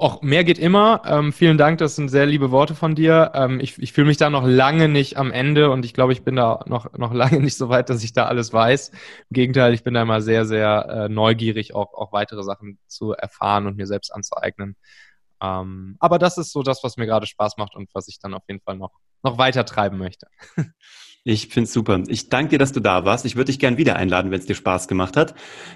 Auch 0.00 0.22
mehr 0.22 0.44
geht 0.44 0.58
immer. 0.58 1.02
Ähm, 1.04 1.30
vielen 1.30 1.58
Dank, 1.58 1.76
das 1.76 1.94
sind 1.94 2.08
sehr 2.08 2.24
liebe 2.24 2.50
Worte 2.50 2.74
von 2.74 2.94
dir. 2.94 3.32
Ähm, 3.34 3.60
ich 3.60 3.76
ich 3.78 3.92
fühle 3.92 4.06
mich 4.06 4.16
da 4.16 4.30
noch 4.30 4.46
lange 4.46 4.88
nicht 4.88 5.18
am 5.18 5.30
Ende 5.30 5.70
und 5.70 5.84
ich 5.84 5.92
glaube, 5.92 6.14
ich 6.14 6.24
bin 6.24 6.36
da 6.36 6.64
noch, 6.64 6.90
noch 6.94 7.12
lange 7.14 7.38
nicht 7.40 7.54
so 7.58 7.68
weit, 7.68 7.90
dass 7.90 8.02
ich 8.02 8.14
da 8.14 8.24
alles 8.24 8.50
weiß. 8.50 8.88
Im 8.88 8.96
Gegenteil, 9.30 9.74
ich 9.74 9.82
bin 9.84 9.92
da 9.92 10.00
immer 10.00 10.22
sehr, 10.22 10.46
sehr 10.46 10.88
äh, 10.88 11.08
neugierig, 11.10 11.74
auch, 11.74 11.92
auch 11.92 12.14
weitere 12.14 12.42
Sachen 12.42 12.78
zu 12.86 13.12
erfahren 13.12 13.66
und 13.66 13.76
mir 13.76 13.86
selbst 13.86 14.10
anzueignen. 14.14 14.74
Ähm, 15.42 15.96
aber 16.00 16.18
das 16.18 16.38
ist 16.38 16.52
so 16.52 16.62
das, 16.62 16.82
was 16.82 16.96
mir 16.96 17.04
gerade 17.04 17.26
Spaß 17.26 17.58
macht 17.58 17.76
und 17.76 17.90
was 17.92 18.08
ich 18.08 18.18
dann 18.18 18.32
auf 18.32 18.44
jeden 18.48 18.62
Fall 18.62 18.78
noch, 18.78 18.92
noch 19.22 19.36
weiter 19.36 19.66
treiben 19.66 19.98
möchte. 19.98 20.28
Ich 21.22 21.48
finde 21.48 21.66
es 21.66 21.72
super. 21.74 22.02
Ich 22.08 22.30
danke 22.30 22.50
dir, 22.50 22.58
dass 22.58 22.72
du 22.72 22.80
da 22.80 23.04
warst. 23.04 23.26
Ich 23.26 23.36
würde 23.36 23.46
dich 23.46 23.58
gern 23.58 23.76
wieder 23.76 23.96
einladen, 23.96 24.30
wenn 24.30 24.40
es 24.40 24.46
dir 24.46 24.54
Spaß 24.54 24.88
gemacht 24.88 25.18
hat. 25.18 25.34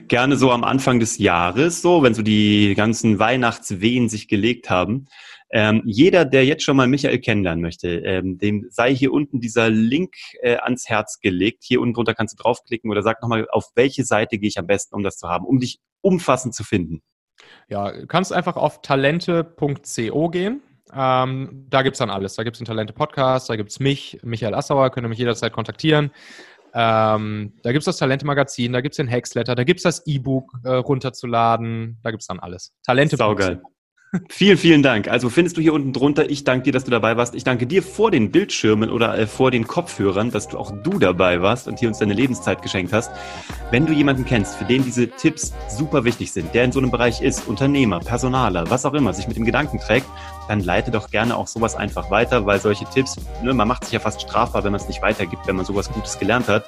Gerne 0.08 0.36
so 0.36 0.50
am 0.50 0.64
Anfang 0.64 1.00
des 1.00 1.18
Jahres, 1.18 1.82
so 1.82 2.02
wenn 2.02 2.14
so 2.14 2.22
die 2.22 2.74
ganzen 2.74 3.18
Weihnachtswehen 3.18 4.08
sich 4.08 4.26
gelegt 4.26 4.70
haben. 4.70 5.06
Ähm, 5.50 5.82
jeder, 5.84 6.24
der 6.24 6.46
jetzt 6.46 6.62
schon 6.62 6.76
mal 6.76 6.86
Michael 6.86 7.18
kennenlernen 7.18 7.60
möchte, 7.60 7.88
ähm, 7.88 8.38
dem 8.38 8.66
sei 8.70 8.94
hier 8.94 9.12
unten 9.12 9.40
dieser 9.40 9.68
Link 9.68 10.14
äh, 10.40 10.56
ans 10.56 10.88
Herz 10.88 11.20
gelegt. 11.20 11.62
Hier 11.62 11.80
unten 11.80 11.94
drunter 11.94 12.14
kannst 12.14 12.38
du 12.38 12.42
draufklicken 12.42 12.90
oder 12.90 13.02
sag 13.02 13.20
nochmal, 13.20 13.46
auf 13.50 13.66
welche 13.74 14.04
Seite 14.04 14.38
gehe 14.38 14.48
ich 14.48 14.58
am 14.58 14.66
besten, 14.66 14.94
um 14.94 15.02
das 15.02 15.18
zu 15.18 15.28
haben, 15.28 15.44
um 15.44 15.60
dich 15.60 15.78
umfassend 16.00 16.54
zu 16.54 16.64
finden. 16.64 17.02
Ja, 17.68 18.06
kannst 18.06 18.32
einfach 18.32 18.56
auf 18.56 18.80
talente.co 18.80 20.28
gehen. 20.30 20.62
Ähm, 20.96 21.66
da 21.70 21.82
gibt 21.82 21.94
es 21.94 21.98
dann 21.98 22.10
alles. 22.10 22.34
Da 22.34 22.44
gibt 22.44 22.56
es 22.56 22.60
einen 22.60 22.66
Talente-Podcast, 22.66 23.50
da 23.50 23.56
gibt 23.56 23.70
es 23.70 23.80
mich, 23.80 24.18
Michael 24.22 24.54
Assauer, 24.54 24.90
könnt 24.90 25.04
ihr 25.06 25.08
mich 25.08 25.18
jederzeit 25.18 25.52
kontaktieren. 25.52 26.10
Ähm, 26.74 27.52
da 27.62 27.70
gibt 27.70 27.82
es 27.82 27.86
das 27.86 27.98
Talente-Magazin, 27.98 28.72
da 28.72 28.80
gibt 28.80 28.94
es 28.94 28.96
den 28.96 29.06
Hexletter, 29.06 29.54
da 29.54 29.62
gibt 29.64 29.78
es 29.78 29.84
das 29.84 30.06
E-Book 30.06 30.52
äh, 30.64 30.70
runterzuladen, 30.70 31.98
da 32.02 32.10
gibt 32.10 32.22
es 32.22 32.26
dann 32.26 32.40
alles. 32.40 32.72
Talente. 32.84 33.16
Saugeil. 33.16 33.62
Vielen, 34.28 34.58
vielen 34.58 34.82
Dank. 34.82 35.08
Also 35.08 35.28
findest 35.28 35.56
du 35.56 35.60
hier 35.60 35.72
unten 35.72 35.92
drunter. 35.92 36.30
Ich 36.30 36.44
danke 36.44 36.64
dir, 36.64 36.72
dass 36.72 36.84
du 36.84 36.90
dabei 36.90 37.16
warst. 37.16 37.34
Ich 37.34 37.42
danke 37.42 37.66
dir 37.66 37.82
vor 37.82 38.10
den 38.10 38.30
Bildschirmen 38.30 38.90
oder 38.90 39.18
äh, 39.18 39.26
vor 39.26 39.50
den 39.50 39.66
Kopfhörern, 39.66 40.30
dass 40.30 40.46
du 40.48 40.58
auch 40.58 40.70
du 40.82 40.98
dabei 40.98 41.42
warst 41.42 41.66
und 41.66 41.80
hier 41.80 41.88
uns 41.88 41.98
deine 41.98 42.14
Lebenszeit 42.14 42.62
geschenkt 42.62 42.92
hast. 42.92 43.10
Wenn 43.70 43.86
du 43.86 43.92
jemanden 43.92 44.24
kennst, 44.24 44.56
für 44.56 44.64
den 44.64 44.84
diese 44.84 45.08
Tipps 45.08 45.52
super 45.68 46.04
wichtig 46.04 46.32
sind, 46.32 46.54
der 46.54 46.64
in 46.64 46.72
so 46.72 46.78
einem 46.78 46.90
Bereich 46.90 47.22
ist, 47.22 47.48
Unternehmer, 47.48 47.98
Personaler, 48.00 48.70
was 48.70 48.86
auch 48.86 48.94
immer, 48.94 49.12
sich 49.12 49.26
mit 49.26 49.36
dem 49.36 49.44
Gedanken 49.44 49.80
trägt, 49.80 50.06
dann 50.48 50.60
leite 50.60 50.90
doch 50.90 51.10
gerne 51.10 51.36
auch 51.36 51.46
sowas 51.46 51.74
einfach 51.74 52.10
weiter, 52.10 52.46
weil 52.46 52.60
solche 52.60 52.84
Tipps, 52.84 53.16
ne, 53.42 53.54
man 53.54 53.68
macht 53.68 53.84
sich 53.84 53.92
ja 53.92 54.00
fast 54.00 54.20
strafbar, 54.20 54.64
wenn 54.64 54.72
man 54.72 54.80
es 54.80 54.88
nicht 54.88 55.02
weitergibt, 55.02 55.46
wenn 55.46 55.56
man 55.56 55.64
sowas 55.64 55.90
Gutes 55.90 56.18
gelernt 56.18 56.48
hat. 56.48 56.64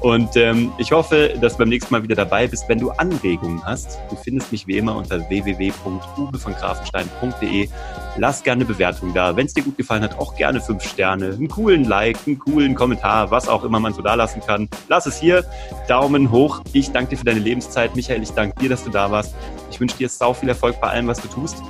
Und 0.00 0.36
ähm, 0.36 0.72
ich 0.78 0.92
hoffe, 0.92 1.34
dass 1.40 1.54
du 1.54 1.58
beim 1.58 1.68
nächsten 1.68 1.92
Mal 1.92 2.02
wieder 2.02 2.16
dabei 2.16 2.46
bist. 2.46 2.68
Wenn 2.68 2.78
du 2.78 2.90
Anregungen 2.90 3.64
hast, 3.64 3.98
du 4.10 4.16
findest 4.16 4.52
mich 4.52 4.66
wie 4.66 4.78
immer 4.78 4.96
unter 4.96 5.28
www.ube 5.28 6.38
von 6.38 6.54
grafenstein.de. 6.54 7.68
Lass 8.16 8.42
gerne 8.42 8.64
eine 8.64 8.72
Bewertung 8.72 9.14
da. 9.14 9.36
Wenn 9.36 9.46
es 9.46 9.54
dir 9.54 9.62
gut 9.62 9.76
gefallen 9.76 10.02
hat, 10.02 10.18
auch 10.18 10.34
gerne 10.34 10.60
fünf 10.60 10.82
Sterne, 10.82 11.26
einen 11.26 11.48
coolen 11.48 11.84
Like, 11.84 12.18
einen 12.26 12.38
coolen 12.38 12.74
Kommentar, 12.74 13.30
was 13.30 13.48
auch 13.48 13.64
immer 13.64 13.78
man 13.78 13.94
so 13.94 14.02
da 14.02 14.14
lassen 14.14 14.40
kann. 14.44 14.68
Lass 14.88 15.06
es 15.06 15.20
hier. 15.20 15.44
Daumen 15.86 16.30
hoch. 16.30 16.62
Ich 16.72 16.90
danke 16.90 17.10
dir 17.10 17.18
für 17.18 17.24
deine 17.24 17.40
Lebenszeit. 17.40 17.94
Michael, 17.94 18.22
ich 18.22 18.30
danke 18.30 18.58
dir, 18.60 18.68
dass 18.68 18.84
du 18.84 18.90
da 18.90 19.10
warst. 19.10 19.34
Ich 19.70 19.78
wünsche 19.78 19.96
dir 19.96 20.08
sau 20.08 20.32
viel 20.32 20.48
Erfolg 20.48 20.80
bei 20.80 20.88
allem, 20.88 21.06
was 21.06 21.20
du 21.20 21.28
tust 21.28 21.62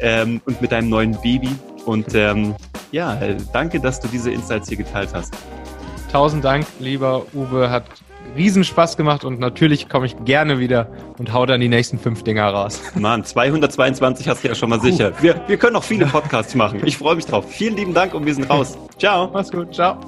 ähm, 0.00 0.40
und 0.44 0.60
mit 0.60 0.72
deinem 0.72 0.88
neuen 0.88 1.12
Baby. 1.20 1.50
Und 1.86 2.14
ähm, 2.14 2.54
ja, 2.92 3.18
danke, 3.52 3.80
dass 3.80 4.00
du 4.00 4.08
diese 4.08 4.30
Insights 4.30 4.68
hier 4.68 4.78
geteilt 4.78 5.10
hast. 5.12 5.34
Tausend 6.12 6.44
Dank, 6.44 6.66
lieber 6.80 7.24
Uwe. 7.34 7.70
Hat 7.70 7.84
riesen 8.36 8.64
Spaß 8.64 8.96
gemacht 8.96 9.24
und 9.24 9.40
natürlich 9.40 9.88
komme 9.88 10.06
ich 10.06 10.16
gerne 10.24 10.58
wieder 10.58 10.88
und 11.18 11.32
hau 11.32 11.46
dann 11.46 11.60
die 11.60 11.68
nächsten 11.68 11.98
fünf 11.98 12.22
Dinger 12.22 12.48
raus. 12.48 12.80
Mann, 12.94 13.24
222 13.24 14.28
hast 14.28 14.44
du 14.44 14.48
ja 14.48 14.54
schon 14.54 14.70
mal 14.70 14.80
sicher. 14.80 15.12
Wir, 15.20 15.40
wir 15.46 15.56
können 15.56 15.74
noch 15.74 15.84
viele 15.84 16.06
Podcasts 16.06 16.54
machen. 16.54 16.80
Ich 16.84 16.98
freue 16.98 17.16
mich 17.16 17.26
drauf. 17.26 17.46
Vielen 17.48 17.76
lieben 17.76 17.94
Dank 17.94 18.14
und 18.14 18.26
wir 18.26 18.34
sind 18.34 18.48
raus. 18.48 18.78
Ciao. 18.98 19.30
Mach's 19.32 19.50
gut. 19.50 19.74
Ciao. 19.74 19.98